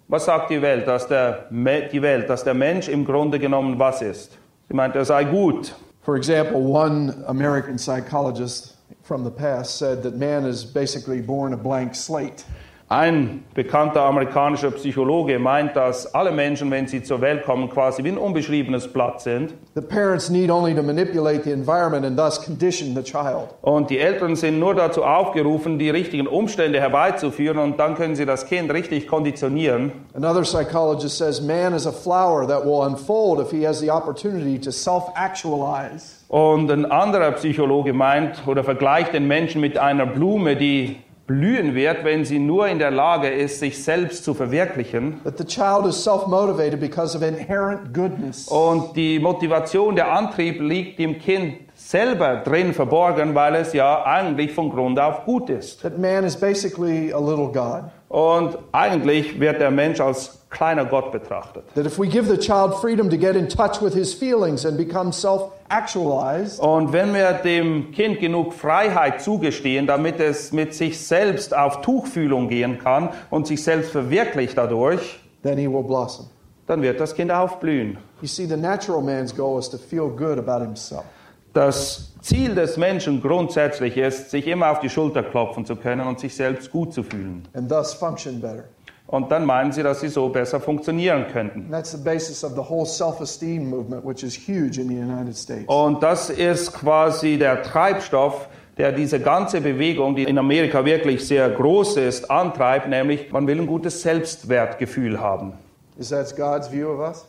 Was 0.09 0.27
sagt 0.27 0.51
die 0.51 0.61
Welt, 0.61 0.85
dass 0.85 1.07
der, 1.07 1.47
die 1.53 2.03
Welt, 2.03 2.27
dass 2.27 2.43
der 2.43 2.55
Mensch 2.55 2.89
im 2.89 3.05
Grunde 3.05 3.39
genommen 3.39 3.79
was 3.79 4.03
ist? 4.03 4.37
Sie 4.69 4.75
meint, 4.75 4.97
er 4.97 5.05
sei 5.05 5.23
gut. 5.23 5.73
For 6.03 6.17
example, 6.17 6.61
one 6.61 7.25
American 7.29 7.79
psychologist 7.79 8.75
from 9.03 9.23
the 9.23 9.31
past 9.31 9.79
said 9.79 10.03
that 10.03 10.17
man 10.17 10.45
is 10.45 10.65
basically 10.65 11.21
born 11.21 11.53
a 11.53 11.57
blank 11.57 11.95
slate. 11.95 12.45
Ein 12.89 13.43
bekannter 13.53 14.03
amerikanischer 14.03 14.71
Psychologe 14.71 15.41
meint, 15.41 15.75
dass 15.75 16.15
alle 16.15 16.31
Menschen, 16.31 16.71
wenn 16.71 16.87
sie 16.87 17.03
zur 17.03 17.21
Welt 17.21 17.43
kommen, 17.43 17.69
quasi 17.69 18.05
wie 18.05 18.11
ein 18.11 18.17
unbeschriebenes 18.17 18.93
Blatt 18.93 19.21
sind. 19.21 19.55
The 19.75 19.81
parents 19.81 20.31
need 20.31 20.53
only 20.53 20.73
to 20.73 20.85
manipulate 20.85 21.43
the 21.43 21.51
environment 21.51 22.07
and 22.07 22.17
thus 22.17 22.41
condition 22.41 22.95
the 22.95 23.03
child. 23.03 23.49
Und 23.61 23.91
die 23.91 23.99
Eltern 23.99 24.37
sind 24.37 24.61
nur 24.61 24.77
dazu 24.77 25.03
aufgerufen, 25.03 25.81
die 25.81 25.91
richtigen 25.91 26.29
Umstände 26.29 26.79
herbeizuführen 26.79 27.59
und 27.59 27.81
dann 27.81 27.97
können 27.97 28.15
sie 28.15 28.25
das 28.25 28.47
Kind 28.47 28.73
richtig 28.73 29.09
konditionieren. 29.09 29.91
Another 30.15 30.43
psychologist 30.43 31.19
says 31.19 31.41
man 31.41 31.75
is 31.75 31.89
a 31.89 31.93
flower 31.93 32.47
that 32.47 32.65
will 32.65 32.87
unfold 32.87 33.41
if 33.41 33.51
he 33.51 33.67
has 33.67 33.81
the 33.81 33.91
opportunity 33.91 34.61
to 34.61 34.71
self 34.71 35.11
actualize. 35.17 36.25
Und 36.29 36.71
ein 36.71 36.85
anderer 36.87 37.33
Psychologe 37.33 37.93
meint 37.93 38.47
oder 38.47 38.63
vergleicht 38.63 39.13
den 39.13 39.27
Menschen 39.27 39.61
mit 39.61 39.77
einer 39.77 40.07
Blume, 40.07 40.55
die 40.55 40.99
blühen 41.27 41.75
wird, 41.75 42.05
wenn 42.05 42.25
sie 42.25 42.39
nur 42.39 42.69
in 42.69 42.79
der 42.79 42.91
Lage 42.91 43.29
ist, 43.29 43.61
sich 43.61 43.83
selbst 43.83 44.25
zu 44.25 44.35
verwirklichen. 44.35 45.21
That 45.25 45.39
the 45.39 45.45
child 45.45 45.87
is 45.87 46.03
self 46.03 46.27
motivated 46.27 46.81
because 46.81 47.17
of 47.17 47.23
inherent 47.23 47.93
goodness. 47.93 48.49
Und 48.49 48.97
die 48.97 49.19
Motivation, 49.19 49.97
der 49.97 50.13
Antrieb 50.13 50.61
liegt 50.61 51.01
im 51.01 51.19
Kind 51.19 51.59
selber 51.75 52.37
drin 52.37 52.73
verborgen, 52.73 53.35
weil 53.35 53.55
es 53.57 53.73
ja 53.73 54.05
eigentlich 54.05 54.53
von 54.53 54.71
Grund 54.71 54.99
auf 54.99 55.25
gut 55.25 55.51
ist. 55.51 55.83
That 55.83 55.99
man 55.99 56.25
is 56.25 56.37
basically 56.37 57.13
a 57.13 57.19
little 57.19 57.49
God. 57.49 57.91
Und 58.09 58.57
eigentlich 58.73 59.41
wird 59.41 59.61
der 59.61 59.71
Mensch 59.71 60.01
als 60.01 60.39
kleiner 60.49 60.85
Gott 60.85 61.11
betrachtet. 61.11 61.65
That 61.75 61.87
if 61.87 61.99
we 61.99 62.07
give 62.07 62.29
the 62.29 62.39
child 62.39 62.75
freedom 62.81 63.11
to 63.11 63.17
get 63.17 63.35
in 63.35 63.49
touch 63.49 63.83
with 63.83 63.95
his 63.95 64.15
feelings 64.15 64.65
and 64.65 64.77
become 64.77 65.13
self 65.13 65.51
actualized, 65.69 66.61
Und 66.61 66.93
wenn 66.93 67.13
wir 67.13 67.33
dem 67.33 67.91
Kind 67.91 68.21
genug 68.21 68.53
Freiheit 68.55 69.21
zugestehen, 69.21 69.87
damit 69.87 70.21
es 70.21 70.53
mit 70.53 70.73
sich 70.75 71.05
selbst 71.05 71.55
auf 71.57 71.83
Tuchfühlung 71.83 72.49
gehen 72.49 72.79
kann 72.79 73.11
und 73.31 73.47
sich 73.49 73.63
selbst 73.65 73.91
verwirklicht 73.91 74.57
dadurch, 74.57 75.19
then 75.43 75.59
he 75.59 75.67
will 75.69 75.83
blossom. 75.83 76.27
dann 76.69 76.83
wird 76.83 77.01
das 77.01 77.15
Kind 77.15 77.33
aufblühen. 77.33 77.99
You 78.23 78.29
see, 78.29 78.47
the 78.47 78.57
natural 78.57 79.03
man's 79.03 79.35
goal 79.35 79.59
is 79.59 79.69
to 79.71 79.79
feel 79.79 80.09
good 80.09 80.39
about 80.39 80.65
himself. 80.65 81.05
Das 81.53 82.13
Ziel 82.27 82.57
des 82.57 82.77
Menschen 82.77 83.23
grundsätzlich 83.23 83.97
ist, 83.97 84.31
sich 84.31 84.49
immer 84.49 84.73
auf 84.73 84.81
die 84.81 84.91
Schulter 84.91 85.23
klopfen 85.23 85.65
zu 85.65 85.77
können 85.77 86.05
und 86.09 86.19
sich 86.19 86.35
selbst 86.35 86.73
gut 86.73 86.93
zu 86.93 87.05
fühlen. 87.05 87.47
and 87.55 87.69
thus 87.69 87.95
function 87.95 88.41
better. 88.41 88.65
Und 89.07 89.31
dann 89.31 89.45
meinen 89.45 89.71
sie, 89.71 89.85
dass 89.85 90.01
sie 90.01 90.09
so 90.09 90.29
besser 90.29 90.59
funktionieren 90.59 91.27
könnten. 91.33 91.61
And 91.61 91.71
that's 91.71 91.93
the 91.93 92.03
basis 92.03 92.43
of 92.43 92.55
the 92.57 92.69
whole 92.69 92.85
self 92.85 93.21
esteem 93.21 93.71
movement, 93.71 94.05
which 94.05 94.25
is 94.25 94.35
huge 94.35 94.81
in 94.81 94.89
the 94.89 94.97
United 94.97 95.37
States. 95.37 95.69
Und 95.69 96.03
das 96.03 96.29
ist 96.29 96.73
quasi 96.73 97.39
der 97.39 97.63
Treibstoff, 97.63 98.49
der 98.77 98.91
diese 98.91 99.21
ganze 99.21 99.61
Bewegung, 99.61 100.17
die 100.17 100.25
in 100.25 100.37
Amerika 100.37 100.85
wirklich 100.85 101.25
sehr 101.25 101.49
groß 101.49 101.99
ist, 101.99 102.29
antreibt, 102.29 102.89
nämlich 102.89 103.31
man 103.31 103.47
will 103.47 103.61
ein 103.61 103.69
gutes 103.69 104.03
Selbstwertgefühl 104.03 105.21
haben. 105.21 105.53
Is 105.97 106.09
that 106.09 106.35
God's 106.37 106.73
view 106.73 106.89
of 106.89 106.99
us? 106.99 107.25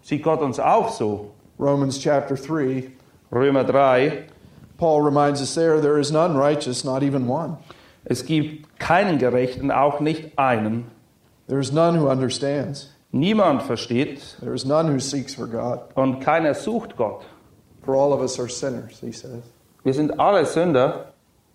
Sieht 0.00 0.22
Gott 0.22 0.40
uns 0.40 0.58
auch 0.58 0.88
so? 0.88 1.32
Romans 1.60 2.00
chapter 2.00 2.34
3, 2.36 2.84
Römer 3.30 3.64
3, 3.64 4.24
Paul 4.78 5.02
reminds 5.02 5.42
us 5.42 5.54
there, 5.54 5.80
there 5.80 5.98
is 5.98 6.10
none 6.10 6.36
righteous, 6.36 6.84
not 6.84 7.02
even 7.02 7.26
one. 7.28 7.58
es 8.04 8.24
gibt 8.24 8.78
keinen 8.78 9.18
Gerechten, 9.18 9.70
auch 9.70 10.00
nicht 10.00 10.38
einen. 10.38 10.90
There 11.48 11.58
is 11.60 11.72
none 11.72 11.96
who 11.98 12.08
understands. 12.08 12.88
Niemand 13.12 13.62
versteht 13.62 14.36
There 14.40 14.54
is 14.54 14.64
none 14.64 14.86
who 14.88 15.00
seeks 15.00 15.34
for 15.34 15.46
God. 15.46 15.80
und 15.94 16.20
keiner 16.20 16.54
sucht 16.54 16.96
Gott. 16.96 17.24
For 17.82 17.96
all 17.96 18.12
of 18.12 18.20
us 18.20 18.38
are 18.38 18.48
sinners, 18.48 19.00
he 19.00 19.12
says. 19.12 19.42
Wir 19.82 19.94
sind 19.94 20.18
alle 20.20 20.44
Sünder 20.46 21.06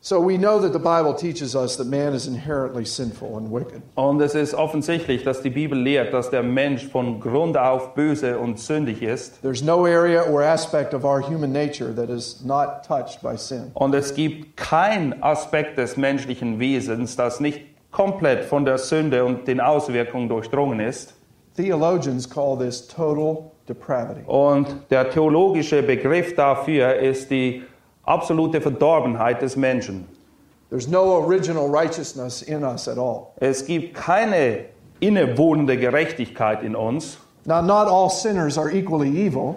So 0.06 0.20
we 0.20 0.38
know 0.38 0.60
that 0.60 0.74
the 0.74 0.80
Bible 0.80 1.14
teaches 1.14 1.56
us 1.56 1.78
that 1.78 1.88
man 1.88 2.14
is 2.14 2.28
inherently 2.28 2.84
sinful 2.84 3.38
and 3.38 3.50
wicked. 3.50 3.82
und 3.96 4.22
es 4.22 4.36
ist 4.36 4.54
offensichtlich, 4.54 5.24
dass 5.24 5.42
die 5.42 5.50
Bibel 5.50 5.80
lehrt, 5.80 6.14
dass 6.14 6.30
der 6.30 6.44
Mensch 6.44 6.86
von 6.86 7.22
Grund 7.22 7.56
auf 7.56 7.96
böse 7.96 8.38
und 8.38 8.60
sündig 8.60 9.02
ist. 9.02 9.42
There's 9.42 9.64
no 9.64 9.86
area 9.86 10.22
or 10.24 10.44
aspect 10.44 10.94
of 10.94 11.06
our 11.06 11.22
human 11.22 11.54
nature 11.54 11.96
that 11.96 12.10
is 12.10 12.44
not 12.44 12.84
touched 12.86 13.22
by 13.22 13.38
sin. 13.38 13.72
Und 13.76 13.96
es 13.96 14.14
gibt 14.14 14.58
keinen 14.58 15.24
Aspekt 15.24 15.78
des 15.78 15.96
menschlichen 15.96 16.60
Wesens, 16.60 17.16
das 17.16 17.40
nicht 17.40 17.62
komplett 17.90 18.44
von 18.44 18.66
der 18.66 18.80
Sünde 18.80 19.24
und 19.24 19.48
den 19.48 19.62
Auswirkungen 19.62 20.28
durchdrungen 20.28 20.82
ist. 20.82 21.14
Theologians 21.56 22.30
call 22.30 22.58
this 22.58 22.86
total 22.86 23.52
depravity. 23.70 24.24
Und 24.26 24.68
der 24.90 25.10
theologische 25.10 25.82
Begriff 25.82 26.36
dafür 26.36 26.96
ist 26.96 27.32
die 27.32 27.64
absolute 28.06 28.62
Verdorbenheit 28.62 29.42
des 29.42 29.56
Menschen. 29.56 30.08
There's 30.70 30.88
no 30.88 31.18
original 31.24 31.70
righteousness 31.70 32.42
in 32.42 32.64
us 32.64 32.88
at 32.88 32.98
all. 32.98 33.34
Es 33.40 33.66
gibt 33.66 33.94
keine 33.94 34.66
innewohnende 35.00 35.78
Gerechtigkeit 35.78 36.64
in 36.64 36.76
uns. 36.76 37.18
Now, 37.46 37.62
not 37.62 37.88
all 37.88 38.10
sinners 38.10 38.58
are 38.58 38.72
equally 38.72 39.10
evil, 39.10 39.56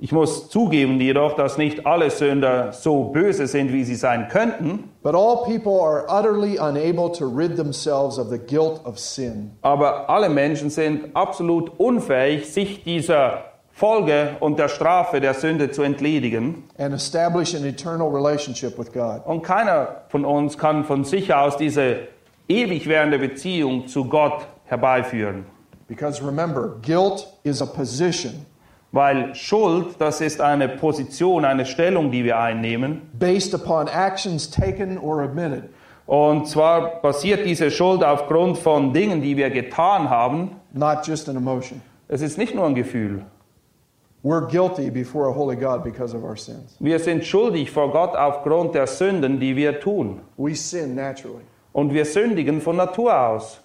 Ich 0.00 0.12
muss 0.12 0.48
zugeben 0.48 1.00
jedoch, 1.00 1.34
dass 1.34 1.58
nicht 1.58 1.84
alle 1.84 2.10
Sünder 2.10 2.72
so 2.72 3.04
böse 3.04 3.48
sind, 3.48 3.72
wie 3.72 3.82
sie 3.82 3.96
sein 3.96 4.28
könnten, 4.28 4.84
but 5.02 5.16
all 5.16 5.42
people 5.44 5.80
are 5.80 6.06
utterly 6.08 6.56
unable 6.56 7.10
to 7.10 7.26
rid 7.26 7.56
themselves 7.56 8.16
of 8.16 8.28
the 8.30 8.38
guilt 8.38 8.80
of 8.84 8.96
sin. 8.96 9.50
aber 9.62 10.08
alle 10.08 10.28
Menschen 10.28 10.70
sind 10.70 11.16
absolut 11.16 11.72
unfähig, 11.80 12.46
sich 12.52 12.84
dieser 12.84 13.42
Folge 13.78 14.36
und 14.40 14.58
der 14.58 14.68
Strafe 14.68 15.20
der 15.20 15.34
Sünde 15.34 15.70
zu 15.70 15.82
entledigen. 15.82 16.64
and 16.78 16.92
establish 16.92 17.54
an 17.54 17.64
eternal 17.64 18.08
relationship 18.08 18.76
with 18.76 18.92
God. 18.92 19.24
Und 19.24 19.42
keiner 19.42 20.02
von 20.08 20.24
uns 20.24 20.58
kann 20.58 20.84
von 20.84 21.04
sich 21.04 21.32
aus 21.32 21.56
diese 21.56 22.08
ewig 22.48 22.88
währende 22.88 23.18
Beziehung 23.20 23.86
zu 23.86 24.06
Gott 24.06 24.46
herbeiführen. 24.66 25.44
Because 25.86 26.20
remember, 26.26 26.74
guilt 26.82 27.26
is 27.44 27.62
a 27.62 27.66
position 27.66 28.44
Weil 28.90 29.34
Schuld, 29.34 29.96
das 30.00 30.20
ist 30.22 30.40
eine 30.40 30.66
Position, 30.68 31.44
eine 31.44 31.64
Stellung, 31.66 32.10
die 32.10 32.24
wir 32.24 32.38
einnehmen. 32.40 33.02
based 33.12 33.54
upon 33.54 33.86
actions 33.86 34.50
taken 34.50 34.98
or 34.98 35.20
admitted. 35.22 35.64
Und 36.06 36.48
zwar 36.48 37.00
basiert 37.02 37.44
diese 37.46 37.70
Schuld 37.70 38.02
aufgrund 38.02 38.58
von 38.58 38.92
Dingen, 38.92 39.20
die 39.22 39.36
wir 39.36 39.50
getan 39.50 40.10
haben. 40.10 40.56
not 40.72 41.06
just 41.06 41.28
an 41.28 41.36
emotion. 41.36 41.80
Es 42.08 42.22
ist 42.22 42.38
nicht 42.38 42.54
nur 42.54 42.64
ein 42.66 42.74
Gefühl. 42.74 43.22
We're 44.22 44.46
guilty 44.46 44.90
before 44.90 45.28
a 45.28 45.32
holy 45.32 45.56
God 45.56 45.84
because 45.84 46.14
of 46.14 46.24
our 46.24 46.36
sins. 46.36 46.76
Wir 46.80 46.98
sind 46.98 47.24
schuldig 47.24 47.70
vor 47.70 47.92
Gott 47.92 48.16
aufgrund 48.16 48.74
der 48.74 48.86
Sünden, 48.86 49.38
die 49.38 49.54
wir 49.54 49.78
tun. 49.80 50.20
We 50.36 50.54
sin 50.56 50.96
naturally. 50.96 51.44
Und 51.72 51.94
wir 51.94 52.04
sündigen 52.04 52.60
von 52.60 52.76
Natur 52.76 53.16
aus. 53.16 53.60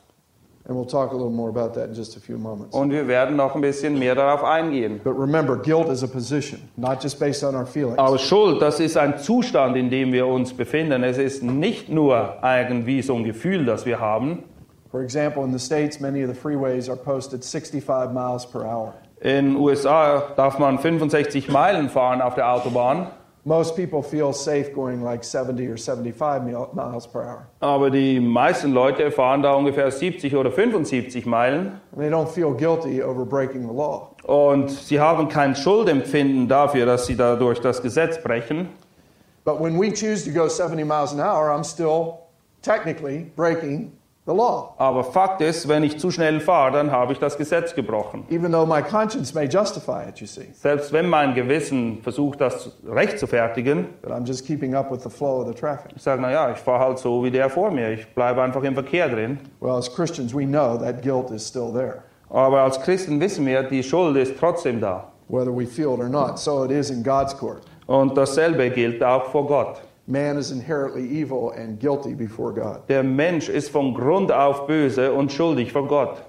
And 0.66 0.78
we'll 0.78 0.86
talk 0.86 1.12
a 1.12 1.16
little 1.16 1.32
more 1.32 1.50
about 1.50 1.74
that 1.74 1.90
in 1.90 1.96
just 1.96 2.16
a 2.16 2.22
few 2.22 2.38
moments. 2.38 2.74
Und 2.74 2.92
wir 2.92 3.08
werden 3.08 3.36
noch 3.36 3.54
ein 3.56 3.62
bisschen 3.62 4.00
mehr 4.00 4.16
darauf 4.16 4.44
eingehen. 4.44 5.02
But 5.04 5.18
remember, 5.18 5.58
guilt 5.58 5.90
is 5.90 6.04
a 6.04 6.08
position, 6.08 6.70
not 6.78 7.02
just 7.02 7.20
based 7.20 7.44
on 7.44 7.54
our 7.56 7.66
feelings. 7.66 7.98
Aber 7.98 8.18
Schuld, 8.18 8.62
das 8.62 8.80
ist 8.80 8.96
ein 8.96 9.18
Zustand, 9.18 9.76
in 9.76 9.90
dem 9.90 10.14
wir 10.14 10.26
uns 10.26 10.54
befinden. 10.54 11.04
Es 11.04 11.18
ist 11.18 11.44
nicht 11.44 11.90
nur 11.90 12.38
irgendwie 12.44 13.02
so 13.02 13.16
ein 13.16 13.26
Gefühl, 13.26 13.66
das 13.66 13.86
wir 13.86 14.00
haben. 14.00 14.44
For 14.90 15.02
example, 15.02 15.44
in 15.44 15.52
the 15.52 15.60
States, 15.60 16.00
many 16.00 16.24
of 16.24 16.30
the 16.30 16.40
freeways 16.40 16.88
are 16.88 16.96
posted 16.96 17.44
65 17.44 18.14
miles 18.14 18.46
per 18.46 18.62
hour. 18.62 18.94
In 19.24 19.54
den 19.54 19.56
USA 19.56 20.22
darf 20.36 20.60
man 20.60 20.78
65 20.80 21.48
Meilen 21.50 21.90
fahren 21.90 22.22
auf 22.22 22.36
der 22.36 22.52
Autobahn. 22.52 23.08
Most 23.46 23.76
people 23.76 24.04
feel 24.04 24.34
safe 24.34 24.72
going 24.74 25.02
like 25.02 25.24
70 25.24 25.70
or 25.70 25.78
75 25.78 26.44
mil- 26.46 26.68
miles 26.74 27.08
per 27.08 27.22
hour. 27.22 27.46
Aber 27.62 27.90
die 27.90 28.20
meisten 28.20 28.74
Leute 28.74 29.12
fahren 29.12 29.42
da 29.42 29.54
ungefähr 29.54 29.90
70 29.92 30.36
oder 30.36 30.52
75 30.52 31.26
Meilen 31.26 31.80
And 31.92 32.00
they 32.02 32.10
don't 32.10 32.28
feel 32.28 32.54
guilty 32.54 33.02
over 33.02 33.26
breaking 33.26 33.62
the 33.68 33.74
law. 33.74 34.10
und 34.26 34.70
sie 34.72 35.00
haben 35.00 35.30
kein 35.30 35.56
Schuldempfinden 35.56 36.48
dafür, 36.50 36.86
dass 36.86 37.06
sie 37.06 37.16
dadurch 37.16 37.60
das 37.62 37.82
Gesetz 37.82 38.22
brechen. 38.22 38.68
But 39.46 39.60
when 39.62 39.78
we 39.80 39.90
choose 39.94 40.26
to 40.26 40.32
go 40.38 40.48
70 40.50 40.86
miles 40.86 41.14
an 41.14 41.20
hour, 41.22 41.50
I'm 41.50 41.64
still 41.66 42.20
technically 42.62 43.32
breaking 43.38 43.92
Aber 44.26 45.04
Fakt 45.04 45.42
ist, 45.42 45.68
wenn 45.68 45.84
ich 45.84 46.00
zu 46.00 46.10
schnell 46.10 46.40
fahre, 46.40 46.72
dann 46.72 46.92
habe 46.92 47.12
ich 47.12 47.20
das 47.20 47.38
Gesetz 47.38 47.76
gebrochen. 47.76 48.26
even 48.30 48.52
though 48.52 48.66
my 48.66 48.82
conscience 48.82 49.34
may 49.34 49.46
justify 49.48 50.04
it, 50.08 50.20
you 50.20 50.28
see. 50.28 50.48
Selbst 50.54 50.94
wenn 50.94 51.10
mein 51.10 51.34
Gewissen 51.34 52.00
versucht, 52.02 52.40
das 52.40 52.72
recht 52.88 53.20
zu 53.20 53.28
fertigen, 53.28 53.88
But 54.02 54.12
I'm 54.12 54.26
just 54.26 54.46
keeping 54.48 54.76
up 54.76 54.90
with 54.92 55.04
the 55.04 55.10
flow 55.10 55.42
of 55.42 55.48
the 55.48 55.54
traffic. 55.54 55.92
ich 55.96 56.02
sage, 56.02 56.22
naja, 56.22 56.52
ich 56.52 56.58
fahre 56.58 56.80
halt 56.86 57.00
so 57.00 57.22
wie 57.24 57.32
der 57.32 57.50
vor 57.50 57.70
mir. 57.72 57.90
Ich 57.92 58.08
bleibe 58.16 58.42
einfach 58.42 58.64
im 58.64 58.76
Verkehr 58.76 59.10
drin. 59.10 59.40
Well, 59.60 59.74
as 59.76 59.94
Christians, 59.94 60.34
we 60.34 60.46
know 60.46 60.78
that 60.78 61.02
guilt 61.02 61.30
is 61.32 61.46
still 61.46 61.74
there, 61.74 62.04
Aber 62.30 62.62
als 62.62 62.80
Christen 62.82 63.20
wissen 63.20 63.46
wir, 63.46 63.64
die 63.64 63.84
Schuld 63.84 64.16
ist 64.16 64.40
trotzdem 64.40 64.80
da. 64.80 65.10
whether 65.28 65.52
we 65.56 65.66
feel 65.66 65.94
it 65.96 66.00
or 66.00 66.10
not. 66.10 66.38
So 66.40 66.64
it 66.64 66.72
is 66.72 66.90
in 66.90 67.04
God's 67.04 67.36
court. 67.38 67.62
Und 67.88 68.16
dasselbe 68.18 68.70
gilt 68.70 69.04
auch 69.04 69.26
vor 69.26 69.46
Gott. 69.48 69.82
Man 70.06 70.38
is 70.38 70.52
inherently 70.52 71.08
evil 71.08 71.52
and 71.52 71.80
guilty 71.80 72.14
before 72.14 72.52
God. 72.54 72.88
Der 72.90 73.04
Mensch 73.04 73.48
ist 73.48 73.70
von 73.70 73.94
Grund 73.94 74.32
auf 74.32 74.68
böse 74.68 75.14
und 75.14 75.32
schuldig 75.32 75.72
vor 75.72 75.88
Gott. 75.88 76.22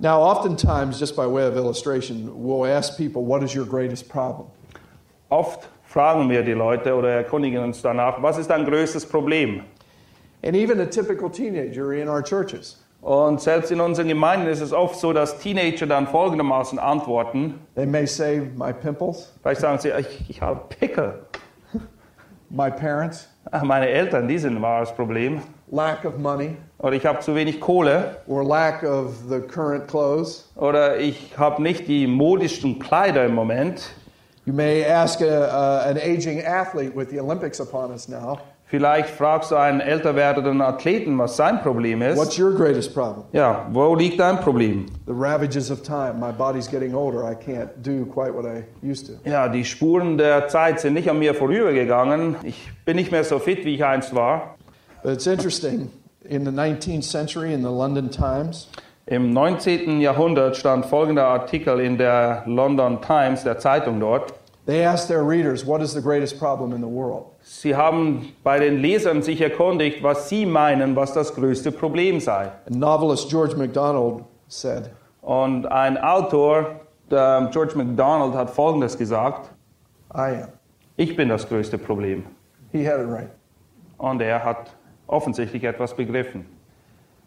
Now, 0.00 0.20
oftentimes, 0.20 1.00
just 1.00 1.16
by 1.16 1.26
way 1.26 1.46
of 1.46 1.56
illustration, 1.56 2.30
we'll 2.36 2.66
ask 2.66 2.96
people, 2.96 3.24
What 3.24 3.42
is 3.42 3.54
your 3.54 3.64
greatest 3.66 4.08
problem? 4.08 4.46
Oft 5.30 5.68
fragen 5.82 6.28
wir 6.28 6.42
die 6.42 6.52
Leute 6.52 6.94
oder 6.94 7.08
erkundigen 7.08 7.62
uns 7.64 7.82
danach, 7.82 8.22
was 8.22 8.38
ist 8.38 8.48
dein 8.50 8.64
größtes 8.66 9.06
Problem? 9.06 9.62
And 10.44 10.54
even 10.54 10.80
a 10.80 10.86
typical 10.86 11.28
teenager 11.30 11.92
in 11.94 12.08
our 12.08 12.22
churches, 12.22 12.76
Und 13.00 13.40
selbst 13.40 13.70
in 13.72 13.80
unseren 13.80 14.08
Gemeinden 14.08 14.46
ist 14.46 14.60
es 14.60 14.72
oft 14.72 14.96
so, 14.96 15.12
dass 15.12 15.38
Teenager 15.38 15.86
dann 15.86 16.06
folgendermaßen 16.06 16.78
antworten. 16.78 17.54
they 17.74 17.86
may 17.86 18.06
say, 18.06 18.42
My 18.56 18.72
pimples, 18.72 19.32
Vielleicht 19.42 19.60
sagen 19.62 19.78
sie, 19.78 19.90
ich, 19.90 20.28
ich 20.28 20.42
habe 20.42 20.60
Pickel. 20.68 21.26
My 22.50 22.70
parents, 22.70 23.28
Ach, 23.50 23.62
Meine 23.62 23.88
Eltern, 23.88 24.28
die 24.28 24.38
sind 24.38 24.56
ein 24.56 24.62
wahres 24.62 24.92
Problem. 24.92 25.40
lack 25.70 26.04
of 26.04 26.18
money, 26.18 26.56
Oder 26.78 26.92
ich 26.96 27.06
habe 27.06 27.20
zu 27.20 27.34
wenig 27.34 27.60
Kohle. 27.60 28.16
or 28.26 28.44
lack 28.44 28.82
of 28.82 29.14
the 29.28 29.40
current 29.40 29.86
clothes. 29.88 30.48
Oder 30.56 30.98
ich 30.98 31.32
habe 31.38 31.62
nicht 31.62 31.88
die 31.88 32.06
modischsten 32.06 32.78
Kleider 32.78 33.24
im 33.24 33.34
Moment. 33.34 33.90
You 34.44 34.52
may 34.54 34.84
ask 34.84 35.20
a, 35.20 35.24
uh, 35.84 35.88
an 35.90 35.98
aging 35.98 36.42
athlete 36.44 36.94
with 36.94 37.10
the 37.10 37.20
Olympics 37.20 37.60
upon 37.60 37.90
us 37.90 38.08
now, 38.08 38.38
Vielleicht 38.70 39.08
fragst 39.08 39.50
du 39.50 39.56
einen 39.56 39.80
älter 39.80 40.14
werdenden 40.14 40.60
Athleten, 40.60 41.16
was 41.16 41.36
sein 41.38 41.62
Problem 41.62 42.00
What's 42.00 42.34
ist. 42.34 42.38
your 42.38 42.54
greatest 42.54 42.92
problem? 42.92 43.24
Ja, 43.32 43.66
wo 43.72 43.94
liegt 43.94 44.20
dein 44.20 44.40
Problem? 44.40 44.84
The 45.06 45.12
ravages 45.14 45.70
of 45.70 45.82
time. 45.82 46.14
My 46.20 46.32
body's 46.32 46.70
getting 46.70 46.94
older. 46.94 47.22
I 47.24 47.34
can't 47.34 47.70
do 47.82 48.04
quite 48.04 48.34
what 48.34 48.44
I 48.44 48.64
used 48.86 49.06
to. 49.06 49.14
Ja, 49.28 49.48
die 49.48 49.64
Spuren 49.64 50.18
der 50.18 50.48
Zeit 50.48 50.80
sind 50.80 50.92
nicht 50.92 51.08
an 51.08 51.18
mir 51.18 51.34
vorübergegangen. 51.34 52.36
Ich 52.42 52.70
bin 52.84 52.96
nicht 52.96 53.10
mehr 53.10 53.24
so 53.24 53.38
fit, 53.38 53.64
wie 53.64 53.74
ich 53.74 53.84
einst 53.86 54.14
war. 54.14 54.56
But 55.02 55.12
it's 55.14 55.26
interesting. 55.26 55.90
In 56.24 56.44
the 56.44 56.50
19th 56.50 57.04
century, 57.10 57.54
in 57.54 57.62
the 57.62 57.70
London 57.70 58.10
Times, 58.10 58.68
Im 59.06 59.32
19. 59.32 60.02
Jahrhundert 60.02 60.54
stand 60.58 60.84
folgender 60.84 61.26
Artikel 61.26 61.80
in 61.80 61.96
der 61.96 62.42
London 62.44 63.00
Times, 63.00 63.42
der 63.44 63.56
Zeitung 63.58 63.98
dort. 64.00 64.34
They 64.68 64.84
asked 64.84 65.08
their 65.08 65.24
readers, 65.24 65.64
What 65.64 65.80
is 65.80 65.94
the 65.94 66.00
greatest 66.00 66.38
problem 66.38 66.72
in 66.72 66.80
the 66.80 66.88
world? 66.88 67.32
Sie 67.40 67.74
haben 67.74 68.34
bei 68.44 68.58
den 68.58 68.80
Lesern 68.82 69.22
sich 69.22 69.40
erkundigt, 69.40 70.02
was 70.02 70.28
sie 70.28 70.44
meinen, 70.44 70.94
was 70.94 71.14
das 71.14 71.34
größte 71.34 71.72
Problem 71.72 72.20
sei. 72.20 72.52
And 72.66 72.76
novelist 72.76 73.30
George 73.30 73.56
MacDonald 73.56 74.24
said, 74.48 74.90
Und 75.22 75.66
ein 75.66 75.96
Autor, 75.96 76.80
der 77.10 77.48
George 77.50 77.76
MacDonald, 77.76 78.34
hat 78.34 78.50
Folgendes 78.50 78.96
gesagt. 78.96 79.50
I 80.14 80.42
am. 80.42 80.48
Ich 80.96 81.16
bin 81.16 81.30
das 81.30 81.48
größte 81.48 81.78
Problem. 81.78 82.24
He 82.70 82.86
had 82.86 83.00
it 83.00 83.08
right. 83.08 83.30
Und 83.96 84.20
er 84.20 84.44
hat 84.44 84.76
offensichtlich 85.06 85.64
etwas 85.64 85.94
begriffen. 85.94 86.44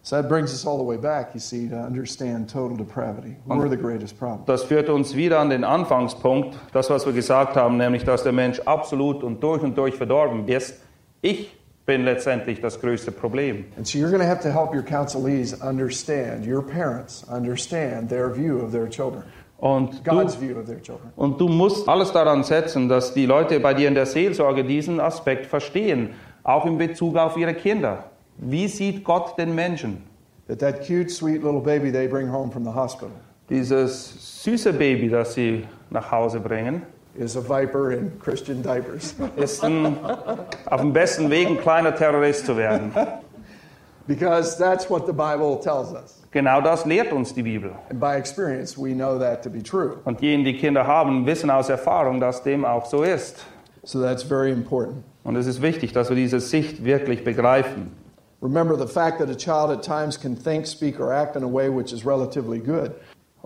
So 0.04 0.16
that 0.16 0.28
brings 0.28 0.52
us 0.52 0.66
all 0.66 0.78
the 0.78 0.84
way 0.84 0.98
back, 0.98 1.36
you 1.36 1.40
see, 1.40 1.70
to 1.70 1.76
understand 1.76 2.50
total 2.52 2.76
depravity. 2.76 3.36
We're 3.46 3.70
the 3.70 3.78
greatest 3.78 4.18
problem. 4.18 4.46
Das 4.48 4.64
führt 4.64 4.90
uns 4.90 5.16
wieder 5.16 5.40
an 5.40 5.52
den 5.52 5.64
Anfangspunkt, 5.64 6.58
das, 6.74 6.90
was 6.90 7.06
wir 7.06 7.14
gesagt 7.14 7.56
haben, 7.56 7.78
nämlich, 7.78 8.04
dass 8.04 8.24
der 8.24 8.32
Mensch 8.32 8.60
absolut 8.62 9.24
und 9.24 9.44
durch 9.44 9.62
und 9.62 9.78
durch 9.78 9.96
verdorben 9.96 10.48
ist. 10.48 10.74
Ich 11.22 11.56
bin 11.86 12.04
letztendlich 12.04 12.62
das 12.62 12.80
größte 12.80 13.12
Problem. 13.12 13.66
And 13.78 13.86
so 13.86 14.00
you're 14.00 14.10
going 14.10 14.22
to 14.22 14.28
have 14.28 14.42
to 14.42 14.50
help 14.50 14.74
your 14.74 14.82
counselees 14.84 15.54
understand, 15.62 16.48
your 16.48 16.64
parents 16.66 17.24
understand 17.30 18.10
their 18.10 18.34
view 18.34 18.60
of 18.60 18.72
their 18.72 18.90
children, 18.90 19.24
Und 19.60 20.02
du, 20.08 20.12
God's 20.12 20.36
view 20.40 20.58
of 20.58 20.66
their 20.66 20.82
children. 20.82 21.12
und 21.16 21.40
du 21.40 21.48
musst 21.48 21.88
alles 21.88 22.12
daran 22.12 22.44
setzen, 22.44 22.90
dass 22.90 23.14
die 23.14 23.28
Leute 23.28 23.60
bei 23.60 23.76
dir 23.76 23.88
in 23.88 23.94
der 23.96 24.08
Seelsorge 24.08 24.64
diesen 24.64 25.00
Aspekt 25.00 25.46
verstehen, 25.46 26.12
auch 26.44 26.66
in 26.66 26.80
Bezug 26.80 27.18
auf 27.18 27.38
ihre 27.38 27.54
Kinder. 27.54 28.06
Wie 28.38 28.68
sieht 28.68 29.04
Gott 29.04 29.38
den 29.38 29.56
Menschen? 29.56 30.04
That 30.48 30.60
that 30.60 30.86
cute, 30.86 31.10
sweet 31.12 31.44
little 31.44 31.62
baby 31.62 31.92
they 31.92 32.08
bring 32.08 32.30
home 32.30 32.52
from 32.52 32.64
the 32.64 32.72
hospital 32.72 33.12
Dieses 33.50 34.44
süße 34.44 34.72
Baby, 34.72 35.10
das 35.10 35.34
sie 35.34 35.68
nach 35.90 36.10
Hause 36.10 36.40
bringen, 36.40 36.84
is 37.16 37.36
a 37.36 37.42
viper 37.42 37.92
in 37.92 38.18
Christian 38.20 38.64
diapers. 38.64 39.14
ist 39.36 39.64
ein, 39.64 39.98
auf 40.66 40.80
dem 40.80 40.94
besten 40.94 41.30
Weg, 41.30 41.50
ein 41.50 41.58
kleiner 41.58 41.94
Terrorist 41.94 42.46
zu 42.46 42.56
werden. 42.56 42.94
because 44.08 44.58
that's 44.58 44.90
what 44.90 45.06
the 45.06 45.12
Bible 45.12 45.58
tells 45.58 45.94
us. 45.94 46.22
Genau 46.32 46.62
das 46.62 46.86
lehrt 46.86 47.12
uns 47.12 47.34
die 47.34 47.44
Bibel. 47.44 47.72
And 47.90 48.00
by 48.00 48.16
experience, 48.16 48.78
we 48.78 48.94
know 48.94 49.20
that 49.20 49.44
to 49.44 49.50
be 49.50 49.62
true. 49.62 49.98
Und 50.06 50.22
diejenigen, 50.22 50.46
die 50.46 50.58
Kinder 50.58 50.88
haben, 50.88 51.26
wissen 51.26 51.50
aus 51.50 51.68
Erfahrung, 51.68 52.22
dass 52.22 52.42
dem 52.44 52.64
auch 52.64 52.86
so 52.86 53.04
ist. 53.04 53.46
So 53.84 54.02
that's 54.02 54.24
very 54.24 54.52
important. 54.52 55.04
Und 55.26 55.36
es 55.36 55.46
ist 55.46 55.62
wichtig, 55.62 55.92
dass 55.92 56.08
wir 56.08 56.16
diese 56.16 56.40
Sicht 56.40 56.86
wirklich 56.86 57.26
begreifen. 57.26 57.92
Remember 58.42 58.76
the 58.76 58.88
fact 58.88 59.20
that 59.20 59.30
a 59.30 59.36
child 59.36 59.72
at 59.72 59.84
times 59.84 60.18
can 60.18 60.36
think, 60.36 60.66
speak, 60.66 61.00
or 61.00 61.14
act 61.14 61.36
in 61.36 61.44
a 61.44 61.48
way 61.48 61.70
which 61.70 61.94
is 61.94 62.04
relatively 62.04 62.60
good 62.60 62.94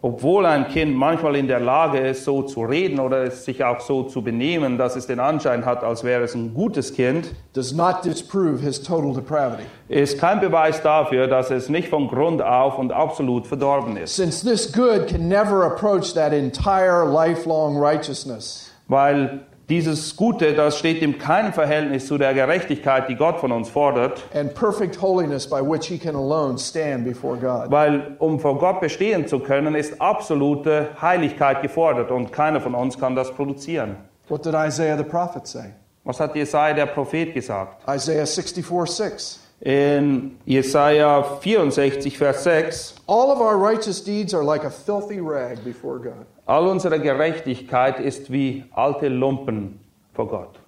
Obwohl 0.02 0.46
ein 0.46 0.68
Kind 0.68 0.96
manchmal 0.96 1.36
in 1.36 1.48
der 1.48 1.62
Lage 1.62 2.00
ist, 2.00 2.26
so 2.26 2.44
zu 2.44 2.62
reden 2.62 3.00
oder 3.00 3.24
es 3.24 3.46
sich 3.46 3.64
auch 3.64 3.80
so 3.80 4.04
zu 4.04 4.22
benehmen, 4.22 4.78
dass 4.78 4.96
es 4.96 5.08
den 5.08 5.20
Anschein 5.20 5.66
hat, 5.66 5.84
als 5.84 6.04
wäre 6.04 6.24
es 6.24 6.36
ein 6.36 6.54
gutes 6.54 6.94
Kind, 6.94 7.34
does 7.54 7.74
not 7.74 8.04
disprove 8.04 8.60
his 8.62 8.82
total 8.82 9.14
depravity. 9.14 9.64
ist 9.88 10.20
kein 10.20 10.42
Beweis 10.42 10.82
dafür, 10.82 11.28
dass 11.28 11.50
es 11.50 11.70
nicht 11.70 11.88
von 11.88 12.08
Grund 12.08 12.42
auf 12.42 12.78
und 12.78 12.92
absolut 12.92 13.48
verdorben 13.48 13.96
ist. 13.96 14.16
Since 14.16 14.46
this 14.46 14.72
good 14.72 15.08
can 15.08 15.30
never 15.30 15.66
approach 15.66 16.14
that 16.14 16.34
entire 16.34 17.06
lifelong 17.06 17.78
righteousness, 17.78 18.72
Weil 18.88 19.46
dieses 19.70 20.16
Gute, 20.16 20.54
das 20.54 20.78
steht 20.78 21.02
in 21.02 21.18
keinem 21.18 21.54
Verhältnis 21.54 22.08
zu 22.08 22.18
der 22.18 22.34
Gerechtigkeit, 22.34 23.10
die 23.10 23.16
Gott 23.16 23.40
von 23.40 23.52
uns 23.52 23.70
fordert. 23.70 24.24
and 24.34 24.54
perfect 24.54 25.02
holiness 25.02 25.48
by 25.50 25.62
which 25.62 25.88
he 25.88 25.98
can 25.98 26.16
alone 26.16 26.58
stand 26.58 27.04
before 27.04 27.38
God. 27.38 27.72
Weil 27.72 28.16
um 28.20 28.40
vor 28.40 28.58
Gott 28.60 28.80
bestehen 28.82 29.28
zu 29.28 29.40
können, 29.40 29.76
ist 29.76 30.00
absolute 30.02 30.90
Heiligkeit 31.02 31.62
gefordert 31.62 32.12
und 32.12 32.32
keiner 32.32 32.62
von 32.62 32.76
uns 32.76 33.00
kann 33.00 33.16
das 33.16 33.32
produzieren. 33.32 33.96
What 34.28 34.46
did 34.46 34.54
Isaiah 34.54 34.98
the 34.98 35.04
prophet 35.04 35.48
say? 35.48 35.74
Was 36.04 36.20
hat 36.20 36.36
Jesaja 36.36 36.74
der 36.76 36.86
Prophet 36.86 37.34
gesagt? 37.34 37.82
Isaiah 37.90 38.28
64 38.28 38.64
6. 38.96 39.40
In 39.62 40.38
Jesaja 40.46 41.40
64, 41.42 42.18
Vers 42.18 42.44
6. 42.44 42.96
All 43.08 43.32
of 43.32 43.40
our 43.40 43.58
righteous 43.58 44.02
deeds 44.02 44.34
are 44.34 44.44
like 44.44 44.64
a 44.64 44.70
filthy 44.70 45.20
rag 45.22 45.64
before 45.64 46.00
God. 46.00 46.26
All 46.48 46.68
unsere 46.70 47.00
Gerechtigkeit 47.00 48.00
ist 48.00 48.32
wie 48.32 48.66
alte 48.76 49.08
Lumpen 49.10 49.80
vor 50.14 50.28
Gott. 50.28 50.60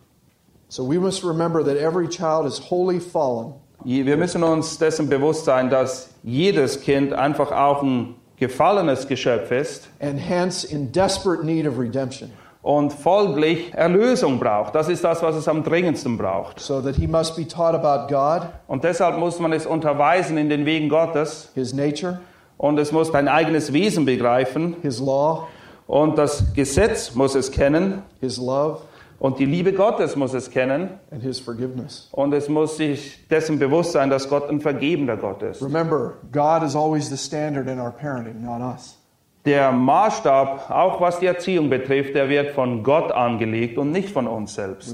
So 0.69 0.83
we 0.83 0.99
must 0.99 1.23
remember 1.23 1.63
that 1.63 1.77
every 1.77 2.07
child 2.07 2.45
is 2.45 2.59
wholly 2.59 2.99
fallen, 2.99 3.53
Wir 3.83 4.17
müssen 4.17 4.43
uns 4.43 4.77
dessen 4.77 5.07
bewusst 5.07 5.45
sein, 5.45 5.69
dass 5.69 6.09
jedes 6.23 6.81
Kind 6.81 7.13
einfach 7.13 7.51
auch 7.51 7.83
ein 7.83 8.15
gefallenes 8.37 9.07
Geschöpf 9.07 9.51
ist 9.51 9.87
and 9.99 10.19
hence 10.19 10.63
in 10.63 10.91
desperate 10.91 11.43
need 11.43 11.65
of 11.65 11.77
redemption, 11.77 12.31
und 12.67 12.91
folglich 12.91 13.73
Erlösung 13.73 14.39
braucht. 14.39 14.75
Das 14.75 14.89
ist 14.89 15.01
das, 15.01 15.23
was 15.23 15.37
es 15.37 15.47
am 15.47 15.63
dringendsten 15.63 16.17
braucht. 16.17 16.59
so 16.59 16.81
that 16.81 16.95
he 16.97 17.07
must 17.07 17.37
be 17.37 17.47
taught 17.47 17.73
about 17.73 18.13
God, 18.13 18.49
Und 18.67 18.83
deshalb 18.83 19.17
muss 19.17 19.39
man 19.39 19.53
es 19.53 19.65
unterweisen 19.65 20.37
in 20.37 20.49
den 20.49 20.65
Wegen 20.65 20.89
Gottes 20.89 21.49
his 21.55 21.73
nature, 21.73 22.19
und 22.57 22.77
es 22.77 22.91
muss 22.91 23.07
sein 23.13 23.29
eigenes 23.29 23.71
Wesen 23.71 24.03
begreifen 24.03 24.75
his 24.81 24.99
law, 24.99 25.47
und 25.87 26.17
das 26.17 26.53
Gesetz 26.55 27.15
muss 27.15 27.35
es 27.35 27.51
kennen 27.53 28.01
his 28.19 28.37
love, 28.37 28.79
und 29.17 29.39
die 29.39 29.45
Liebe 29.45 29.71
Gottes 29.71 30.17
muss 30.17 30.33
es 30.33 30.51
kennen 30.51 30.89
and 31.09 31.23
his 31.23 31.39
forgiveness. 31.39 32.09
und 32.11 32.33
es 32.33 32.49
muss 32.49 32.75
sich 32.75 33.25
dessen 33.29 33.59
bewusst 33.59 33.93
sein, 33.93 34.09
dass 34.09 34.27
Gott 34.27 34.49
ein 34.49 34.59
vergebender 34.59 35.15
Gott 35.15 35.41
ist. 35.41 35.61
Remember, 35.61 36.15
God 36.33 36.63
is 36.63 36.75
always 36.75 37.07
the 37.09 37.15
standard 37.17 37.67
in 37.69 37.79
our 37.79 37.91
parenting, 37.91 38.43
not 38.43 38.59
us. 38.59 38.97
Der 39.47 39.71
Maßstab, 39.71 40.69
auch 40.69 40.99
was 40.99 41.19
die 41.19 41.25
Erziehung 41.25 41.69
betrifft, 41.69 42.13
der 42.15 42.27
wird 42.27 42.51
von 42.51 42.83
Gott 42.83 43.13
angelegt 43.13 43.77
und 43.77 43.91
nicht 43.91 44.09
von 44.09 44.27
uns 44.27 44.53
selbst. 44.53 44.93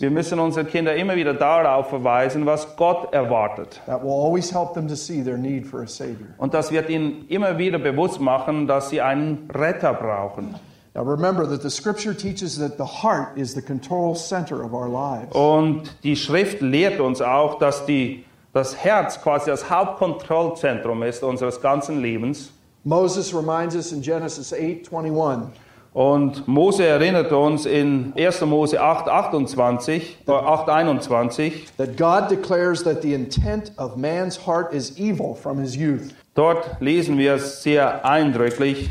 Wir 0.00 0.10
müssen 0.10 0.38
unsere 0.38 0.64
Kinder 0.64 0.94
immer 0.94 1.16
wieder 1.16 1.34
darauf 1.34 1.88
verweisen, 1.88 2.46
was 2.46 2.76
Gott 2.76 3.12
erwartet. 3.12 3.82
That 3.86 4.02
will 4.02 4.12
always 4.12 4.54
help 4.54 4.74
them 4.74 4.86
to 4.86 4.94
see 4.94 5.24
their 5.24 5.36
need 5.36 5.66
for 5.66 5.82
a 5.82 5.86
Savior. 5.86 6.28
Und 6.38 6.54
das 6.54 6.70
wird 6.70 6.88
ihnen 6.88 7.26
immer 7.28 7.58
wieder 7.58 7.80
bewusst 7.80 8.20
machen, 8.20 8.68
dass 8.68 8.90
sie 8.90 9.00
einen 9.00 9.50
Retter 9.52 9.92
brauchen. 9.92 10.54
Now 10.94 11.02
remember 11.02 11.46
that 11.46 11.62
the 11.62 11.70
scripture 11.70 12.14
teaches 12.14 12.58
that 12.58 12.76
the 12.76 12.84
heart 12.84 13.36
is 13.36 13.54
the 13.54 13.62
control 13.62 14.14
center 14.14 14.64
of 14.64 14.72
our 14.72 14.88
lives. 14.88 15.34
Und 15.34 15.82
die 16.02 16.16
Schrift 16.16 16.60
lehrt 16.60 17.00
uns 17.00 17.20
auch, 17.20 17.58
dass 17.58 17.86
die, 17.86 18.24
das 18.52 18.76
Herz 18.76 19.20
quasi 19.20 19.50
das 19.50 19.68
Hauptkontrollzentrum 19.70 21.02
ist 21.02 21.22
unseres 21.22 21.60
ganzen 21.60 22.00
Lebens. 22.00 22.52
Moses 22.84 23.34
reminds 23.34 23.74
us 23.76 23.92
in 23.92 24.02
Genesis 24.02 24.52
8:21 24.52 25.48
Und 25.92 26.46
Mose 26.46 26.84
erinnert 26.86 27.32
uns 27.32 27.66
in 27.66 28.12
1. 28.16 28.42
Mose 28.46 28.80
8, 28.80 29.08
28, 29.08 30.18
äh, 30.26 30.30
8, 30.30 30.68
21, 30.68 31.66
that 31.76 31.96
God 31.96 32.30
declares 32.30 32.84
that 32.84 33.02
the 33.02 33.14
intent 33.14 33.72
of 33.78 33.96
man's 33.96 34.46
heart 34.46 34.72
is 34.72 34.98
evil 34.98 35.34
from 35.34 35.58
his 35.58 35.74
youth. 35.74 36.14
dort 36.34 36.80
lesen 36.80 37.18
wir 37.18 37.34
es 37.34 37.62
sehr 37.62 38.04
eindrücklich. 38.04 38.90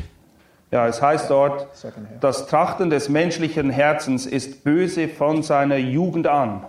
Ja, 0.69 0.85
es 0.85 1.01
heißt 1.01 1.29
dort, 1.29 1.67
das 2.19 2.47
Trachten 2.47 2.89
des 2.89 3.07
menschlichen 3.07 3.69
Herzens 3.69 4.25
ist 4.25 4.65
böse 4.65 5.07
von 5.07 5.41
seiner 5.41 5.77
Jugend 5.77 6.27
an. 6.27 6.65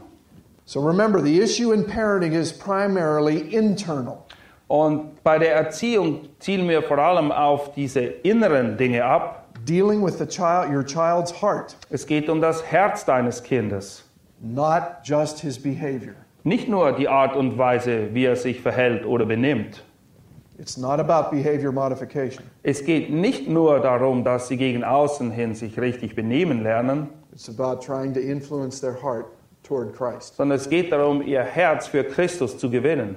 So 0.68 0.80
remember, 0.80 1.22
the 1.22 1.40
issue 1.40 1.72
in 1.72 1.82
parenting 1.82 2.34
is 2.34 2.52
primarily 2.52 3.54
internal. 3.54 4.26
Und 4.68 5.24
bei 5.24 5.38
der 5.38 5.54
Erziehung 5.54 6.28
zielen 6.40 6.68
wir 6.68 6.82
vor 6.82 6.98
allem 6.98 7.32
auf 7.32 7.72
diese 7.72 8.00
inneren 8.00 8.76
Dinge 8.76 9.02
ab. 9.02 9.46
Dealing 9.64 10.02
with 10.04 10.18
the 10.18 10.26
child, 10.26 10.70
your 10.70 10.84
child's 10.84 11.32
heart, 11.32 11.74
Es 11.88 12.06
geht 12.06 12.28
um 12.28 12.42
das 12.42 12.62
Herz 12.62 13.06
deines 13.06 13.42
Kindes. 13.42 14.04
not 14.42 15.02
just 15.02 15.40
his 15.40 15.58
behavior. 15.58 16.14
Nicht 16.44 16.68
nur 16.68 16.92
die 16.92 17.08
Art 17.08 17.34
und 17.34 17.56
Weise, 17.56 18.12
wie 18.12 18.26
er 18.26 18.36
sich 18.36 18.60
verhält 18.60 19.06
oder 19.06 19.24
benimmt. 19.24 19.82
It's 20.58 20.76
not 20.76 21.00
about 21.00 21.34
behavior 21.34 21.72
modification. 21.72 22.44
Es 22.62 22.84
geht 22.84 23.08
nicht 23.08 23.48
nur 23.48 23.80
darum, 23.80 24.22
dass 24.22 24.48
sie 24.48 24.58
gegen 24.58 24.84
außen 24.84 25.30
hin 25.30 25.54
sich 25.54 25.80
richtig 25.80 26.14
benehmen 26.14 26.62
lernen, 26.62 27.08
It's 27.32 27.48
about 27.48 27.80
trying 27.80 28.12
to 28.12 28.20
influence 28.20 28.82
their 28.82 29.02
heart 29.02 29.37
toward 29.68 29.94
Christ. 29.96 30.36
sondern 30.36 30.56
es 30.58 30.68
geht 30.68 30.90
darum, 30.92 31.22
ihr 31.22 31.42
Herz 31.42 31.86
für 31.86 32.02
Christus 32.04 32.56
zu 32.58 32.70
gewinnen. 32.70 33.16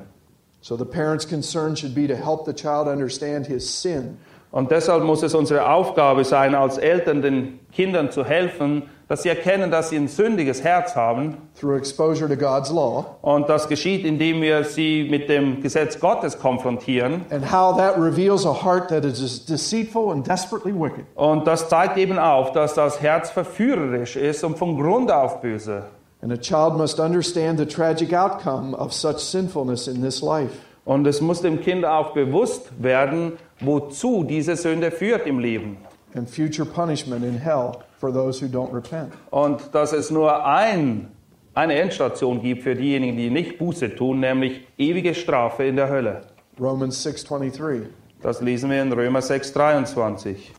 So 0.62 0.78
the 0.78 0.86
parent's 0.86 1.28
concern 1.28 1.76
should 1.76 1.95
be 1.95 2.08
to 2.08 2.14
help 2.16 2.45
the 2.45 2.54
child 2.54 2.88
understand 2.88 3.47
his 3.47 3.82
sin 3.82 4.18
Und 4.52 4.70
deshalb 4.70 5.04
muss 5.06 5.24
es 5.24 5.34
unsere 5.34 5.70
Aufgabe 5.72 6.26
sein, 6.26 6.56
als 6.56 6.78
Eltern 6.78 7.22
den 7.22 7.60
Kindern 7.72 8.12
zu 8.12 8.26
helfen, 8.26 8.84
dass 9.08 9.24
sie 9.24 9.30
erkennen, 9.30 9.72
dass 9.72 9.89
sie 9.89 9.95
ein 9.95 10.10
sündiges 10.10 10.62
Herz 10.62 10.93
haben. 10.95 11.38
through 11.60 11.78
exposure 11.78 12.28
to 12.28 12.36
God's 12.36 12.70
law 12.70 13.06
Und 13.22 13.47
das 13.49 13.70
geschieht, 13.70 14.06
indem 14.06 14.41
wir 14.41 14.66
sie 14.66 15.08
mit 15.10 15.30
dem 15.30 15.62
Gesetz 15.64 15.99
Gottes 16.02 16.38
konfrontieren. 16.38 17.26
and 17.30 17.49
how 17.49 17.76
that 17.78 17.97
reveals 17.97 18.45
a 18.45 18.54
heart 18.54 18.89
that 18.89 19.06
is 19.06 19.45
deceitful 19.45 20.12
and 20.12 20.28
desperately 20.28 20.74
wicked. 20.74 21.06
Und 21.16 21.47
das 21.47 21.70
zeigt 21.70 21.97
eben 21.97 22.20
auf, 22.20 22.52
dass 22.52 22.74
das 22.74 23.02
Herz 23.02 23.30
verführerisch 23.32 24.18
ist 24.18 24.43
und 24.43 24.58
von 24.58 24.78
Grund 24.78 25.12
auf 25.12 25.39
böse. 25.41 25.84
And 26.22 26.32
a 26.32 26.38
child 26.38 26.78
must 26.78 27.00
understand 27.00 27.58
the 27.58 27.66
tragic 27.66 28.14
outcome 28.14 28.76
of 28.76 28.94
such 28.94 29.20
sinfulness 29.20 29.88
in 29.88 30.02
this 30.02 30.22
life. 30.22 30.54
Und 30.86 31.08
es 31.08 31.22
muss 31.22 31.42
dem 31.42 31.62
Kind 31.62 31.86
auch 31.86 32.14
bewusst 32.14 32.72
werden, 32.80 33.34
wozu 33.60 34.24
diese 34.24 34.56
Sünde 34.56 34.92
führt 34.92 35.26
im 35.28 35.40
Leben. 35.40 35.78
and 36.14 36.30
future 36.30 36.66
punishment 36.66 37.24
in 37.24 37.38
hell 37.38 37.84
for 37.98 38.12
those 38.12 38.40
who 38.40 38.48
don't 38.48 38.74
repent. 38.74 39.14
Und 39.32 39.74
dass 39.74 39.94
es 39.94 40.12
nur 40.12 40.46
ein, 40.46 41.12
eine 41.54 41.76
Endstation 41.76 42.42
gibt 42.42 42.64
für 42.64 42.76
diejenigen, 42.76 43.18
die 43.18 43.30
nicht 43.30 43.58
Buße 43.58 43.96
tun, 43.96 44.20
nämlich 44.20 44.68
ewige 44.78 45.14
Strafe 45.14 45.64
in 45.66 45.76
der 45.76 45.90
Hölle. 45.90 46.22
Romans 46.60 47.06
6:23. 47.06 47.88
Das 48.22 48.42
lesen 48.42 48.70
wir 48.70 48.82
in 48.82 48.92
Römer 48.92 49.22
6, 49.22 49.54
23. 49.54 50.52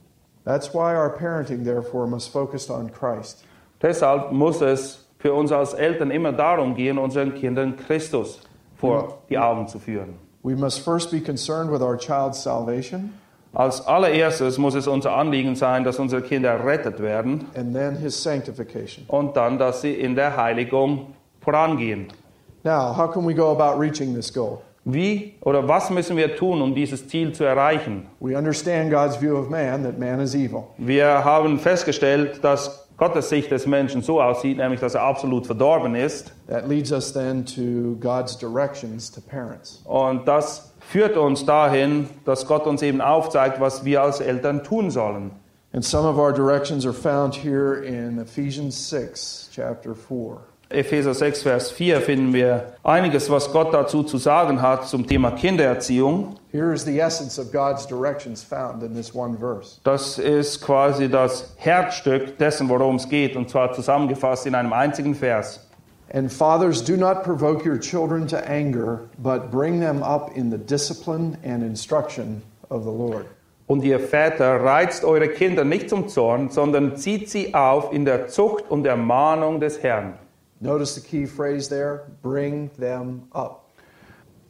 That's 0.44 0.74
why 0.74 0.96
our 0.96 1.10
parenting 1.10 1.64
therefore 1.64 2.08
must 2.08 2.32
focus 2.32 2.68
on 2.68 2.90
Christ. 2.90 3.44
Deshalb 3.80 4.32
muss 4.32 4.60
es 4.60 5.01
für 5.22 5.32
uns 5.32 5.52
als 5.52 5.72
Eltern 5.72 6.10
immer 6.10 6.32
darum 6.32 6.74
gehen, 6.74 6.98
unseren 6.98 7.34
Kindern 7.34 7.76
Christus 7.76 8.40
vor 8.76 9.18
die 9.30 9.38
Augen 9.38 9.68
zu 9.68 9.78
führen. 9.78 10.14
We 10.42 10.56
must 10.56 10.80
first 10.80 11.12
be 11.12 11.20
concerned 11.20 11.70
with 11.70 11.80
our 11.80 11.96
child's 11.96 12.42
salvation 12.42 13.12
Als 13.54 13.86
allererstes 13.86 14.58
muss 14.58 14.74
es 14.74 14.88
unser 14.88 15.12
Anliegen 15.14 15.54
sein, 15.54 15.84
dass 15.84 16.00
unsere 16.00 16.22
Kinder 16.22 16.50
errettet 16.50 17.00
werden 17.00 17.46
and 17.54 17.72
then 17.72 17.94
his 17.96 18.20
sanctification. 18.20 19.04
und 19.06 19.36
dann, 19.36 19.58
dass 19.58 19.82
sie 19.82 19.92
in 19.92 20.16
der 20.16 20.36
Heiligung 20.36 21.14
vorangehen. 21.40 22.08
Now, 22.64 22.96
how 22.96 23.08
can 23.12 23.24
we 23.24 23.34
go 23.34 23.52
about 23.52 23.78
reaching 23.80 24.14
this 24.14 24.32
goal? 24.32 24.58
Wie 24.84 25.34
oder 25.42 25.68
was 25.68 25.90
müssen 25.90 26.16
wir 26.16 26.34
tun, 26.34 26.60
um 26.60 26.74
dieses 26.74 27.06
Ziel 27.06 27.32
zu 27.32 27.44
erreichen? 27.44 28.08
We 28.18 28.36
understand 28.36 28.90
God's 28.90 29.20
view 29.20 29.36
of 29.36 29.48
man 29.48 29.84
that 29.84 30.00
man 30.00 30.18
is 30.18 30.34
evil. 30.34 30.64
Wir 30.78 31.22
haben 31.24 31.60
festgestellt, 31.60 32.42
dass 32.42 32.88
Gottes 33.02 33.30
Sicht 33.30 33.50
des 33.50 33.66
Menschen 33.66 34.00
so 34.00 34.22
aussieht, 34.22 34.58
nämlich 34.58 34.78
dass 34.78 34.94
er 34.94 35.02
absolut 35.02 35.44
verdorben 35.44 35.96
ist. 35.96 36.32
That 36.46 36.68
leads 36.68 36.92
us 36.92 37.12
then 37.12 37.44
to 37.46 37.96
God's 37.98 38.38
directions 38.38 39.10
to 39.10 39.20
parents. 39.20 39.82
Und 39.86 40.28
das 40.28 40.72
führt 40.78 41.16
uns 41.16 41.44
dahin, 41.44 42.08
dass 42.24 42.46
Gott 42.46 42.64
uns 42.64 42.80
eben 42.80 43.00
aufzeigt, 43.00 43.58
was 43.58 43.84
wir 43.84 44.02
als 44.02 44.20
Eltern 44.20 44.62
tun 44.62 44.92
sollen. 44.92 45.32
And 45.72 45.84
some 45.84 46.08
of 46.08 46.16
our 46.16 46.32
directions 46.32 46.86
are 46.86 46.94
found 46.94 47.34
here 47.34 47.82
in 47.82 48.20
Ephesians 48.20 48.76
6, 48.88 49.50
chapter 49.52 49.96
4. 49.96 50.51
Epheser 50.72 51.14
6, 51.14 51.42
Vers 51.42 51.70
4 51.70 52.00
finden 52.00 52.32
wir 52.32 52.74
einiges, 52.82 53.30
was 53.30 53.52
Gott 53.52 53.72
dazu 53.72 54.02
zu 54.02 54.18
sagen 54.18 54.62
hat 54.62 54.88
zum 54.88 55.06
Thema 55.06 55.30
Kindererziehung. 55.32 56.36
Here 56.50 56.72
is 56.72 56.84
the 56.84 56.98
essence 56.98 57.38
of 57.38 57.52
God's 57.52 57.86
directions 57.86 58.42
found 58.42 58.82
in 58.82 58.94
this 58.94 59.14
one 59.14 59.36
verse. 59.38 59.80
Das 59.84 60.18
ist 60.18 60.60
quasi 60.60 61.08
das 61.08 61.54
Herzstück 61.56 62.38
dessen, 62.38 62.68
worum 62.68 62.96
es 62.96 63.08
geht, 63.08 63.36
und 63.36 63.50
zwar 63.50 63.72
zusammengefasst 63.72 64.46
in 64.46 64.54
einem 64.54 64.72
einzigen 64.72 65.14
Vers. 65.14 65.60
And 66.12 66.30
fathers, 66.30 66.84
do 66.84 66.96
not 66.96 67.22
provoke 67.22 67.64
your 67.64 67.78
children 67.78 68.26
to 68.28 68.36
anger, 68.46 69.00
but 69.18 69.50
bring 69.50 69.80
them 69.80 70.02
up 70.02 70.36
in 70.36 70.50
the 70.50 70.58
discipline 70.58 71.38
and 71.42 71.62
instruction 71.62 72.42
of 72.68 72.84
the 72.84 72.90
Lord. 72.90 73.26
Und 73.66 73.84
ihr 73.84 74.00
Väter 74.00 74.62
reizt 74.62 75.04
eure 75.04 75.28
Kinder 75.28 75.64
nicht 75.64 75.88
zum 75.88 76.08
Zorn, 76.08 76.50
sondern 76.50 76.96
zieht 76.96 77.30
sie 77.30 77.54
auf 77.54 77.92
in 77.92 78.04
der 78.04 78.28
Zucht 78.28 78.70
und 78.70 78.86
Ermahnung 78.86 79.60
des 79.60 79.82
Herrn. 79.82 80.14
Notice 80.62 80.94
the 80.94 81.00
key 81.00 81.26
phrase 81.26 81.68
there 81.68 82.04
bring 82.22 82.70
them 82.78 83.24
up. 83.32 83.68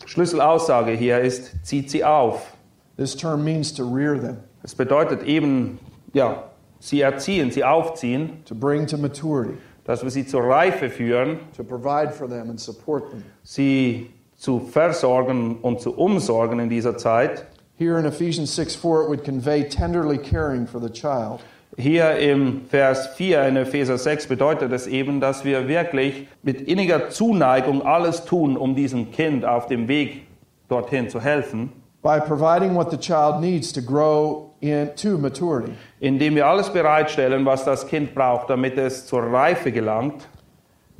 Schlüsselaussage 0.04 0.94
hier 0.94 1.20
ist, 1.20 1.64
zieht 1.64 1.90
sie 1.90 2.04
auf. 2.04 2.54
This 2.98 3.16
term 3.16 3.42
means 3.42 3.72
to 3.72 3.84
rear 3.84 4.18
them, 4.18 4.36
Es 4.62 4.74
bedeutet 4.74 5.22
eben, 5.22 5.78
ja, 6.12 6.50
sie 6.80 7.00
erziehen, 7.00 7.50
sie 7.50 7.64
aufziehen, 7.64 8.44
to 8.44 8.54
bring 8.54 8.86
to 8.86 8.98
maturity, 8.98 9.56
dass 9.84 10.02
wir 10.02 10.10
sie 10.10 10.26
zur 10.26 10.42
Reife 10.42 10.90
führen, 10.90 11.38
to 11.56 11.64
provide 11.64 12.12
for 12.12 12.28
them 12.28 12.50
and 12.50 12.60
support 12.60 13.10
them. 13.10 13.24
sie 13.42 14.10
zu 14.36 14.60
versorgen 14.60 15.60
und 15.62 15.80
zu 15.80 15.96
umsorgen 15.96 16.58
in 16.60 16.68
dieser 16.68 16.98
Zeit. 16.98 17.46
Here 17.78 17.98
in 17.98 18.04
Ephesians 18.04 18.54
6 18.54 18.76
4, 18.76 19.04
it 19.04 19.08
would 19.08 19.24
convey 19.24 19.64
tenderly 19.66 20.18
caring 20.18 20.66
for 20.66 20.78
the 20.78 20.90
child. 20.90 21.40
Hier 21.78 22.16
im 22.16 22.66
Vers 22.68 23.08
4 23.14 23.44
in 23.44 23.56
Epheser 23.56 23.96
6 23.96 24.26
bedeutet 24.26 24.72
es 24.72 24.86
eben, 24.86 25.20
dass 25.20 25.44
wir 25.44 25.68
wirklich 25.68 26.28
mit 26.42 26.60
inniger 26.60 27.08
Zuneigung 27.08 27.80
alles 27.86 28.26
tun, 28.26 28.58
um 28.58 28.74
diesem 28.74 29.10
Kind 29.10 29.46
auf 29.46 29.68
dem 29.68 29.88
Weg 29.88 30.26
dorthin 30.68 31.08
zu 31.08 31.20
helfen, 31.20 31.72
by 32.02 32.20
providing 32.20 32.74
what 32.74 32.90
the 32.90 32.98
child 32.98 33.40
needs 33.40 33.72
to 33.72 33.80
grow 33.80 34.50
into 34.60 35.16
maturity. 35.16 35.72
indem 36.00 36.34
wir 36.34 36.46
alles 36.46 36.70
bereitstellen, 36.70 37.46
was 37.46 37.64
das 37.64 37.86
Kind 37.86 38.14
braucht, 38.14 38.50
damit 38.50 38.76
es 38.76 39.06
zur 39.06 39.22
Reife 39.22 39.72
gelangt. 39.72 40.28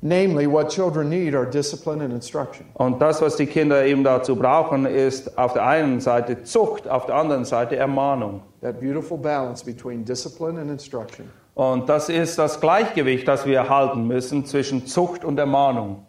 Namely, 0.04 0.48
what 0.48 0.68
children 0.68 1.08
need 1.08 1.32
are 1.36 1.46
discipline 1.46 2.02
and 2.02 2.12
instruction. 2.12 2.66
Und 2.74 3.00
das, 3.00 3.22
was 3.22 3.36
die 3.36 3.46
Kinder 3.46 3.84
eben 3.86 4.02
dazu 4.02 4.34
brauchen, 4.34 4.84
ist 4.84 5.38
auf 5.38 5.52
der 5.52 5.64
einen 5.64 6.00
Seite 6.00 6.42
Zucht, 6.42 6.88
auf 6.88 7.06
der 7.06 7.14
anderen 7.14 7.44
Seite 7.44 7.76
Ermahnung. 7.76 8.42
That 8.62 8.80
beautiful 8.80 9.16
balance 9.16 9.64
between 9.64 10.04
discipline 10.04 10.60
and 10.60 10.72
instruction. 10.72 11.30
Und 11.54 11.88
das 11.88 12.08
ist 12.08 12.36
das 12.36 12.60
Gleichgewicht, 12.60 13.28
das 13.28 13.46
wir 13.46 13.68
halten 13.68 14.08
müssen 14.08 14.44
zwischen 14.44 14.86
Zucht 14.86 15.24
und 15.24 15.38
Ermahnung. 15.38 16.04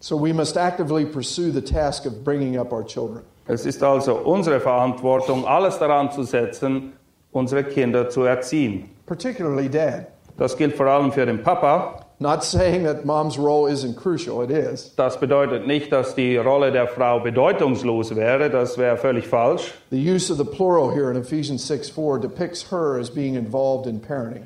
So 0.00 0.20
we 0.22 0.34
must 0.34 0.58
actively 0.58 1.06
pursue 1.06 1.50
the 1.50 1.62
task 1.62 2.04
of 2.04 2.22
bringing 2.22 2.58
up 2.58 2.72
our 2.72 2.84
children. 2.84 3.22
Es 3.46 3.64
ist 3.64 3.82
also 3.82 4.16
unsere 4.16 4.60
Verantwortung, 4.60 5.46
alles 5.46 5.78
daran 5.78 6.12
zu 6.12 6.24
setzen, 6.24 6.92
unsere 7.32 7.64
Kinder 7.64 8.10
zu 8.10 8.24
erziehen. 8.24 8.90
Particularly 9.06 9.70
dad. 9.70 10.08
Das 10.36 10.56
gilt 10.56 10.76
vor 10.76 10.86
allem 10.86 11.10
für 11.10 11.24
den 11.24 11.42
Papa. 11.42 11.99
Not 12.22 12.44
saying 12.44 12.84
that 12.84 13.06
mom's 13.06 13.38
role 13.38 13.66
isn't 13.66 13.96
crucial, 13.96 14.42
it 14.42 14.50
is. 14.50 14.92
Das 14.94 15.18
bedeutet 15.18 15.66
nicht, 15.66 15.90
dass 15.90 16.14
die 16.14 16.36
Rolle 16.36 16.70
der 16.70 16.86
Frau 16.86 17.18
bedeutungslos 17.18 18.14
wäre, 18.14 18.50
das 18.50 18.76
wäre 18.76 18.98
völlig 18.98 19.26
falsch. 19.26 19.72
The 19.90 19.96
use 19.96 20.30
of 20.30 20.36
the 20.36 20.44
plural 20.44 20.90
here 20.90 21.10
in 21.10 21.16
Ephesians 21.16 21.64
6 21.66 21.88
4 21.88 22.18
depicts 22.18 22.70
her 22.70 22.98
as 22.98 23.08
being 23.08 23.36
involved 23.36 23.86
in 23.86 24.00
parenting. 24.00 24.42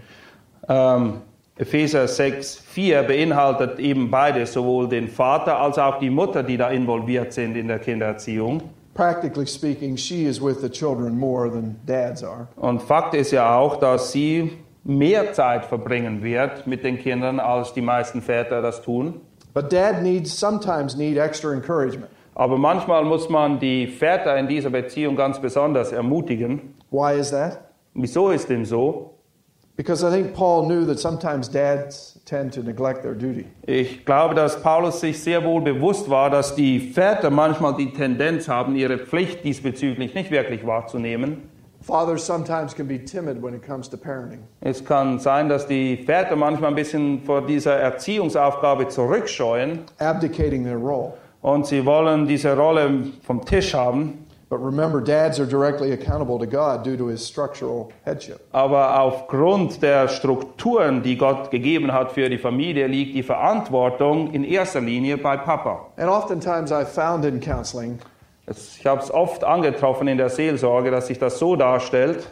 Ähm, 0.69 1.23
Epheser 1.57 2.07
6, 2.07 2.59
4 2.59 3.03
beinhaltet 3.03 3.81
eben 3.81 4.09
beides, 4.09 4.53
sowohl 4.53 4.89
den 4.89 5.09
Vater 5.09 5.59
als 5.59 5.77
auch 5.77 5.99
die 5.99 6.11
Mutter, 6.11 6.45
die 6.45 6.57
da 6.57 6.71
involviert 6.71 7.33
sind 7.33 7.57
in 7.57 7.67
der 7.67 7.81
Kindererziehung. 7.81 8.63
Practically 8.95 9.47
speaking, 9.47 9.97
she 9.97 10.27
is 10.27 10.41
with 10.41 10.61
the 10.61 10.69
children 10.69 11.19
more 11.19 11.51
than 11.51 11.75
dads 11.87 12.23
are. 12.23 12.47
Und 12.55 12.83
Fakt 12.83 13.15
ist 13.15 13.33
ja 13.33 13.57
auch, 13.57 13.77
dass 13.81 14.13
sie 14.13 14.53
mehr 14.85 15.33
Zeit 15.33 15.65
verbringen 15.65 16.23
wird 16.23 16.67
mit 16.67 16.85
den 16.85 16.99
Kindern, 16.99 17.41
als 17.41 17.73
die 17.73 17.81
meisten 17.81 18.23
Väter 18.23 18.63
das 18.63 18.83
tun. 18.83 19.21
But 19.53 19.73
dad 19.73 20.03
needs 20.03 20.39
sometimes 20.39 20.97
need 20.97 21.17
extra 21.17 21.53
encouragement. 21.53 22.11
Aber 22.35 22.59
manchmal 22.59 23.05
muss 23.05 23.29
man 23.29 23.61
die 23.61 23.87
Väter 23.87 24.37
in 24.37 24.49
dieser 24.49 24.71
Beziehung 24.71 25.15
ganz 25.15 25.41
besonders 25.41 25.93
ermutigen. 25.93 26.75
Why 26.91 27.19
is 27.19 27.31
that? 27.31 27.61
Wieso 27.95 28.31
ist 28.31 28.49
dem 28.51 28.65
so? 28.65 29.15
Because 29.77 30.05
I 30.05 30.11
think 30.11 30.35
Paul 30.35 30.67
knew 30.67 30.85
that 30.87 31.01
sometimes 31.01 31.49
dads 31.49 32.21
tend 32.25 32.55
to 32.55 32.63
neglect 32.63 33.03
their 33.03 33.15
duty. 33.15 33.45
Ich 33.67 34.05
glaube, 34.05 34.35
dass 34.35 34.63
Paulus 34.63 35.01
sich 35.01 35.21
sehr 35.21 35.45
wohl 35.45 35.63
bewusst 35.63 36.09
war, 36.09 36.31
dass 36.31 36.55
die 36.55 36.79
Väter 36.79 37.31
manchmal 37.31 37.75
die 37.77 37.93
Tendenz 37.93 38.49
haben, 38.49 38.77
ihre 38.77 38.99
Pflicht 38.99 39.45
diesbezüglich 39.45 40.15
nicht 40.15 40.31
wirklich 40.31 40.65
wahrzunehmen. 40.65 41.49
Fathers 41.87 42.25
sometimes 42.25 42.75
can 42.75 42.87
be 42.87 42.99
timid 42.99 43.43
when 43.43 43.55
it 43.55 43.63
comes 43.63 43.89
to 43.91 43.97
parenting. 43.97 44.41
Es 44.61 44.83
kann 44.83 45.19
sein, 45.19 45.49
dass 45.49 45.67
die 45.67 45.99
Väter 45.99 46.35
manchmal 46.35 46.71
ein 46.71 46.77
bisschen 46.77 47.23
vor 47.25 47.43
dieser 47.43 47.77
Erziehungsaufgabe 47.77 48.89
zurückscheuen 48.89 49.81
abdicating 49.99 50.65
their 50.65 50.79
role. 50.79 51.13
und 51.43 51.67
sie 51.67 51.85
wollen 51.85 52.27
diese 52.27 52.57
Rolle 52.57 53.05
vom 53.23 53.45
Tisch 53.45 53.75
haben. 53.75 54.25
But 54.49 54.61
remember, 54.61 55.01
dads 55.01 55.41
are 55.41 55.47
directly 55.47 55.93
accountable 55.93 56.39
to 56.39 56.47
God 56.47 56.85
due 56.85 56.97
to 56.97 57.09
his 57.09 57.27
structural 57.27 57.91
headship. 58.05 58.41
Aber 58.53 59.01
aufgrund 59.01 59.83
der 59.83 60.07
Strukturen, 60.09 61.03
die 61.03 61.17
Gott 61.17 61.51
gegeben 61.51 61.93
hat 61.93 62.13
für 62.13 62.31
die 62.31 62.39
Familie, 62.39 62.87
liegt 62.87 63.15
die 63.15 63.23
Verantwortung 63.23 64.33
in 64.33 64.45
erster 64.45 64.81
Linie 64.81 65.19
bei 65.19 65.37
Papa. 65.37 65.87
And 65.97 66.09
oftentimes 66.09 66.73
I've 66.73 66.87
found 66.87 67.25
in 67.25 67.41
counseling 67.41 67.99
Ich 68.47 68.85
habe 68.85 69.01
es 69.01 69.11
oft 69.11 69.45
angetroffen 69.45 70.09
in 70.09 70.19
der 70.19 70.29
Seelsorge, 70.29 70.91
dass 70.91 71.07
sich 71.07 71.19
das 71.19 71.39
so 71.39 71.57
darstellt. 71.57 72.29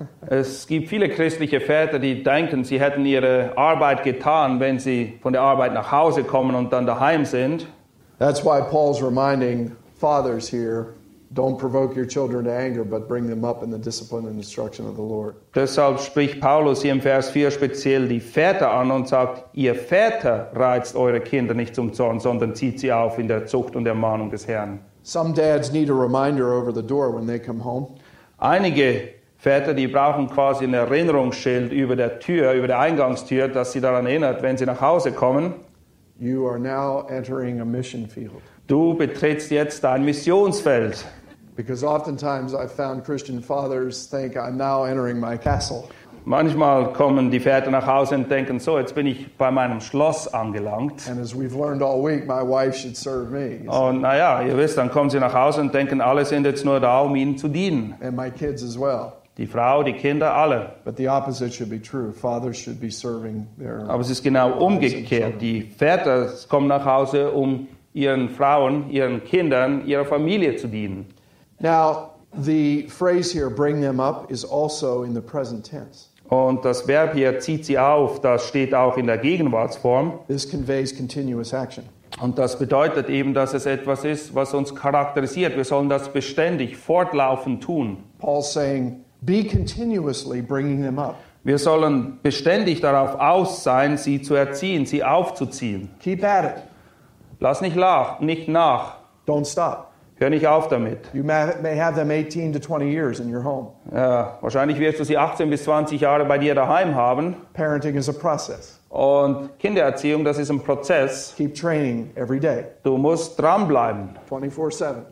Es 0.28 0.66
gibt 0.66 0.88
viele 0.88 1.08
christliche 1.08 1.60
Väter, 1.60 1.98
die 1.98 2.22
denken, 2.22 2.64
sie 2.64 2.80
hätten 2.80 3.04
ihre 3.04 3.56
Arbeit 3.56 4.02
getan, 4.02 4.58
wenn 4.58 4.78
sie 4.78 5.18
von 5.22 5.32
der 5.32 5.42
Arbeit 5.42 5.74
nach 5.74 5.92
Hause 5.92 6.24
kommen 6.24 6.56
und 6.56 6.72
dann 6.72 6.86
daheim 6.86 7.24
sind. 7.24 7.66
That's 8.18 8.42
why 8.42 8.62
Paul's 8.62 9.02
reminding 9.02 9.72
fathers 10.00 10.48
here 10.48 10.95
don't 11.32 11.58
provoke 11.58 11.96
your 11.96 12.06
children 12.06 12.44
to 12.44 12.52
anger, 12.52 12.84
but 12.84 13.08
bring 13.08 13.26
them 13.28 13.44
up 13.44 13.62
in 13.62 13.70
the 13.70 13.78
discipline 13.78 14.26
and 14.26 14.36
instruction 14.36 14.86
of 14.86 14.96
the 14.96 15.02
Lord. 15.02 15.36
Deshalb 15.54 16.00
spricht 16.00 16.40
Paulus 16.40 16.82
hier 16.82 16.92
im 16.92 17.00
Vers 17.00 17.30
4 17.30 17.50
speziell 17.50 18.08
die 18.08 18.20
Väter 18.20 18.72
an 18.72 18.90
und 18.90 19.08
sagt, 19.08 19.44
ihr 19.54 19.74
Väter 19.74 20.50
reizt 20.54 20.96
eure 20.96 21.20
Kinder 21.20 21.54
nicht 21.54 21.74
zum 21.74 21.92
Zorn, 21.92 22.20
sondern 22.20 22.54
zieht 22.54 22.80
sie 22.80 22.92
auf 22.92 23.18
in 23.18 23.28
der 23.28 23.46
Zucht 23.46 23.76
und 23.76 23.86
Ermahnung 23.86 24.30
des 24.30 24.46
Herrn. 24.46 24.80
Some 25.02 25.34
dads 25.34 25.72
need 25.72 25.90
a 25.90 25.94
reminder 25.94 26.52
over 26.52 26.72
the 26.72 26.82
door 26.82 27.14
when 27.14 27.26
they 27.26 27.38
come 27.38 27.62
home. 27.62 27.88
Einige 28.38 29.08
Väter, 29.38 29.74
die 29.74 29.86
brauchen 29.86 30.28
quasi 30.28 30.64
ein 30.64 30.74
Erinnerungsschild 30.74 31.72
über 31.72 31.94
der 31.94 32.18
Tür, 32.18 32.52
über 32.52 32.66
der 32.66 32.80
Eingangstür, 32.80 33.48
dass 33.48 33.72
sie 33.72 33.80
daran 33.80 34.06
erinnert, 34.06 34.42
wenn 34.42 34.56
sie 34.56 34.66
nach 34.66 34.80
Hause 34.80 35.12
kommen, 35.12 35.54
You 36.18 36.46
are 36.46 36.58
now 36.58 37.06
entering 37.10 37.60
a 37.60 37.64
mission 37.64 38.06
field. 38.06 38.42
Du 38.66 38.94
betrittst 38.94 39.50
jetzt 39.50 39.84
dein 39.84 40.04
Missionsfeld. 40.04 41.04
Because 41.56 41.84
oftentimes 41.84 42.54
I've 42.54 42.72
found 42.72 43.04
Christian 43.04 43.40
fathers 43.40 44.06
think 44.06 44.36
I'm 44.36 44.56
now 44.56 44.84
entering 44.84 45.18
my 45.18 45.38
castle. 45.38 45.88
Manchmal 46.28 46.92
kommen 46.92 47.30
die 47.30 47.38
Väter 47.38 47.70
nach 47.70 47.86
Hause 47.86 48.16
und 48.16 48.28
denken, 48.28 48.58
so, 48.58 48.78
jetzt 48.78 48.96
bin 48.96 49.06
ich 49.06 49.36
bei 49.38 49.52
meinem 49.52 49.80
Schloss 49.80 50.26
angelangt. 50.26 51.08
And 51.08 51.20
as 51.20 51.32
we've 51.32 51.56
learned 51.56 51.82
all 51.82 52.02
week, 52.02 52.26
my 52.26 52.42
wife 52.42 52.76
should 52.76 52.96
serve 52.96 53.30
me. 53.30 53.60
Und 53.70 54.00
naja, 54.00 54.42
ihr 54.42 54.56
wisst, 54.56 54.76
dann 54.76 54.90
kommen 54.90 55.08
sie 55.08 55.20
nach 55.20 55.32
Hause 55.32 55.60
und 55.60 55.72
denken, 55.72 56.00
alle 56.00 56.24
sind 56.24 56.44
jetzt 56.44 56.64
nur 56.64 56.80
da, 56.80 57.00
um 57.00 57.14
ihnen 57.14 57.38
zu 57.38 57.46
dienen. 57.46 57.94
And 58.00 58.16
my 58.16 58.28
kids 58.28 58.64
as 58.64 58.76
well. 58.76 59.12
Die 59.38 59.46
Frau, 59.46 59.84
die 59.84 59.92
Kinder, 59.92 60.34
alle. 60.34 60.72
But 60.84 60.96
the 60.96 61.08
opposite 61.08 61.52
should 61.52 61.70
be 61.70 61.80
true. 61.80 62.12
Fathers 62.12 62.58
should 62.58 62.80
be 62.80 62.90
serving 62.90 63.46
their. 63.56 63.88
Aber 63.88 64.00
es 64.00 64.10
ist 64.10 64.24
genau 64.24 64.50
umgekehrt. 64.58 65.40
Die 65.40 65.62
Väter 65.62 66.28
kommen 66.48 66.66
nach 66.66 66.84
Hause, 66.84 67.30
um 67.30 67.68
ihren 67.96 68.28
Frauen, 68.28 68.90
ihren 68.90 69.24
Kindern, 69.24 69.86
ihrer 69.86 70.04
Familie 70.04 70.56
zu 70.56 70.68
dienen. 70.68 71.06
Now, 71.58 72.10
the 72.38 72.86
phrase 72.88 73.32
here, 73.32 73.48
bring 73.48 73.80
them 73.80 73.98
up, 74.00 74.30
is 74.30 74.44
also 74.44 75.02
in 75.02 75.14
the 75.14 75.20
present 75.22 75.64
tense. 75.64 76.08
Und 76.28 76.64
das 76.64 76.86
Verb 76.86 77.14
hier 77.14 77.38
zieht 77.38 77.64
sie 77.64 77.78
auf, 77.78 78.20
das 78.20 78.48
steht 78.48 78.74
auch 78.74 78.98
in 78.98 79.06
der 79.06 79.16
Gegenwartsform. 79.16 80.18
This 80.28 80.48
conveys 80.48 80.94
continuous 80.94 81.52
action. 81.52 81.84
Und 82.20 82.38
das 82.38 82.58
bedeutet 82.58 83.08
eben, 83.08 83.32
dass 83.32 83.54
es 83.54 83.64
etwas 83.64 84.04
ist, 84.04 84.34
was 84.34 84.52
uns 84.52 84.74
charakterisiert. 84.74 85.56
Wir 85.56 85.64
sollen 85.64 85.88
das 85.88 86.12
beständig, 86.12 86.76
fortlaufend 86.76 87.62
tun. 87.62 87.98
Paul's 88.18 88.52
saying, 88.52 89.04
be 89.22 89.44
continuously 89.44 90.42
bringing 90.42 90.82
them 90.82 90.98
up. 90.98 91.16
Wir 91.44 91.58
sollen 91.58 92.18
beständig 92.22 92.80
darauf 92.80 93.20
aus 93.20 93.62
sein, 93.62 93.96
sie 93.96 94.20
zu 94.20 94.34
erziehen, 94.34 94.84
sie 94.84 95.04
aufzuziehen. 95.04 95.90
Keep 96.00 96.24
at 96.24 96.44
it. 96.44 96.62
Lass 97.38 97.60
nicht, 97.60 97.76
nach, 97.76 98.20
nicht 98.20 98.48
nach. 98.48 98.96
Don't 99.26 99.50
stop. 99.50 99.90
Hör 100.18 100.30
nicht 100.30 100.46
auf 100.46 100.68
damit. 100.68 101.10
You 101.12 101.22
may, 101.22 101.52
may 101.60 101.78
have 101.78 101.94
them 101.94 102.10
18 102.10 102.54
to 102.54 102.58
20 102.58 102.90
years 102.90 103.20
in 103.20 103.30
your 103.30 103.44
home. 103.44 103.72
Ja, 103.92 104.38
wahrscheinlich 104.40 104.78
wirst 104.78 104.98
du 104.98 105.04
sie 105.04 105.18
18 105.18 105.50
bis 105.50 105.64
20 105.64 106.00
Jahre 106.00 106.24
bei 106.24 106.38
dir 106.38 106.54
daheim 106.54 106.94
haben. 106.94 107.36
Parenting 107.52 107.96
is 107.96 108.08
a 108.08 108.12
process. 108.12 108.80
Und 108.88 109.58
Kindererziehung, 109.58 110.24
das 110.24 110.38
ist 110.38 110.50
ein 110.50 110.60
Prozess. 110.60 111.34
Keep 111.36 111.54
training 111.54 112.10
every 112.14 112.40
day, 112.40 112.64
Du 112.82 112.96
musst 112.96 113.38
dranbleiben. 113.38 114.16
24 114.26 114.78
7. 114.78 115.02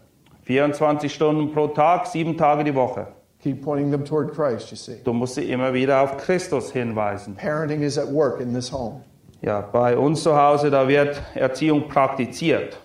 24 0.45 1.13
Stunden 1.13 1.53
pro 1.53 1.69
Tag, 1.69 2.07
sieben 2.07 2.39
Tage 2.39 2.65
die 2.65 2.75
Woche. 2.75 3.09
Keep 3.43 3.63
pointing 3.63 3.91
them 3.91 4.07
toward 4.07 4.33
Christ, 4.33 4.71
you 4.71 4.77
see. 4.79 5.03
Du 5.05 5.13
musst 5.13 5.35
sie 5.35 5.51
immer 5.51 5.75
wieder 5.75 6.01
auf 6.01 6.17
Christus 6.17 6.73
hinweisen. 6.73 7.37
Parenting 7.37 7.83
is 7.83 7.99
at 7.99 8.11
work 8.11 8.41
in 8.41 8.55
this 8.55 8.73
home. 8.73 9.03
Ja, 9.45 9.61
bei 9.61 9.99
uns 9.99 10.23
zu 10.23 10.35
Hause, 10.35 10.71
da 10.71 10.89
wird 10.89 11.21
Erziehung 11.35 11.87
praktiziert. 11.87 12.79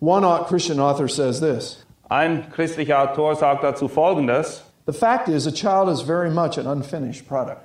One 0.00 0.24
Christian 0.46 0.78
author 0.78 1.08
says 1.08 1.40
this 1.40 1.84
Ein 2.08 2.48
christlicher 2.52 3.02
Autor 3.02 3.34
sagt 3.34 3.64
dazu 3.64 3.88
Folgendes. 3.88 4.62
The 4.86 4.92
fact 4.92 5.26
is, 5.28 5.48
a 5.48 5.50
child 5.50 5.88
is 5.88 6.02
very 6.02 6.30
much 6.30 6.58
an 6.58 6.68
unfinished 6.68 7.26
product. 7.26 7.60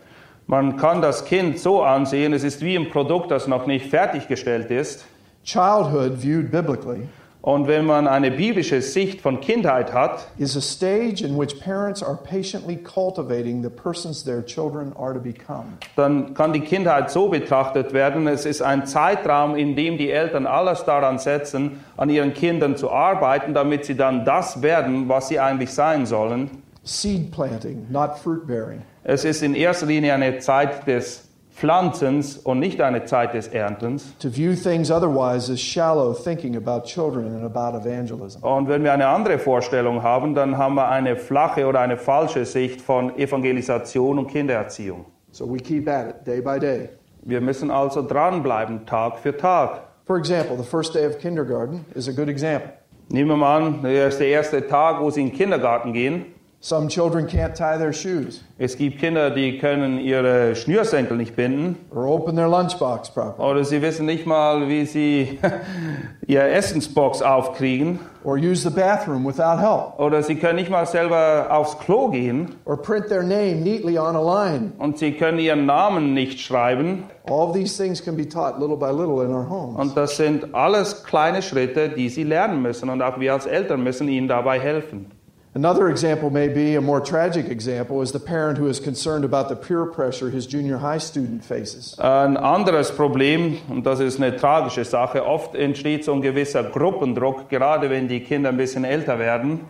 Man 0.47 0.75
kann 0.75 1.03
das 1.03 1.23
Kind 1.23 1.59
so 1.59 1.83
ansehen, 1.83 2.33
es 2.33 2.43
ist 2.43 2.61
wie 2.61 2.75
ein 2.75 2.89
Produkt, 2.89 3.29
das 3.29 3.45
noch 3.47 3.67
nicht 3.67 3.91
fertiggestellt 3.91 4.71
ist. 4.71 5.05
Childhood, 5.43 6.17
viewed 6.17 6.49
biblically, 6.49 7.07
Und 7.43 7.67
wenn 7.67 7.87
man 7.87 8.07
eine 8.07 8.29
biblische 8.29 8.83
Sicht 8.83 9.19
von 9.19 9.41
Kindheit 9.41 9.93
hat, 9.93 10.27
is 10.37 10.55
a 10.55 10.61
stage 10.61 11.23
in 11.23 11.39
which 11.39 11.59
parents 11.59 12.03
are 12.03 12.15
patiently 12.15 12.77
cultivating 12.77 13.63
the 13.63 13.69
persons 13.69 14.23
their 14.23 14.45
children 14.45 14.93
are 14.95 15.13
to 15.13 15.19
become. 15.19 15.77
dann 15.95 16.35
kann 16.35 16.53
die 16.53 16.59
Kindheit 16.59 17.09
so 17.09 17.29
betrachtet 17.29 17.93
werden, 17.93 18.27
es 18.27 18.45
ist 18.45 18.61
ein 18.61 18.85
Zeitraum, 18.85 19.55
in 19.55 19.75
dem 19.75 19.97
die 19.97 20.11
Eltern 20.11 20.45
alles 20.45 20.83
daran 20.83 21.17
setzen, 21.17 21.83
an 21.97 22.11
ihren 22.11 22.35
Kindern 22.35 22.77
zu 22.77 22.91
arbeiten, 22.91 23.55
damit 23.55 23.85
sie 23.85 23.95
dann 23.95 24.23
das 24.23 24.61
werden, 24.61 25.09
was 25.09 25.29
sie 25.29 25.39
eigentlich 25.39 25.71
sein 25.71 26.05
sollen. 26.05 26.51
Seed 26.83 27.31
planting, 27.31 27.87
not 27.89 28.19
fruit 28.19 28.45
bearing. 28.45 28.83
Es 29.03 29.25
ist 29.25 29.41
in 29.41 29.55
erster 29.55 29.87
Linie 29.87 30.13
eine 30.13 30.37
Zeit 30.37 30.85
des 30.85 31.30
Pflanzens 31.62 32.39
und 32.39 32.57
nicht 32.57 32.82
eine 32.82 33.05
Zeit 33.05 33.36
des 33.36 33.47
Erntens. 33.47 34.18
To 34.18 34.30
view 34.30 34.55
things 34.55 34.89
otherwise 34.89 35.47
is 35.47 35.62
shallow 35.62 36.12
thinking 36.12 36.55
about 36.55 36.88
children 36.88 37.36
and 37.36 37.45
about 37.45 37.78
evangelism. 37.78 38.43
Und 38.43 38.68
wenn 38.68 38.84
wir 38.84 38.91
eine 38.91 39.05
andere 39.05 39.38
Vorstellung 39.38 40.01
haben, 40.01 40.34
dann 40.34 40.57
haben 40.57 40.74
wir 40.74 40.89
eine 40.89 41.16
flache 41.16 41.68
oder 41.68 41.82
eine 41.82 41.97
falsche 41.97 42.45
Sicht 42.45 42.82
von 42.82 43.16
Evangelisation 43.16 44.18
und 44.18 44.28
Kindererziehung. 44.28 45.05
So 45.32 45.47
we 45.47 45.57
keep 45.57 45.88
at 45.88 46.09
it 46.09 46.26
day 46.26 46.41
by 46.41 46.59
day. 46.59 46.89
Wir 47.22 47.41
müssen 47.41 47.70
also 47.70 48.01
dranbleiben, 48.01 48.88
Tag 48.88 49.20
für 49.20 49.38
Tag. 49.38 49.82
For 50.07 50.18
example, 50.18 50.57
the 50.57 50.68
first 50.68 50.95
day 50.95 51.05
of 51.05 51.20
kindergarten 51.20 51.86
is 51.93 52.09
a 52.09 52.12
good 52.12 52.28
example. 52.28 52.72
Nehmen 53.09 53.30
wir 53.30 53.38
mal 53.38 53.62
an, 53.62 53.82
der 53.84 54.28
erste 54.28 54.66
Tag, 54.68 54.99
wo 54.99 55.12
Sie 55.12 55.22
in 55.22 55.28
den 55.30 55.38
Kindergarten 55.38 55.93
gehen. 55.93 56.26
Some 56.64 56.89
children 56.89 57.26
can't 57.26 57.55
tie 57.55 57.76
their 57.80 57.91
shoes 57.91 58.43
Es 58.59 58.78
gibt 58.78 58.99
Kinder, 58.99 59.32
die 59.32 59.57
können 59.57 59.99
ihre 59.99 60.55
Schnürsenkel 60.55 61.18
nicht 61.18 61.36
binden 61.36 61.76
or 61.89 62.05
open 62.05 62.36
their 62.36 62.47
lunchbox 62.47 63.09
properly 63.09 63.49
oder 63.49 63.64
sie 63.66 63.82
wissen 63.82 64.05
nicht 64.05 64.28
mal, 64.28 64.70
wie 64.70 64.86
sie 64.86 65.39
ihre 66.28 66.49
Essensbox 66.51 67.24
aufkriegen 67.24 67.97
or 68.24 68.38
use 68.38 68.62
the 68.62 68.70
bathroom 68.70 69.26
without 69.26 69.57
help 69.59 69.99
oder 69.99 70.22
sie 70.22 70.36
können 70.36 70.57
nicht 70.57 70.70
mal 70.70 70.86
selber 70.86 71.47
aufs 71.49 71.80
Klo 71.80 72.09
gehen 72.09 72.53
or 72.66 72.78
print 72.78 73.07
their 73.07 73.24
name 73.24 73.64
neatly 73.64 73.97
on 73.97 74.16
a 74.16 74.22
line. 74.22 74.72
und 74.78 74.99
sie 74.99 75.14
können 75.14 75.39
ihren 75.39 75.66
Namen 75.66 76.14
nicht 76.14 76.39
schreiben. 76.39 77.05
All 77.28 77.51
these 77.51 77.76
things 77.76 78.03
can 78.03 78.16
be 78.16 78.30
taught 78.30 78.59
little 78.59 78.78
by 78.78 78.91
little 78.91 79.26
in 79.26 79.32
our 79.32 79.49
homes. 79.49 79.80
Und 79.80 79.97
das 79.97 80.16
sind 80.16 80.53
alles 80.53 81.03
kleine 81.03 81.41
Schritte, 81.41 81.89
die 81.89 82.09
sie 82.09 82.24
lernen 82.24 82.62
müssen 82.62 82.88
und 82.91 83.01
auch 83.01 83.20
wir 83.20 83.34
als 83.34 83.47
Eltern 83.47 83.84
müssen 83.84 84.07
ihnen 84.07 84.28
dabei 84.28 84.59
helfen. 84.59 85.12
Another 85.54 85.89
example 85.89 86.30
may 86.30 86.47
be 86.47 86.76
a 86.76 86.82
more 86.82 87.02
tragic 87.02 87.49
example 87.49 88.02
is 88.02 88.14
the 88.14 88.22
parent 88.22 88.58
who 88.58 88.68
is 88.68 88.80
concerned 88.80 89.26
about 89.26 89.49
the 89.49 89.56
peer 89.58 89.86
pressure 89.86 90.30
his 90.30 90.47
junior 90.47 90.78
high 90.78 90.97
student 90.97 91.43
faces. 91.43 91.93
Ein 91.99 92.38
anderes 92.38 92.89
Problem, 92.89 93.58
und 93.68 93.86
das 93.86 93.99
ist 93.99 94.18
eine 94.22 94.38
tragische 94.38 94.86
Sache, 94.86 95.26
oft 95.26 95.54
entsteht 95.54 96.06
so 96.06 96.14
ein 96.14 96.22
gewisser 96.22 96.64
Gruppendruck, 96.64 97.49
gerade 97.49 97.89
wenn 97.89 98.08
die 98.08 98.22
Kinder 98.22 98.47
ein 98.47 98.56
bisschen 98.56 98.86
älter 98.86 99.20
werden. 99.20 99.66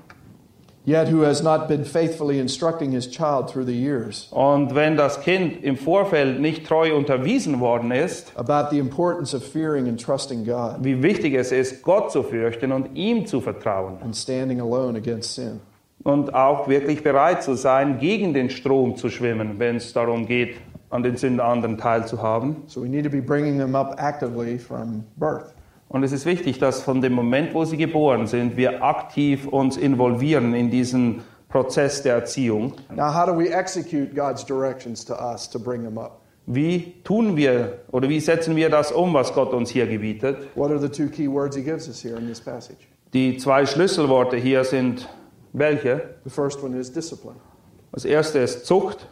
Yet 0.86 1.10
who 1.10 1.22
has 1.22 1.42
not 1.42 1.68
been 1.68 1.84
faithfully 1.84 2.38
instructing 2.38 2.92
his 2.92 3.08
child 3.08 3.50
through 3.50 3.66
the 3.66 3.76
years 3.76 4.28
Und 4.32 4.76
wenn 4.76 4.98
das 4.98 5.22
Kind 5.22 5.64
im 5.64 5.78
Vorfeld 5.78 6.40
nicht 6.40 6.68
treu 6.68 6.96
unterwiesen 6.96 7.60
worden 7.60 7.92
ist, 7.92 8.32
about 8.36 8.70
the 8.70 8.80
importance 8.80 9.36
of 9.36 9.44
fearing 9.44 9.88
and 9.88 10.00
trusting 10.00 10.44
God 10.44 10.84
wie 10.84 11.02
wichtig 11.02 11.34
es 11.34 11.52
ist, 11.52 11.82
Gott 11.82 12.12
zu 12.12 12.22
fürchten 12.22 12.72
und 12.72 12.96
ihm 12.96 13.26
zu 13.26 13.42
vertrauen 13.42 13.98
and 14.04 14.16
standing 14.16 14.60
alone 14.60 14.98
against 14.98 15.36
sin. 15.36 15.60
Und 16.04 16.34
auch 16.34 16.68
wirklich 16.68 17.04
bereit 17.04 17.44
zu 17.44 17.56
sein, 17.56 18.00
gegen 18.00 18.34
den 18.34 18.50
Strom 18.50 18.96
zu 18.96 19.10
schwimmen, 19.10 19.60
wenn 19.60 19.78
es 19.78 19.94
darum 19.94 20.26
geht, 20.26 20.58
an 20.90 21.04
den 21.04 21.16
Sünden 21.16 21.40
anderen 21.40 21.78
teilzuhaben. 21.78 22.58
So 22.68 22.82
we 22.84 22.90
need 22.90 23.04
to 23.06 23.10
be 23.10 23.22
bringing 23.22 23.58
them 23.58 23.76
up 23.76 23.96
actively 24.00 24.58
from 24.60 25.04
birth. 25.16 25.54
Und 25.88 26.04
es 26.04 26.12
ist 26.14 26.26
wichtig, 26.26 26.58
dass 26.60 26.82
von 26.82 27.02
dem 27.02 27.14
Moment, 27.14 27.54
wo 27.54 27.66
sie 27.66 27.76
geboren 27.76 28.26
sind, 28.26 28.56
wir 28.56 28.82
aktiv 28.82 29.48
uns 29.48 29.76
involvieren 29.76 30.54
in 30.54 30.70
diesen 30.70 31.22
Prozess 31.50 32.02
der 32.02 32.16
Erziehung. 32.16 32.74
Now, 32.96 33.14
how 33.14 33.26
do 33.26 33.38
we 33.38 33.50
execute 33.50 34.16
God's 34.16 34.46
directions 34.46 35.04
to 35.06 35.14
us 35.14 35.50
to 35.50 35.60
bring 35.60 35.84
them 35.84 35.98
up? 35.98 36.22
Wie 36.48 36.96
tun 37.04 37.36
wir 37.36 37.80
oder 37.92 38.10
wie 38.10 38.20
setzen 38.20 38.56
wir 38.56 38.70
das 38.70 38.92
um, 38.92 39.14
was 39.14 39.34
Gott 39.34 39.54
uns 39.54 39.70
hier 39.70 39.86
gebietet? 39.86 40.48
What 40.56 40.72
are 40.72 40.80
the 40.80 40.90
two 40.90 41.08
key 41.08 41.28
words 41.28 41.56
he 41.56 41.62
gives 41.62 41.88
us 41.88 42.02
here 42.04 42.18
in 42.18 42.26
this 42.26 42.40
passage? 42.40 42.80
Die 43.14 43.38
zwei 43.38 43.66
Schlüsselworte 43.66 44.38
hier 44.38 44.64
sind 44.64 45.08
welche? 45.54 46.16
The 46.24 46.30
first 46.30 46.64
one 46.64 46.74
is 46.78 46.92
discipline. 46.92 47.38
Das 47.92 48.06
erste 48.06 48.40
ist 48.40 48.66
Zucht. 48.66 49.08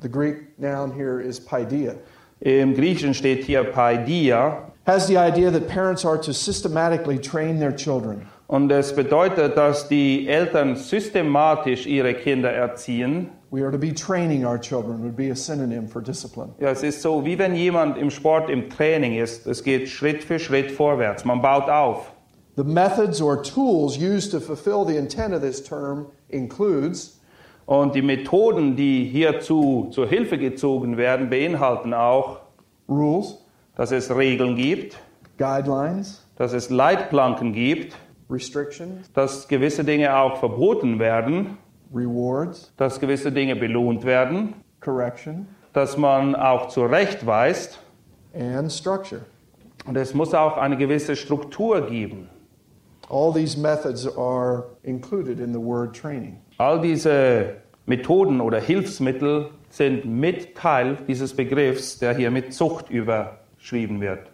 The 0.00 0.08
Greek 0.08 0.58
noun 0.58 0.92
here 0.92 1.20
is 1.20 1.40
paideia. 1.40 1.94
Im 2.40 2.74
Griechischen 2.74 3.14
steht 3.14 3.44
hier 3.44 3.64
Paidia 3.64 4.70
Has 4.86 5.08
the 5.08 5.16
idea 5.16 5.50
that 5.50 5.68
parents 5.68 6.04
are 6.04 6.16
to 6.18 6.32
systematically 6.32 7.18
train 7.18 7.58
their 7.58 7.72
children 7.72 8.28
und 8.48 8.70
es 8.70 8.94
bedeutet, 8.94 9.56
dass 9.56 9.88
die 9.88 10.28
Eltern 10.28 10.76
systematisch 10.76 11.86
ihre 11.86 12.14
Kinder 12.14 12.52
erziehen. 12.52 13.30
We 13.50 13.62
are 13.62 13.72
to 13.72 13.78
be 13.78 13.92
training 13.92 14.44
our 14.44 14.60
children, 14.60 15.02
would 15.02 15.16
be 15.16 15.30
a 15.30 15.34
synonym 15.34 15.88
for 15.88 16.00
discipline. 16.00 16.50
Ja, 16.60 16.70
es 16.70 16.82
ist 16.82 17.02
so, 17.02 17.24
wie 17.24 17.38
wenn 17.38 17.54
jemand 17.54 17.96
im 17.98 18.10
Sport 18.10 18.50
im 18.50 18.68
Training 18.70 19.16
ist. 19.18 19.46
Es 19.46 19.62
geht 19.64 19.88
Schritt 19.88 20.22
für 20.22 20.38
Schritt 20.38 20.70
vorwärts. 20.70 21.24
Man 21.24 21.42
baut 21.42 21.68
auf. 21.68 22.12
The 22.56 22.64
methods 22.64 23.20
or 23.20 23.42
tools 23.42 23.98
used 23.98 24.30
to 24.30 24.40
fulfill 24.40 24.84
the 24.84 24.96
intent 24.96 25.34
of 25.34 25.42
this 25.42 25.62
term 25.62 26.06
includes 26.30 27.16
Und 27.66 27.96
die 27.96 28.02
Methoden, 28.02 28.76
die 28.76 29.04
hierzu 29.04 29.88
zur 29.90 30.06
Hilfe 30.06 30.38
gezogen 30.38 30.96
werden, 30.96 31.28
beinhalten 31.28 31.92
auch, 31.92 32.42
rules, 32.88 33.44
dass 33.74 33.90
es 33.90 34.14
Regeln 34.14 34.54
gibt, 34.54 34.96
guidelines, 35.36 36.24
dass 36.36 36.52
es 36.52 36.70
Leitplanken 36.70 37.52
gibt, 37.52 37.96
restrictions, 38.30 39.10
dass 39.12 39.48
gewisse 39.48 39.82
Dinge 39.82 40.16
auch 40.16 40.36
verboten 40.36 41.00
werden, 41.00 41.58
rewards, 41.92 42.72
dass 42.76 43.00
gewisse 43.00 43.32
Dinge 43.32 43.56
belohnt 43.56 44.04
werden, 44.04 44.54
correction, 44.80 45.48
dass 45.72 45.96
man 45.96 46.36
auch 46.36 46.68
zurechtweist 46.68 47.80
and 48.32 48.70
structure. 48.72 49.22
und 49.86 49.96
es 49.96 50.14
muss 50.14 50.34
auch 50.34 50.56
eine 50.56 50.76
gewisse 50.76 51.16
Struktur 51.16 51.88
geben. 51.88 52.28
All 53.08 53.32
these 53.32 53.56
methods 53.56 54.06
are 54.06 54.64
included 54.82 55.38
in 55.38 55.52
the 55.52 55.60
word 55.60 55.94
training. 55.94 56.40
All 56.58 56.80
diese 56.80 57.10
uh, 57.10 57.60
Methoden 57.86 58.40
oder 58.40 58.60
Hilfsmittel 58.60 59.50
sind 59.70 60.04
mit 60.06 60.56
Teil 60.56 60.96
dieses 61.06 61.34
Begriffs, 61.34 61.98
der 61.98 62.14
hier 62.14 62.30
mit 62.30 62.52
Zucht 62.52 62.90
überschrieben 62.90 64.00
wird. 64.00 64.30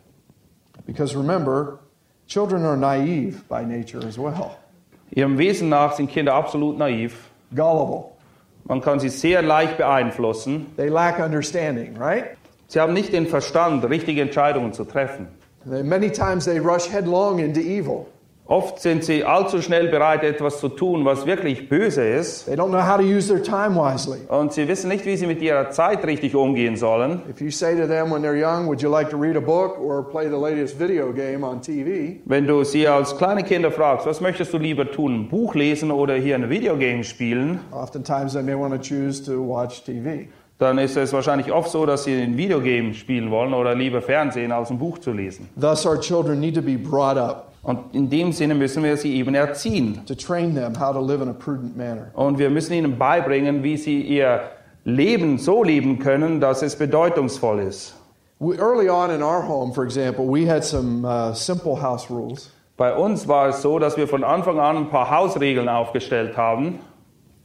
Because 0.86 1.14
remember, 1.16 1.80
children 2.26 2.64
are 2.64 2.76
naive 2.76 3.42
by 3.48 3.62
nature 3.64 4.04
as 4.06 4.18
well, 4.18 4.56
Ihrem 5.10 5.36
Wesen 5.36 5.68
nach 5.68 5.94
sind 5.94 6.10
Kinder 6.10 6.34
absolut 6.34 6.78
naiv. 6.78 7.28
gullible. 7.54 8.12
Man 8.64 8.80
kann 8.80 9.00
sie 9.00 9.10
sehr 9.10 9.42
leicht 9.42 9.76
beeinflussen. 9.76 10.66
They 10.76 10.88
lack 10.88 11.18
understanding, 11.18 11.96
right? 11.98 12.36
Sie 12.68 12.80
haben 12.80 12.94
nicht 12.94 13.12
den 13.12 13.26
Verstand, 13.26 13.84
richtige 13.84 14.22
Entscheidungen 14.22 14.72
zu 14.72 14.84
treffen. 14.84 15.28
Many 15.64 16.10
times 16.10 16.46
they 16.46 16.58
rush 16.58 16.88
headlong 16.90 17.38
into 17.38 17.60
evil. 17.60 18.06
Oft 18.52 18.80
sind 18.80 19.02
sie 19.02 19.24
allzu 19.24 19.62
schnell 19.62 19.88
bereit, 19.88 20.22
etwas 20.22 20.60
zu 20.60 20.68
tun, 20.68 21.06
was 21.06 21.24
wirklich 21.24 21.70
böse 21.70 22.06
ist. 22.06 22.44
They 22.44 22.54
don't 22.54 22.68
know 22.68 22.86
how 22.86 22.98
to 22.98 23.02
use 23.02 23.26
their 23.26 23.42
time 23.42 23.74
wisely. 23.74 24.18
Und 24.28 24.52
sie 24.52 24.68
wissen 24.68 24.88
nicht, 24.88 25.06
wie 25.06 25.16
sie 25.16 25.26
mit 25.26 25.40
ihrer 25.40 25.70
Zeit 25.70 26.04
richtig 26.04 26.36
umgehen 26.36 26.76
sollen. 26.76 27.22
If 27.30 27.40
you 27.40 27.50
say 27.50 27.74
to 27.74 27.86
them 27.86 28.12
when 28.12 28.22
they're 28.22 28.36
young, 28.36 28.66
Would 28.66 28.82
you 28.82 28.90
like 28.90 29.08
to 29.08 29.16
read 29.16 29.38
a 29.38 29.40
book 29.40 29.78
or 29.80 30.02
play 30.06 30.28
the 30.28 30.36
latest 30.36 30.78
video 30.78 31.14
game 31.14 31.44
on 31.44 31.62
TV? 31.62 32.20
Wenn 32.26 32.46
du 32.46 32.62
sie 32.62 32.86
als 32.86 33.16
kleine 33.16 33.42
Kinder 33.42 33.70
fragst, 33.70 34.04
was 34.06 34.20
möchtest 34.20 34.52
du 34.52 34.58
lieber 34.58 34.90
tun, 34.90 35.14
ein 35.14 35.28
Buch 35.30 35.54
lesen 35.54 35.90
oder 35.90 36.16
hier 36.16 36.34
ein 36.34 36.50
Videogame 36.50 37.04
spielen, 37.04 37.60
Oftentimes 37.70 38.34
they 38.34 38.42
may 38.42 38.54
want 38.54 38.74
to 38.74 38.78
choose 38.78 39.24
to 39.24 39.48
watch 39.48 39.82
TV. 39.82 40.26
dann 40.58 40.76
ist 40.76 40.98
es 40.98 41.14
wahrscheinlich 41.14 41.50
oft 41.50 41.70
so, 41.70 41.86
dass 41.86 42.04
sie 42.04 42.20
ein 42.20 42.36
Videogame 42.36 42.92
spielen 42.92 43.30
wollen 43.30 43.54
oder 43.54 43.74
lieber 43.74 44.02
Fernsehen, 44.02 44.52
als 44.52 44.68
ein 44.68 44.78
Buch 44.78 44.98
zu 44.98 45.12
lesen. 45.12 45.48
Thus, 45.58 45.86
our 45.86 45.98
children 45.98 46.38
need 46.38 46.54
to 46.54 46.60
be 46.60 46.76
brought 46.76 47.16
up 47.16 47.51
Und 47.62 47.94
in 47.94 48.10
dem 48.10 48.32
Sinne 48.32 48.54
müssen 48.56 48.82
wir 48.82 48.96
sie 48.96 49.14
eben 49.14 49.34
erziehen. 49.34 50.02
to 50.06 50.14
train 50.14 50.54
them 50.54 50.78
how 50.80 50.92
to 50.92 51.00
live 51.00 51.22
in 51.22 51.28
a 51.28 51.32
prudent 51.32 51.76
manner. 51.76 52.08
Und 52.14 52.38
wir 52.38 52.50
müssen 52.50 52.72
ihnen 52.74 52.98
beibringen, 52.98 53.62
wie 53.62 53.76
sie 53.76 54.00
ihr 54.02 54.40
Leben 54.84 55.38
so 55.38 55.62
leben 55.62 56.00
können, 56.00 56.40
dass 56.40 56.62
es 56.62 56.74
bedeutungsvoll 56.76 57.60
ist. 57.60 57.94
Early 58.40 58.90
on 58.90 59.10
in 59.12 59.22
our 59.22 59.46
home, 59.46 59.72
for 59.72 59.84
example, 59.84 60.26
we 60.26 60.44
had 60.50 60.64
some 60.64 61.04
uh, 61.06 61.32
simple 61.32 61.80
house 61.80 62.10
rules. 62.10 62.50
Bei 62.76 62.92
uns 62.96 63.28
war 63.28 63.50
es 63.50 63.62
so, 63.62 63.78
dass 63.78 63.96
wir 63.96 64.08
von 64.08 64.24
Anfang 64.24 64.58
an 64.58 64.76
ein 64.76 64.88
paar 64.88 65.08
Hausregeln 65.08 65.68
aufgestellt 65.68 66.36
haben. 66.36 66.80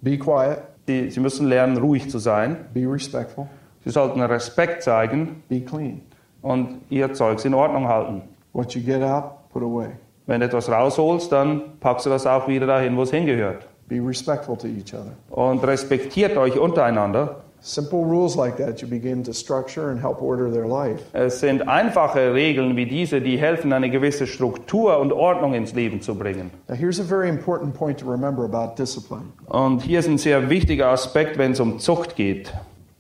Be 0.02 0.18
quiet, 0.18 0.60
Die, 0.88 1.12
sie 1.12 1.20
müssen 1.20 1.48
lernen, 1.48 1.78
ruhig 1.78 2.10
zu 2.10 2.18
sein. 2.18 2.66
be 2.74 2.88
respectful, 2.92 3.46
Sie 3.84 3.92
sollten 3.92 4.20
Respekt 4.22 4.82
zeigen 4.82 5.44
be 5.48 5.62
clean. 5.62 6.02
und 6.42 6.82
ihr 6.90 7.14
Zeugs 7.14 7.46
in 7.46 7.54
Ordnung 7.54 7.88
halten. 7.88 8.24
What 8.54 8.74
you 8.74 8.82
get 8.82 9.04
out, 9.04 9.48
put 9.54 9.62
away. 9.62 9.90
Wenn 10.28 10.42
du 10.42 10.48
etwas 10.48 10.70
rausholst, 10.70 11.32
dann 11.32 11.62
packst 11.80 12.06
du 12.06 12.10
das 12.10 12.28
auch 12.28 12.50
wieder 12.50 12.68
dahin, 12.68 12.98
wo 12.98 13.04
es 13.04 13.12
hingehört. 13.12 13.66
Be 13.88 14.02
respectful 14.06 14.58
to 14.58 14.68
each 14.68 14.94
other. 14.94 15.14
Und 15.30 15.66
respektiert 15.66 16.36
euch 16.36 16.60
untereinander. 16.60 17.38
Simple 17.62 18.00
rules 18.00 18.36
like 18.36 18.58
that 18.58 18.82
you 18.82 18.88
begin 18.88 19.24
to 19.24 19.34
structure 19.34 19.90
and 19.90 20.00
help 20.00 20.22
order 20.22 20.52
their 20.52 20.68
life. 20.68 21.02
Es 21.14 21.40
sind 21.40 21.68
einfache 21.68 22.34
Regeln 22.34 22.76
wie 22.76 22.86
diese, 22.86 23.22
die 23.22 23.38
helfen, 23.38 23.72
eine 23.72 23.90
gewisse 23.90 24.28
Struktur 24.28 25.00
und 25.00 25.12
Ordnung 25.14 25.54
ins 25.54 25.74
Leben 25.74 26.02
zu 26.02 26.16
bringen. 26.16 26.52
Now, 26.68 26.76
here's 26.76 27.00
a 27.00 27.04
very 27.04 27.30
important 27.30 27.74
point 27.74 27.98
to 28.00 28.06
remember 28.06 28.44
about 28.44 28.76
discipline 28.78 29.32
Und 29.48 29.82
hier 29.82 30.00
ist 30.00 30.10
ein 30.10 30.18
sehr 30.18 30.50
wichtiger 30.50 30.90
Aspekt, 30.90 31.38
wenn 31.38 31.54
es 31.54 31.60
um 31.62 31.80
Zucht 31.80 32.18
geht. 32.18 32.54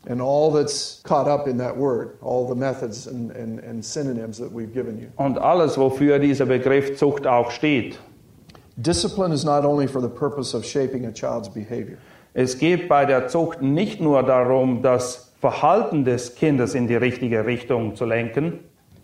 And 0.07 0.21
all 0.21 0.51
that's 0.51 1.01
caught 1.03 1.27
up 1.27 1.47
in 1.47 1.57
that 1.57 1.75
word, 1.75 2.17
all 2.21 2.47
the 2.47 2.55
methods 2.55 3.07
and, 3.07 3.31
and, 3.31 3.59
and 3.59 3.83
synonyms 3.83 4.37
that 4.37 4.51
we've 4.51 4.73
given 4.73 4.97
you. 4.97 5.07
Und 5.17 5.37
alles, 5.37 5.77
wofür 5.77 6.19
dieser 6.19 6.45
Begriff 6.45 6.97
Zucht 6.97 7.27
auch 7.27 7.51
steht. 7.51 7.97
Discipline 8.77 9.31
is 9.31 9.43
not 9.43 9.65
only 9.65 9.87
for 9.87 10.01
the 10.01 10.09
purpose 10.09 10.53
of 10.53 10.63
shaping 10.65 11.05
a 11.05 11.11
child's 11.11 11.49
behavior, 11.49 11.97
Es 12.33 12.59
geht 12.59 12.87
bei 12.87 13.05
der 13.05 13.27
Zucht 13.27 13.63
nicht 13.63 13.99
nur 13.99 14.21
darum, 14.21 14.83
das 14.83 15.33
Verhalten 15.41 16.05
des 16.05 16.35
Kindes 16.35 16.75
in 16.75 16.87
die 16.87 16.95
richtige 16.95 17.45
Richtung 17.45 17.95
zu 17.95 18.05
lenken, 18.05 18.59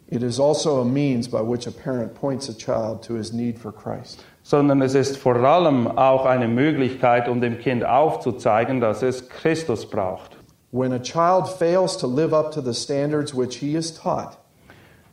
it 0.09 0.21
is 0.21 0.39
also 0.39 0.81
a 0.81 0.85
means 0.85 1.27
by 1.27 1.41
which 1.41 1.65
a 1.65 1.71
parent 1.71 2.13
points 2.13 2.47
a 2.47 2.53
child 2.53 3.01
to 3.01 3.15
his 3.15 3.33
need 3.33 3.57
for 3.57 3.71
Christ. 3.71 4.23
sondern 4.43 4.81
es 4.83 4.93
ist 4.93 5.17
vor 5.17 5.37
allem 5.37 5.87
auch 5.87 6.25
eine 6.25 6.47
Möglichkeit, 6.47 7.27
um 7.27 7.41
dem 7.41 7.57
Kind 7.57 7.83
aufzuzeigen, 7.83 8.79
dass 8.79 9.01
es 9.01 9.27
Christus 9.29 9.89
braucht. 9.89 10.32
When 10.73 10.91
a 10.91 10.97
child 10.97 11.47
fails 11.47 11.95
to 11.97 12.07
live 12.07 12.33
up 12.33 12.51
to 12.53 12.61
the 12.61 12.73
standards 12.73 13.31
which 13.31 13.57
he 13.57 13.75
is 13.75 13.91
taught, 13.91 14.39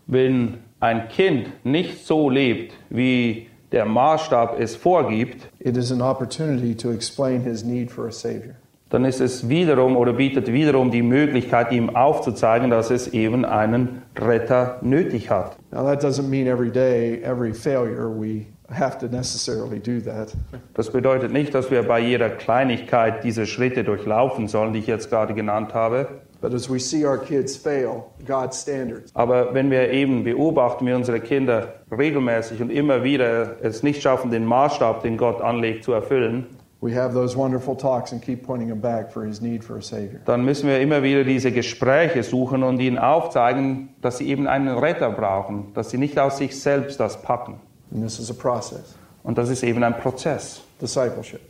Wenn 0.07 0.63
ein 0.81 1.09
Kind 1.11 1.53
nicht 1.65 2.07
so 2.07 2.31
lebt, 2.31 2.73
wie 2.89 3.49
der 3.71 3.85
Maßstab 3.85 4.59
es 4.59 4.75
vorgibt, 4.75 5.49
it 5.59 5.77
is 5.77 5.93
an 5.93 6.01
opportunity 6.01 6.75
to 6.75 6.91
explain 6.91 7.43
his 7.43 7.63
need 7.63 7.91
for 7.91 8.09
a 8.09 8.11
Savior. 8.11 8.57
dann 8.89 9.05
ist 9.05 9.21
es 9.21 9.51
wiederum 9.51 9.99
oder 9.99 10.15
bietet 10.15 10.51
wiederum 10.51 10.91
die 10.91 11.03
Möglichkeit, 11.03 11.73
ihm 11.73 11.95
aufzuzeigen, 11.95 12.71
dass 12.71 12.91
es 12.91 13.09
eben 13.09 13.45
einen 13.45 14.01
Retter 14.19 14.79
nötig 14.81 15.29
hat. 15.29 15.59
Now, 15.71 15.85
that 15.85 16.03
doesn't 16.03 16.29
mean 16.31 16.47
every 16.47 16.71
day, 16.71 17.23
every 17.23 17.53
failure, 17.53 18.09
we 18.09 18.47
have 18.73 18.99
to 18.99 19.07
necessarily 19.09 19.81
do 19.81 20.01
that. 20.01 20.33
Das 20.75 20.91
bedeutet 20.91 21.33
nicht, 21.33 21.55
dass 21.55 21.71
wir 21.71 21.83
bei 21.83 22.01
jeder 22.01 22.31
Kleinigkeit 22.31 23.25
diese 23.25 23.47
Schritte 23.47 23.85
durchlaufen 23.85 24.49
sollen, 24.49 24.73
die 24.73 24.79
ich 24.81 24.87
jetzt 24.87 25.11
gerade 25.11 25.35
genannt 25.35 25.75
habe. 25.75 26.09
But 26.41 26.55
as 26.55 26.71
we 26.71 26.79
see 26.79 27.05
our 27.05 27.18
kids 27.18 27.55
fail 27.55 28.05
God's 28.27 28.62
standards, 28.62 29.14
Aber 29.14 29.53
wenn 29.53 29.71
wir 29.71 29.91
eben 29.91 30.25
beobachten, 30.25 30.87
wie 30.87 30.93
unsere 30.95 31.21
Kinder 31.21 31.75
regelmäßig 31.91 32.62
und 32.62 32.71
immer 32.71 33.05
wieder 33.05 33.57
es 33.62 33.83
nicht 33.83 34.01
schaffen, 34.01 34.31
den 34.31 34.47
Maßstab, 34.47 35.03
den 35.03 35.18
Gott 35.18 35.43
anlegt, 35.43 35.85
zu 35.85 35.93
erfüllen, 35.93 36.47
we 36.81 36.95
have 36.95 37.12
those 37.12 37.37
wonderful 37.37 37.77
talks 37.77 38.11
and 38.11 38.23
keep 38.23 38.43
pointing 38.43 38.68
him 38.71 38.81
back 38.81 39.12
for 39.12 39.23
his 39.23 39.43
need 39.43 39.62
for 39.62 39.77
a 39.77 39.83
Savior. 39.83 40.18
dann 40.25 40.43
müssen 40.47 40.66
wir 40.66 40.81
immer 40.81 41.03
wieder 41.03 41.25
diese 41.25 41.53
Gespräche 41.53 42.23
suchen 42.23 42.62
und 42.62 42.81
ihnen 42.81 42.97
aufzeigen, 42.97 43.91
dass 44.01 44.16
sie 44.16 44.29
eben 44.29 44.47
einen 44.47 44.79
Retter 44.79 45.11
brauchen, 45.11 45.75
dass 45.75 45.91
sie 45.91 45.99
nicht 45.99 46.18
aus 46.18 46.39
sich 46.39 46.59
selbst 46.59 46.99
das 47.01 47.21
packen. 47.21 47.61
And 47.91 48.03
this 48.03 48.18
is 48.18 48.30
a 48.30 48.34
process 48.34 48.95
Und 49.22 49.36
das 49.36 49.49
ist 49.49 49.62
eben 49.62 49.82
ein 49.82 49.97
Prozess. 49.99 50.62
discipleship. 50.80 51.41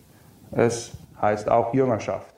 Es 0.51 0.91
heißt 1.21 1.49
auch 1.49 1.73
Jüngerschaft. 1.75 2.30